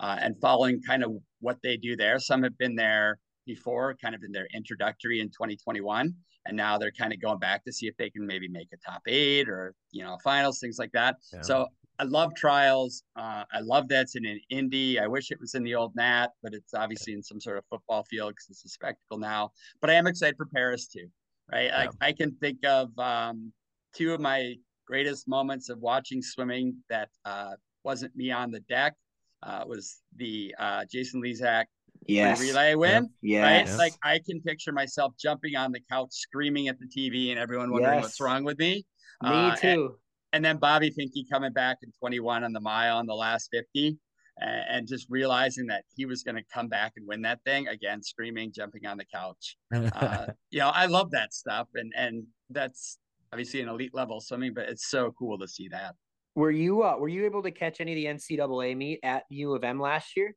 uh, 0.00 0.16
and 0.20 0.40
following 0.40 0.80
kind 0.80 1.04
of 1.04 1.12
what 1.40 1.58
they 1.62 1.76
do 1.76 1.96
there. 1.96 2.18
Some 2.18 2.42
have 2.44 2.56
been 2.56 2.74
there 2.74 3.18
before, 3.48 3.96
kind 4.00 4.14
of 4.14 4.22
in 4.22 4.30
their 4.30 4.46
introductory 4.54 5.20
in 5.20 5.28
2021, 5.28 6.14
and 6.46 6.56
now 6.56 6.78
they're 6.78 6.92
kind 6.92 7.12
of 7.12 7.20
going 7.20 7.38
back 7.38 7.64
to 7.64 7.72
see 7.72 7.86
if 7.86 7.96
they 7.96 8.10
can 8.10 8.24
maybe 8.24 8.46
make 8.46 8.68
a 8.72 8.76
top 8.76 9.02
eight 9.08 9.48
or 9.48 9.74
you 9.90 10.04
know 10.04 10.16
finals, 10.22 10.60
things 10.60 10.78
like 10.78 10.92
that. 10.92 11.16
Yeah. 11.32 11.42
So 11.42 11.66
I 11.98 12.04
love 12.04 12.34
trials. 12.36 13.02
Uh, 13.16 13.44
I 13.52 13.60
love 13.60 13.88
that 13.88 14.02
it's 14.02 14.14
in 14.14 14.24
an 14.24 14.40
Indy. 14.50 15.00
I 15.00 15.08
wish 15.08 15.32
it 15.32 15.40
was 15.40 15.54
in 15.54 15.64
the 15.64 15.74
old 15.74 15.96
Nat, 15.96 16.28
but 16.42 16.54
it's 16.54 16.74
obviously 16.74 17.12
in 17.12 17.22
some 17.22 17.40
sort 17.40 17.58
of 17.58 17.64
football 17.68 18.04
field 18.04 18.30
because 18.30 18.46
it's 18.50 18.64
a 18.64 18.68
spectacle 18.68 19.18
now. 19.18 19.50
But 19.80 19.90
I 19.90 19.94
am 19.94 20.06
excited 20.06 20.36
for 20.36 20.46
Paris 20.46 20.86
too, 20.86 21.08
right? 21.50 21.64
Yeah. 21.66 21.78
Like 21.78 21.90
I 22.00 22.12
can 22.12 22.36
think 22.36 22.64
of 22.64 22.96
um, 22.98 23.52
two 23.94 24.12
of 24.14 24.20
my 24.20 24.54
greatest 24.86 25.26
moments 25.26 25.68
of 25.68 25.80
watching 25.80 26.22
swimming 26.22 26.76
that 26.88 27.08
uh, 27.24 27.54
wasn't 27.84 28.14
me 28.14 28.30
on 28.30 28.50
the 28.50 28.60
deck. 28.60 28.94
Uh, 29.42 29.64
was 29.66 29.98
the 30.16 30.52
uh, 30.58 30.84
Jason 30.90 31.22
Lezak 31.22 31.66
Yes. 32.06 32.40
relay 32.40 32.74
win? 32.74 33.10
Yes. 33.22 33.68
Right? 33.70 33.78
Like 33.78 33.94
I 34.02 34.20
can 34.24 34.40
picture 34.40 34.72
myself 34.72 35.14
jumping 35.18 35.56
on 35.56 35.72
the 35.72 35.80
couch, 35.90 36.08
screaming 36.12 36.68
at 36.68 36.76
the 36.78 36.86
TV, 36.86 37.30
and 37.30 37.38
everyone 37.38 37.70
wondering 37.70 37.94
Yes. 37.96 38.02
what's 38.04 38.20
wrong 38.20 38.44
with 38.44 38.58
me. 38.58 38.84
Me 39.22 39.28
Uh, 39.50 39.56
too. 39.56 39.98
and 40.32 40.44
then 40.44 40.58
Bobby 40.58 40.90
Finke 40.90 41.28
coming 41.30 41.52
back 41.52 41.78
in 41.82 41.90
21 41.98 42.44
on 42.44 42.52
the 42.52 42.60
mile 42.60 42.96
on 42.98 43.06
the 43.06 43.14
last 43.14 43.48
50 43.52 43.98
and, 44.40 44.64
and 44.70 44.88
just 44.88 45.06
realizing 45.10 45.66
that 45.66 45.84
he 45.96 46.06
was 46.06 46.22
going 46.22 46.36
to 46.36 46.44
come 46.52 46.68
back 46.68 46.92
and 46.96 47.06
win 47.06 47.22
that 47.22 47.40
thing 47.44 47.66
again, 47.68 48.02
screaming, 48.02 48.52
jumping 48.52 48.86
on 48.86 48.96
the 48.96 49.04
couch. 49.06 49.56
Uh, 49.72 50.26
you 50.50 50.60
know, 50.60 50.68
I 50.68 50.86
love 50.86 51.10
that 51.10 51.32
stuff. 51.34 51.68
And, 51.74 51.92
and 51.96 52.24
that's 52.50 52.98
obviously 53.32 53.60
an 53.60 53.68
elite 53.68 53.94
level 53.94 54.20
swimming, 54.20 54.54
but 54.54 54.68
it's 54.68 54.88
so 54.88 55.12
cool 55.18 55.38
to 55.38 55.48
see 55.48 55.68
that. 55.68 55.94
Were 56.36 56.52
you 56.52 56.84
uh, 56.84 56.96
were 56.96 57.08
you 57.08 57.24
able 57.24 57.42
to 57.42 57.50
catch 57.50 57.80
any 57.80 57.92
of 57.92 57.96
the 57.96 58.36
NCAA 58.36 58.76
meet 58.76 59.00
at 59.02 59.24
U 59.30 59.54
of 59.54 59.64
M 59.64 59.80
last 59.80 60.16
year? 60.16 60.34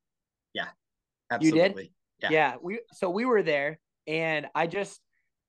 You 1.39 1.51
did? 1.51 1.89
Yeah. 2.21 2.29
Yeah. 2.29 2.55
we 2.61 2.79
so 2.93 3.09
we 3.09 3.25
were 3.25 3.43
there 3.43 3.79
and 4.07 4.47
I 4.53 4.67
just 4.67 4.99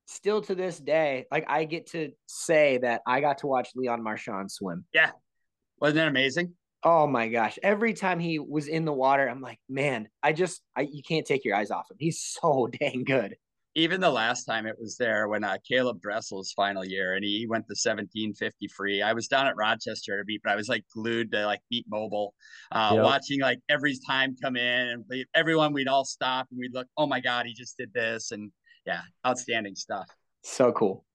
still 0.06 0.42
to 0.42 0.54
this 0.54 0.78
day, 0.78 1.26
like 1.30 1.44
I 1.48 1.64
get 1.64 1.88
to 1.88 2.12
say 2.26 2.78
that 2.78 3.02
I 3.06 3.20
got 3.20 3.38
to 3.38 3.46
watch 3.46 3.70
Leon 3.74 4.02
Marchand 4.02 4.50
swim. 4.50 4.84
Yeah. 4.92 5.10
Wasn't 5.80 5.96
that 5.96 6.08
amazing? 6.08 6.54
Oh 6.84 7.06
my 7.06 7.28
gosh. 7.28 7.58
Every 7.62 7.94
time 7.94 8.18
he 8.18 8.38
was 8.38 8.66
in 8.66 8.84
the 8.84 8.92
water, 8.92 9.28
I'm 9.28 9.40
like, 9.40 9.58
man, 9.68 10.08
I 10.22 10.32
just 10.32 10.62
I 10.76 10.82
you 10.82 11.02
can't 11.02 11.26
take 11.26 11.44
your 11.44 11.54
eyes 11.54 11.70
off 11.70 11.90
him. 11.90 11.96
He's 11.98 12.20
so 12.22 12.68
dang 12.80 13.04
good. 13.04 13.36
Even 13.74 14.00
the 14.00 14.10
last 14.10 14.44
time 14.44 14.66
it 14.66 14.76
was 14.78 14.96
there 14.96 15.28
when 15.28 15.44
uh, 15.44 15.56
Caeleb 15.70 16.00
Dressel's 16.00 16.52
final 16.52 16.84
year 16.84 17.14
and 17.14 17.24
he 17.24 17.46
went 17.48 17.66
the 17.68 17.72
1750 17.72 18.68
free. 18.68 19.00
I 19.00 19.14
was 19.14 19.28
down 19.28 19.46
at 19.46 19.56
Rochester 19.56 20.18
to 20.18 20.24
beat, 20.24 20.42
but 20.44 20.52
I 20.52 20.56
was 20.56 20.68
like 20.68 20.84
glued 20.94 21.32
to 21.32 21.46
like 21.46 21.60
Meet 21.70 21.86
Mobile, 21.88 22.34
uh, 22.70 22.92
Yep. 22.94 23.04
watching 23.04 23.40
like 23.40 23.60
every 23.70 23.96
time 24.06 24.36
come 24.42 24.56
in 24.56 24.88
and 25.10 25.24
everyone 25.34 25.72
we'd 25.72 25.88
all 25.88 26.04
stop 26.04 26.48
and 26.50 26.60
we'd 26.60 26.74
look, 26.74 26.86
oh 26.98 27.06
my 27.06 27.20
God, 27.20 27.46
he 27.46 27.54
just 27.54 27.78
did 27.78 27.92
this. 27.94 28.30
And 28.30 28.52
yeah, 28.84 29.00
outstanding 29.26 29.74
stuff. 29.74 30.06
So 30.44 30.72
cool. 30.72 31.06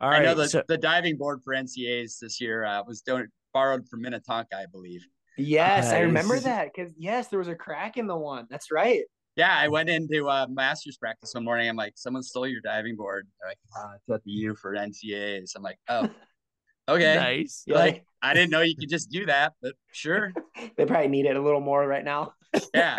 All 0.00 0.10
I 0.10 0.14
right. 0.18 0.22
know 0.24 0.34
the, 0.34 0.48
so, 0.48 0.62
the 0.68 0.76
diving 0.76 1.16
board 1.16 1.40
for 1.42 1.54
NCAAs 1.54 2.18
this 2.20 2.40
year 2.40 2.64
uh, 2.64 2.82
was 2.86 3.00
don- 3.00 3.28
borrowed 3.54 3.88
from 3.88 4.02
Minnetonka, 4.02 4.56
I 4.56 4.66
believe. 4.70 5.06
Yes, 5.38 5.92
I 5.92 6.00
remember 6.00 6.38
that 6.40 6.68
because 6.74 6.92
yes, 6.98 7.28
there 7.28 7.38
was 7.38 7.48
a 7.48 7.54
crack 7.54 7.96
in 7.96 8.06
the 8.06 8.16
one. 8.16 8.46
That's 8.50 8.70
right. 8.70 9.02
Yeah, 9.36 9.56
I 9.56 9.68
went 9.68 9.88
into 9.88 10.28
uh, 10.28 10.46
master's 10.48 10.96
practice 10.96 11.34
one 11.34 11.44
morning. 11.44 11.68
I'm 11.68 11.76
like, 11.76 11.94
someone 11.96 12.22
stole 12.22 12.46
your 12.46 12.60
diving 12.60 12.94
board. 12.96 13.26
They're 13.40 13.50
like, 13.50 13.58
ah, 13.76 13.94
it's 13.96 14.08
at 14.08 14.22
the 14.24 14.30
U 14.30 14.54
for 14.54 14.74
NCAAs. 14.74 15.52
I'm 15.56 15.62
like, 15.62 15.78
oh, 15.88 16.08
okay. 16.88 17.16
nice. 17.16 17.64
Yeah. 17.66 17.78
Like, 17.78 18.04
I 18.22 18.32
didn't 18.32 18.50
know 18.50 18.60
you 18.60 18.76
could 18.76 18.88
just 18.88 19.10
do 19.10 19.26
that, 19.26 19.54
but 19.60 19.74
sure. 19.92 20.32
They 20.76 20.86
probably 20.86 21.08
need 21.08 21.26
it 21.26 21.36
a 21.36 21.42
little 21.42 21.60
more 21.60 21.86
right 21.86 22.04
now. 22.04 22.32
Yeah. 22.72 22.98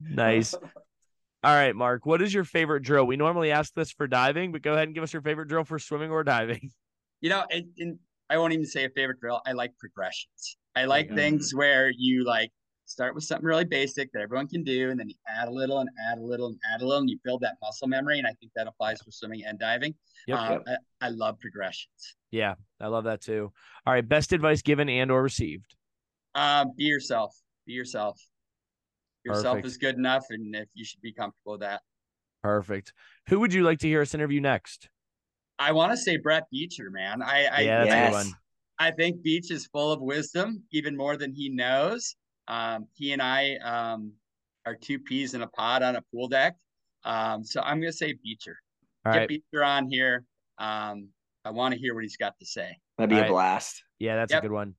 Nice. 0.00 0.54
All 0.54 0.62
right, 1.42 1.74
Mark. 1.74 2.06
What 2.06 2.22
is 2.22 2.32
your 2.32 2.44
favorite 2.44 2.84
drill? 2.84 3.04
We 3.04 3.16
normally 3.16 3.50
ask 3.50 3.74
this 3.74 3.90
for 3.90 4.06
diving, 4.06 4.52
but 4.52 4.62
go 4.62 4.74
ahead 4.74 4.86
and 4.86 4.94
give 4.94 5.02
us 5.02 5.12
your 5.12 5.22
favorite 5.22 5.48
drill 5.48 5.64
for 5.64 5.80
swimming 5.80 6.12
or 6.12 6.22
diving. 6.22 6.70
You 7.20 7.30
know, 7.30 7.44
it, 7.50 7.66
and 7.78 7.98
I 8.30 8.38
won't 8.38 8.52
even 8.52 8.64
say 8.66 8.84
a 8.84 8.90
favorite 8.90 9.18
drill. 9.20 9.42
I 9.44 9.52
like 9.52 9.76
progressions. 9.78 10.56
I 10.76 10.84
like 10.84 11.06
Okay. 11.06 11.16
things 11.16 11.52
where 11.52 11.90
you 11.96 12.24
like 12.24 12.50
start 12.92 13.14
with 13.14 13.24
something 13.24 13.44
really 13.44 13.64
basic 13.64 14.12
that 14.12 14.20
everyone 14.20 14.46
can 14.46 14.62
do, 14.62 14.90
and 14.90 15.00
then 15.00 15.08
you 15.08 15.14
add 15.26 15.48
a 15.48 15.50
little 15.50 15.78
and 15.78 15.88
add 16.10 16.18
a 16.18 16.22
little 16.22 16.48
and 16.48 16.58
add 16.72 16.82
a 16.82 16.86
little, 16.86 17.00
and 17.00 17.10
you 17.10 17.18
build 17.24 17.40
that 17.40 17.56
muscle 17.62 17.88
memory. 17.88 18.18
And 18.18 18.26
I 18.26 18.32
think 18.38 18.52
that 18.54 18.66
applies 18.66 19.00
for 19.00 19.10
swimming 19.10 19.44
and 19.46 19.58
diving. 19.58 19.94
Yep. 20.26 20.38
Um, 20.38 20.62
I, 20.66 21.06
I 21.06 21.08
love 21.08 21.40
progressions. 21.40 22.16
Yeah, 22.30 22.54
I 22.80 22.88
love 22.88 23.04
that 23.04 23.20
too. 23.20 23.52
All 23.86 23.92
right, 23.92 24.06
best 24.06 24.32
advice 24.32 24.62
given 24.62 24.88
and 24.88 25.10
or 25.10 25.22
received. 25.22 25.74
Um, 26.34 26.72
be 26.76 26.84
yourself. 26.84 27.34
Be 27.66 27.72
yourself. 27.72 28.20
Yourself 29.24 29.56
Perfect. 29.56 29.66
is 29.66 29.76
good 29.78 29.96
enough, 29.96 30.26
and 30.30 30.54
if 30.54 30.68
you 30.74 30.84
should 30.84 31.00
be 31.00 31.12
comfortable 31.12 31.52
with 31.52 31.60
that. 31.60 31.82
Perfect. 32.42 32.92
Who 33.28 33.40
would 33.40 33.54
you 33.54 33.62
like 33.62 33.78
to 33.80 33.86
hear 33.86 34.02
us 34.02 34.14
interview 34.14 34.40
next? 34.40 34.88
I 35.58 35.72
want 35.72 35.92
to 35.92 35.96
say 35.96 36.16
Brett 36.16 36.44
Beecher, 36.50 36.90
man. 36.90 37.22
I 37.22 37.46
I, 37.46 37.60
yeah, 37.60 37.78
that's 37.78 37.90
a 37.90 37.94
yes. 37.94 38.10
good 38.10 38.16
one. 38.16 38.36
I 38.78 38.90
think 38.90 39.22
Beach 39.22 39.50
is 39.52 39.66
full 39.66 39.92
of 39.92 40.00
wisdom, 40.00 40.64
even 40.72 40.96
more 40.96 41.16
than 41.16 41.32
he 41.32 41.48
knows. 41.48 42.16
Um, 42.48 42.86
he 42.94 43.12
and 43.12 43.22
I 43.22 43.56
um, 43.56 44.12
are 44.66 44.74
two 44.74 44.98
peas 44.98 45.34
in 45.34 45.42
a 45.42 45.46
pod 45.48 45.82
on 45.82 45.96
a 45.96 46.02
pool 46.12 46.28
deck. 46.28 46.56
Um, 47.04 47.44
so 47.44 47.60
I'm 47.60 47.80
going 47.80 47.92
to 47.92 47.96
say 47.96 48.14
Beecher. 48.22 48.56
All 49.04 49.12
Get 49.12 49.18
right. 49.18 49.28
Beecher 49.28 49.64
on 49.64 49.88
here. 49.90 50.24
Um, 50.58 51.08
I 51.44 51.50
want 51.50 51.74
to 51.74 51.80
hear 51.80 51.94
what 51.94 52.04
he's 52.04 52.16
got 52.16 52.38
to 52.38 52.46
say. 52.46 52.76
That'd 52.98 53.10
be 53.10 53.16
All 53.16 53.20
a 53.20 53.22
right. 53.24 53.30
blast. 53.30 53.82
Yeah, 53.98 54.16
that's 54.16 54.32
Yep. 54.32 54.44
a 54.44 54.46
good 54.48 54.52
one. 54.52 54.74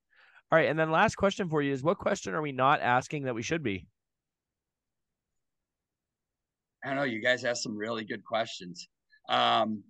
All 0.50 0.58
right, 0.58 0.68
and 0.68 0.78
then 0.78 0.90
last 0.90 1.16
question 1.16 1.48
for 1.48 1.62
you 1.62 1.72
is 1.72 1.82
what 1.82 1.98
question 1.98 2.34
are 2.34 2.42
we 2.42 2.52
not 2.52 2.80
asking 2.80 3.24
that 3.24 3.34
we 3.34 3.42
should 3.42 3.62
be? 3.62 3.86
I 6.84 6.88
don't 6.88 6.96
know. 6.96 7.04
You 7.04 7.20
guys 7.20 7.44
asked 7.44 7.62
some 7.62 7.76
really 7.76 8.04
good 8.04 8.24
questions. 8.24 8.88
Um, 9.28 9.82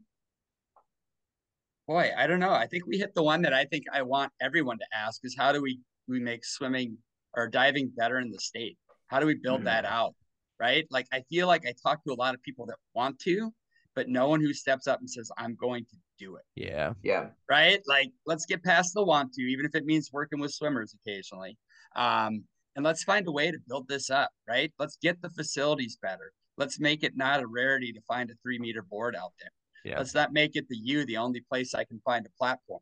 boy, 1.86 2.12
I 2.16 2.26
don't 2.26 2.38
know. 2.38 2.52
I 2.52 2.66
think 2.66 2.86
we 2.86 2.98
hit 2.98 3.14
the 3.14 3.22
one 3.22 3.42
that 3.42 3.52
I 3.52 3.64
think 3.64 3.84
I 3.92 4.02
want 4.02 4.32
everyone 4.40 4.78
to 4.78 4.86
ask 4.94 5.20
is 5.24 5.34
how 5.36 5.52
do 5.52 5.60
we 5.60 5.80
we 6.06 6.20
make 6.20 6.44
swimming 6.44 6.96
or 7.36 7.48
diving 7.48 7.90
better 7.96 8.18
in 8.20 8.30
the 8.30 8.38
state? 8.38 8.76
How 9.06 9.20
do 9.20 9.26
we 9.26 9.34
build 9.34 9.58
mm-hmm. 9.58 9.66
that 9.66 9.84
out? 9.84 10.14
Right. 10.60 10.86
Like 10.90 11.06
I 11.12 11.22
feel 11.28 11.46
like 11.46 11.64
I 11.66 11.74
talk 11.82 12.04
to 12.04 12.12
a 12.12 12.14
lot 12.14 12.34
of 12.34 12.42
people 12.42 12.66
that 12.66 12.76
want 12.94 13.18
to, 13.20 13.52
but 13.94 14.08
no 14.08 14.28
one 14.28 14.40
who 14.40 14.54
steps 14.54 14.86
up 14.86 15.00
and 15.00 15.10
says, 15.10 15.30
I'm 15.36 15.56
going 15.56 15.84
to 15.84 15.96
do 16.18 16.36
it. 16.36 16.44
Yeah. 16.54 16.92
Yeah. 17.02 17.28
Right. 17.50 17.80
Like 17.86 18.10
let's 18.24 18.46
get 18.46 18.62
past 18.62 18.94
the 18.94 19.04
want 19.04 19.32
to, 19.34 19.42
even 19.42 19.66
if 19.66 19.74
it 19.74 19.84
means 19.84 20.10
working 20.12 20.38
with 20.38 20.52
swimmers 20.52 20.94
occasionally. 20.94 21.58
Um, 21.96 22.44
and 22.76 22.84
let's 22.84 23.04
find 23.04 23.26
a 23.26 23.32
way 23.32 23.50
to 23.50 23.58
build 23.68 23.88
this 23.88 24.10
up. 24.10 24.30
Right. 24.48 24.72
Let's 24.78 24.96
get 25.02 25.20
the 25.22 25.30
facilities 25.30 25.98
better. 26.00 26.32
Let's 26.56 26.78
make 26.78 27.02
it 27.02 27.16
not 27.16 27.42
a 27.42 27.46
rarity 27.46 27.92
to 27.92 28.00
find 28.02 28.30
a 28.30 28.34
three 28.42 28.58
meter 28.58 28.82
board 28.82 29.16
out 29.16 29.32
there. 29.40 29.50
Yeah. 29.84 29.98
Let's 29.98 30.14
not 30.14 30.32
make 30.32 30.56
it 30.56 30.68
the 30.68 30.76
U, 30.76 31.04
the 31.04 31.18
only 31.18 31.40
place 31.40 31.74
I 31.74 31.84
can 31.84 32.00
find 32.04 32.24
a 32.24 32.30
platform. 32.38 32.80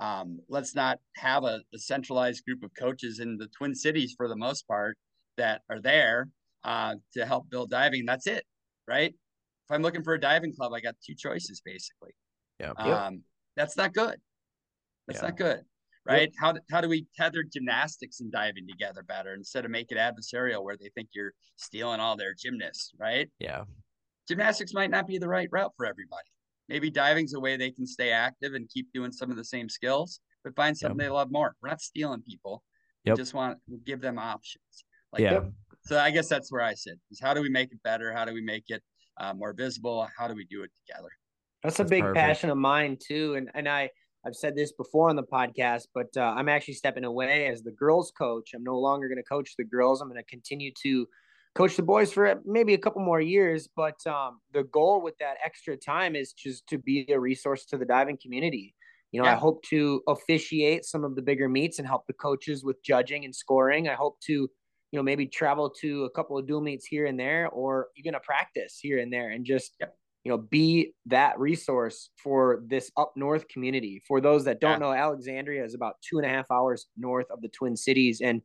Um, 0.00 0.40
let's 0.48 0.74
not 0.74 0.98
have 1.16 1.44
a, 1.44 1.60
a, 1.74 1.78
centralized 1.78 2.42
group 2.46 2.62
of 2.64 2.70
coaches 2.76 3.20
in 3.20 3.36
the 3.36 3.48
Twin 3.48 3.74
Cities 3.74 4.14
for 4.16 4.28
the 4.28 4.36
most 4.36 4.66
part 4.66 4.96
that 5.36 5.60
are 5.68 5.78
there 5.78 6.30
uh, 6.64 6.94
to 7.12 7.26
help 7.26 7.50
build 7.50 7.68
diving. 7.68 8.06
That's 8.06 8.26
it, 8.26 8.44
right? 8.88 9.12
If 9.12 9.70
I'm 9.70 9.82
looking 9.82 10.02
for 10.02 10.14
a 10.14 10.20
diving 10.20 10.54
club, 10.56 10.72
I 10.72 10.80
got 10.80 10.94
two 11.06 11.14
choices 11.14 11.60
basically. 11.62 12.12
Yeah. 12.58 12.70
Um, 12.70 13.24
that's 13.56 13.76
not 13.76 13.92
good. 13.92 14.16
That's 15.06 15.20
yeah. 15.20 15.28
not 15.28 15.36
good, 15.36 15.60
right? 16.06 16.30
Yep. 16.32 16.32
How 16.38 16.54
how 16.70 16.80
do 16.80 16.88
we 16.88 17.06
tether 17.14 17.42
gymnastics 17.42 18.20
and 18.20 18.32
diving 18.32 18.66
together 18.66 19.02
better 19.02 19.34
instead 19.34 19.66
of 19.66 19.70
make 19.70 19.92
it 19.92 19.98
adversarial 19.98 20.64
where 20.64 20.78
they 20.78 20.88
think 20.94 21.10
you're 21.12 21.32
stealing 21.56 22.00
all 22.00 22.16
their 22.16 22.34
gymnasts, 22.34 22.92
right? 22.98 23.28
Yeah. 23.38 23.64
Gymnastics 24.26 24.72
might 24.72 24.90
not 24.90 25.06
be 25.06 25.18
the 25.18 25.28
right 25.28 25.48
route 25.52 25.72
for 25.76 25.84
everybody. 25.84 26.28
Maybe 26.70 26.90
diving's 26.90 27.34
a 27.34 27.40
way 27.40 27.56
they 27.56 27.70
can 27.70 27.86
stay 27.86 28.12
active 28.12 28.54
and 28.54 28.68
keep 28.68 28.92
doing 28.94 29.12
some 29.12 29.30
of 29.30 29.36
the 29.36 29.44
same 29.44 29.68
skills, 29.68 30.20
but 30.44 30.54
find 30.54 30.76
something 30.76 30.98
yep. 30.98 31.08
they 31.08 31.12
love 31.12 31.30
more. 31.30 31.54
We're 31.60 31.68
not 31.68 31.80
stealing 31.80 32.22
people. 32.22 32.62
Yep. 33.04 33.16
We 33.16 33.20
just 33.20 33.34
want 33.34 33.58
to 33.68 33.76
give 33.84 34.00
them 34.00 34.18
options. 34.18 34.84
Like, 35.12 35.22
yeah. 35.22 35.40
So 35.82 35.98
I 35.98 36.10
guess 36.10 36.28
that's 36.28 36.52
where 36.52 36.62
I 36.62 36.74
sit. 36.74 36.98
Is 37.10 37.20
how 37.20 37.34
do 37.34 37.42
we 37.42 37.48
make 37.48 37.72
it 37.72 37.82
better? 37.82 38.12
How 38.12 38.24
do 38.24 38.32
we 38.32 38.40
make 38.40 38.64
it 38.68 38.82
uh, 39.18 39.34
more 39.34 39.52
visible? 39.52 40.06
How 40.16 40.28
do 40.28 40.34
we 40.34 40.44
do 40.44 40.62
it 40.62 40.70
together? 40.86 41.08
That's, 41.62 41.76
that's 41.76 41.88
a 41.88 41.90
big 41.90 42.02
perfect. 42.02 42.16
passion 42.16 42.50
of 42.50 42.58
mine 42.58 42.96
too, 43.06 43.34
and 43.34 43.50
and 43.54 43.68
I 43.68 43.90
I've 44.26 44.34
said 44.34 44.54
this 44.54 44.72
before 44.72 45.08
on 45.08 45.16
the 45.16 45.22
podcast, 45.22 45.84
but 45.94 46.08
uh, 46.16 46.34
I'm 46.36 46.48
actually 46.48 46.74
stepping 46.74 47.04
away 47.04 47.46
as 47.46 47.62
the 47.62 47.72
girls 47.72 48.12
coach. 48.16 48.50
I'm 48.54 48.62
no 48.62 48.78
longer 48.78 49.08
going 49.08 49.16
to 49.16 49.24
coach 49.24 49.54
the 49.56 49.64
girls. 49.64 50.00
I'm 50.00 50.08
going 50.08 50.20
to 50.20 50.30
continue 50.30 50.70
to 50.82 51.06
coach 51.54 51.76
the 51.76 51.82
boys 51.82 52.12
for 52.12 52.40
maybe 52.44 52.74
a 52.74 52.78
couple 52.78 53.02
more 53.02 53.20
years. 53.20 53.68
But 53.74 54.04
um, 54.06 54.40
the 54.52 54.64
goal 54.64 55.02
with 55.02 55.16
that 55.18 55.36
extra 55.44 55.76
time 55.76 56.14
is 56.16 56.32
just 56.32 56.66
to 56.68 56.78
be 56.78 57.06
a 57.10 57.18
resource 57.18 57.64
to 57.66 57.78
the 57.78 57.84
diving 57.84 58.18
community. 58.22 58.74
You 59.12 59.20
know, 59.20 59.26
yeah. 59.26 59.34
I 59.34 59.36
hope 59.36 59.64
to 59.64 60.02
officiate 60.06 60.84
some 60.84 61.02
of 61.02 61.16
the 61.16 61.22
bigger 61.22 61.48
meets 61.48 61.78
and 61.80 61.88
help 61.88 62.06
the 62.06 62.12
coaches 62.12 62.64
with 62.64 62.82
judging 62.84 63.24
and 63.24 63.34
scoring. 63.34 63.88
I 63.88 63.94
hope 63.94 64.20
to, 64.26 64.32
you 64.32 64.48
know, 64.92 65.02
maybe 65.02 65.26
travel 65.26 65.68
to 65.80 66.04
a 66.04 66.10
couple 66.10 66.38
of 66.38 66.46
dual 66.46 66.60
meets 66.60 66.86
here 66.86 67.06
and 67.06 67.18
there, 67.18 67.48
or 67.48 67.88
even 67.96 68.14
a 68.14 68.20
practice 68.20 68.78
here 68.80 68.98
and 68.98 69.12
there, 69.12 69.30
and 69.30 69.44
just, 69.44 69.74
you 70.22 70.30
know, 70.30 70.38
be 70.38 70.92
that 71.06 71.38
resource 71.40 72.10
for 72.22 72.62
this 72.68 72.92
up 72.96 73.12
north 73.16 73.48
community. 73.48 74.00
For 74.06 74.20
those 74.20 74.44
that 74.44 74.60
don't 74.60 74.80
yeah. 74.80 74.86
know, 74.86 74.92
Alexandria 74.92 75.64
is 75.64 75.74
about 75.74 75.96
two 76.08 76.18
and 76.18 76.26
a 76.26 76.28
half 76.28 76.46
hours 76.48 76.86
north 76.96 77.26
of 77.32 77.42
the 77.42 77.48
Twin 77.48 77.76
Cities, 77.76 78.20
and 78.20 78.42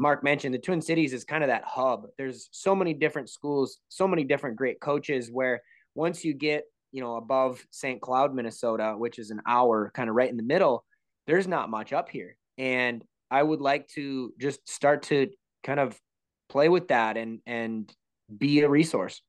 Mark 0.00 0.24
mentioned, 0.24 0.54
the 0.54 0.58
Twin 0.58 0.80
Cities 0.80 1.12
is 1.12 1.24
kind 1.24 1.44
of 1.44 1.48
that 1.48 1.62
hub. 1.66 2.06
There's 2.16 2.48
so 2.52 2.74
many 2.74 2.94
different 2.94 3.28
schools, 3.28 3.80
so 3.90 4.08
many 4.08 4.24
different 4.24 4.56
great 4.56 4.80
coaches 4.80 5.28
where 5.30 5.60
once 5.94 6.24
you 6.24 6.32
get, 6.32 6.64
you 6.90 7.02
know, 7.02 7.16
above 7.16 7.62
St. 7.70 8.00
Cloud, 8.00 8.34
Minnesota, 8.34 8.94
which 8.96 9.18
is 9.18 9.30
an 9.30 9.42
hour 9.46 9.90
kind 9.94 10.08
of 10.08 10.16
right 10.16 10.30
in 10.30 10.38
the 10.38 10.42
middle, 10.42 10.86
there's 11.26 11.46
not 11.46 11.68
much 11.68 11.92
up 11.92 12.08
here. 12.08 12.34
And 12.56 13.04
I 13.30 13.42
would 13.42 13.60
like 13.60 13.88
to 13.88 14.32
just 14.40 14.66
start 14.66 15.02
to 15.04 15.28
kind 15.64 15.78
of 15.78 16.00
play 16.48 16.70
with 16.70 16.88
that 16.88 17.18
and 17.18 17.40
and 17.44 17.92
be 18.38 18.60
a 18.60 18.70
resource. 18.70 19.20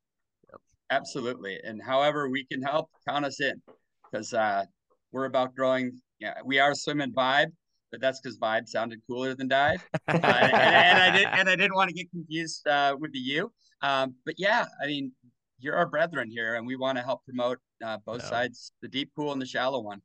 Absolutely. 0.89 1.59
And 1.65 1.81
however 1.83 2.29
we 2.29 2.45
can 2.45 2.61
help, 2.61 2.89
count 3.05 3.25
us 3.25 3.41
in 3.41 3.61
because 4.09 4.33
uh, 4.33 4.63
we're 5.11 5.25
about 5.25 5.53
growing. 5.53 5.99
Yeah, 6.19 6.35
we 6.45 6.59
are 6.59 6.73
swimming 6.75 7.11
vibe 7.11 7.51
but 7.91 8.01
that's 8.01 8.19
because 8.19 8.37
vibe 8.37 8.67
sounded 8.67 9.01
cooler 9.07 9.33
than 9.35 9.47
dive, 9.47 9.87
uh, 9.93 9.97
and, 10.07 10.23
and, 10.25 10.99
I 10.99 11.17
did 11.17 11.27
and 11.27 11.49
I 11.49 11.55
didn't 11.55 11.75
want 11.75 11.89
to 11.89 11.93
get 11.93 12.09
confused 12.11 12.67
uh, 12.67 12.95
with 12.99 13.11
the 13.11 13.19
U. 13.19 13.51
Um, 13.81 14.15
but 14.25 14.35
yeah, 14.37 14.65
I 14.81 14.87
mean, 14.87 15.11
you're 15.59 15.75
our 15.75 15.87
brethren 15.87 16.29
here, 16.29 16.55
and 16.55 16.65
we 16.65 16.75
want 16.75 16.97
to 16.97 17.03
help 17.03 17.23
promote 17.25 17.59
uh, 17.83 17.97
both 18.05 18.23
sides, 18.23 18.71
the 18.81 18.87
deep 18.87 19.11
pool 19.15 19.31
and 19.31 19.41
the 19.41 19.45
shallow 19.45 19.81
one. 19.81 20.01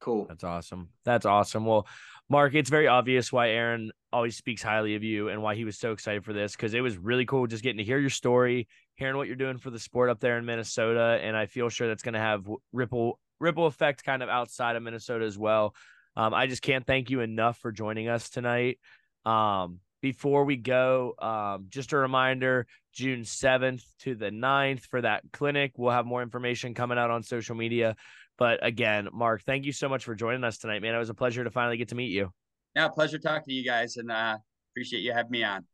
Cool. 0.00 0.26
That's 0.28 0.44
awesome. 0.44 0.90
That's 1.04 1.24
awesome. 1.24 1.64
Well, 1.64 1.86
Mark, 2.28 2.54
it's 2.54 2.68
very 2.68 2.86
obvious 2.86 3.32
why 3.32 3.50
Aaron 3.50 3.90
always 4.12 4.36
speaks 4.36 4.62
highly 4.62 4.96
of 4.96 5.02
you 5.02 5.28
and 5.28 5.42
why 5.42 5.54
he 5.54 5.64
was 5.64 5.78
so 5.78 5.92
excited 5.92 6.24
for 6.24 6.32
this 6.32 6.54
because 6.54 6.74
it 6.74 6.80
was 6.80 6.98
really 6.98 7.24
cool 7.24 7.46
just 7.46 7.62
getting 7.62 7.78
to 7.78 7.84
hear 7.84 7.98
your 7.98 8.10
story, 8.10 8.68
hearing 8.96 9.16
what 9.16 9.26
you're 9.26 9.36
doing 9.36 9.56
for 9.56 9.70
the 9.70 9.78
sport 9.78 10.10
up 10.10 10.20
there 10.20 10.36
in 10.36 10.44
Minnesota, 10.44 11.18
and 11.22 11.36
I 11.36 11.46
feel 11.46 11.68
sure 11.70 11.88
that's 11.88 12.02
going 12.02 12.14
to 12.14 12.20
have 12.20 12.46
ripple 12.72 13.18
ripple 13.40 13.66
effect 13.66 14.04
kind 14.04 14.22
of 14.22 14.28
outside 14.28 14.76
of 14.76 14.82
Minnesota 14.82 15.24
as 15.24 15.38
well. 15.38 15.74
Um, 16.16 16.34
I 16.34 16.46
just 16.46 16.62
can't 16.62 16.86
thank 16.86 17.10
you 17.10 17.20
enough 17.20 17.58
for 17.58 17.72
joining 17.72 18.08
us 18.08 18.30
tonight. 18.30 18.78
Um, 19.24 19.80
before 20.00 20.44
we 20.44 20.56
go, 20.56 21.14
um, 21.18 21.66
just 21.70 21.92
a 21.92 21.96
reminder 21.96 22.66
June 22.92 23.22
7th 23.22 23.82
to 24.00 24.14
the 24.14 24.30
9th 24.30 24.82
for 24.82 25.00
that 25.00 25.22
clinic. 25.32 25.72
We'll 25.76 25.92
have 25.92 26.06
more 26.06 26.22
information 26.22 26.74
coming 26.74 26.98
out 26.98 27.10
on 27.10 27.22
social 27.22 27.56
media. 27.56 27.96
But 28.36 28.64
again, 28.64 29.08
Mark, 29.12 29.42
thank 29.44 29.64
you 29.64 29.72
so 29.72 29.88
much 29.88 30.04
for 30.04 30.14
joining 30.14 30.44
us 30.44 30.58
tonight, 30.58 30.82
man. 30.82 30.94
It 30.94 30.98
was 30.98 31.10
a 31.10 31.14
pleasure 31.14 31.42
to 31.44 31.50
finally 31.50 31.76
get 31.76 31.88
to 31.88 31.94
meet 31.94 32.10
you. 32.10 32.30
Yeah, 32.74 32.88
pleasure 32.88 33.18
talking 33.18 33.44
to 33.48 33.54
you 33.54 33.64
guys 33.64 33.96
and 33.96 34.10
uh, 34.10 34.36
appreciate 34.72 35.00
you 35.00 35.12
having 35.12 35.30
me 35.30 35.44
on. 35.44 35.64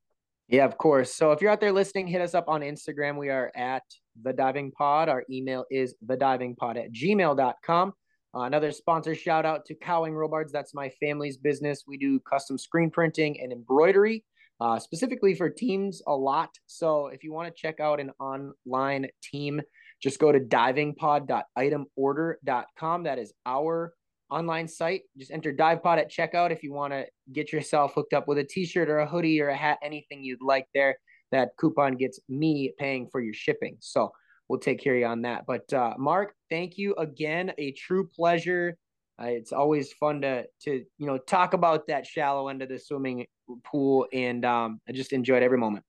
Yeah, 0.49 0.65
of 0.65 0.77
course. 0.77 1.15
So 1.15 1.33
if 1.33 1.41
you're 1.41 1.51
out 1.51 1.61
there 1.61 1.73
listening, 1.73 2.07
hit 2.07 2.21
us 2.21 2.35
up 2.35 2.49
on 2.49 2.61
Instagram. 2.61 3.17
We 3.17 3.31
are 3.31 3.53
at 3.55 3.83
the 4.21 4.33
diving 4.33 4.73
pod. 4.73 5.09
Our 5.09 5.25
email 5.31 5.65
is 5.71 5.95
the 6.05 6.17
diving 6.17 6.57
pod 6.57 6.77
at 6.77 6.93
gmail.com. 6.93 7.93
Uh, 8.35 8.41
another 8.43 8.71
sponsor 8.71 9.15
shout 9.15 9.45
out 9.45 9.67
to 9.67 9.75
Cowing 9.75 10.15
Robards. 10.15 10.53
That's 10.53 10.73
my 10.73 10.89
family's 11.01 11.37
business. 11.37 11.83
We 11.87 11.97
do 11.97 12.21
custom 12.21 12.59
screen 12.59 12.91
printing 12.91 13.41
and 13.41 13.53
embroidery, 13.53 14.25
uh, 14.61 14.79
specifically 14.79 15.35
for 15.35 15.51
teams 15.51 16.01
a 16.07 16.15
lot. 16.15 16.51
So 16.67 17.09
if 17.09 17.25
you 17.25 17.33
want 17.33 17.49
to 17.49 17.55
check 17.61 17.81
out 17.81 17.99
an 17.99 18.13
online 18.21 19.09
team, 19.23 19.61
just 20.01 20.21
go 20.21 20.31
to 20.31 20.39
divingpod.itemorder.com. 20.39 23.03
That 23.03 23.19
is 23.19 23.33
our 23.45 23.95
online 24.31 24.69
site. 24.69 25.03
Just 25.19 25.33
enter 25.33 25.53
DivePod 25.53 25.99
at 25.99 26.09
checkout 26.11 26.53
if 26.53 26.63
you 26.63 26.73
want 26.73 26.93
to 26.93 27.07
get 27.33 27.53
yourself 27.53 27.95
hooked 27.95 28.15
up 28.15 28.29
with 28.29 28.39
a 28.39 28.45
t-shirt 28.45 28.89
or 28.89 29.01
a 29.01 29.09
hoodie 29.09 29.41
or 29.41 29.49
a 29.49 29.57
hat, 29.57 29.79
anything 29.83 30.23
you'd 30.23 30.41
like 30.41 30.69
there. 30.73 30.97
That 31.33 31.51
coupon 31.59 31.97
gets 31.97 32.21
me 32.29 32.73
paying 32.79 33.09
for 33.11 33.21
your 33.21 33.35
shipping. 33.35 33.77
So 33.81 34.13
we'll 34.51 34.59
take 34.59 34.81
care 34.81 34.95
of 34.95 35.01
you 35.01 35.07
on 35.07 35.23
that. 35.23 35.47
But 35.47 35.73
uh, 35.73 35.95
Mark, 35.97 36.35
thank 36.51 36.77
you 36.77 36.95
again. 36.97 37.53
A 37.57 37.71
true 37.71 38.09
pleasure. 38.09 38.77
Uh, 39.21 39.27
it's 39.27 39.53
always 39.53 39.93
fun 39.93 40.21
to 40.23 40.45
to 40.63 40.85
you 40.99 41.07
know 41.07 41.17
talk 41.17 41.55
about 41.55 41.87
that 41.87 42.05
shallow 42.05 42.49
end 42.49 42.61
of 42.61 42.69
the 42.69 42.79
swimming 42.79 43.27
pool, 43.65 44.07
and 44.13 44.45
um, 44.45 44.81
I 44.89 44.93
just 44.93 45.13
enjoyed 45.13 45.43
every 45.43 45.59
moment. 45.59 45.85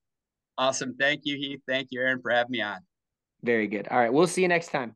Awesome. 0.57 0.95
Thank 0.95 1.22
you, 1.24 1.38
Heath. 1.38 1.62
Thank 1.68 1.88
you, 1.91 2.01
Aaron, 2.01 2.22
for 2.22 2.30
having 2.30 2.51
me 2.51 2.62
on. 2.62 2.80
Very 3.41 3.68
good. 3.68 3.88
All 3.88 3.97
right. 3.97 4.14
We'll 4.14 4.28
see 4.28 4.43
you 4.43 4.47
next 4.47 4.68
time. 4.68 4.95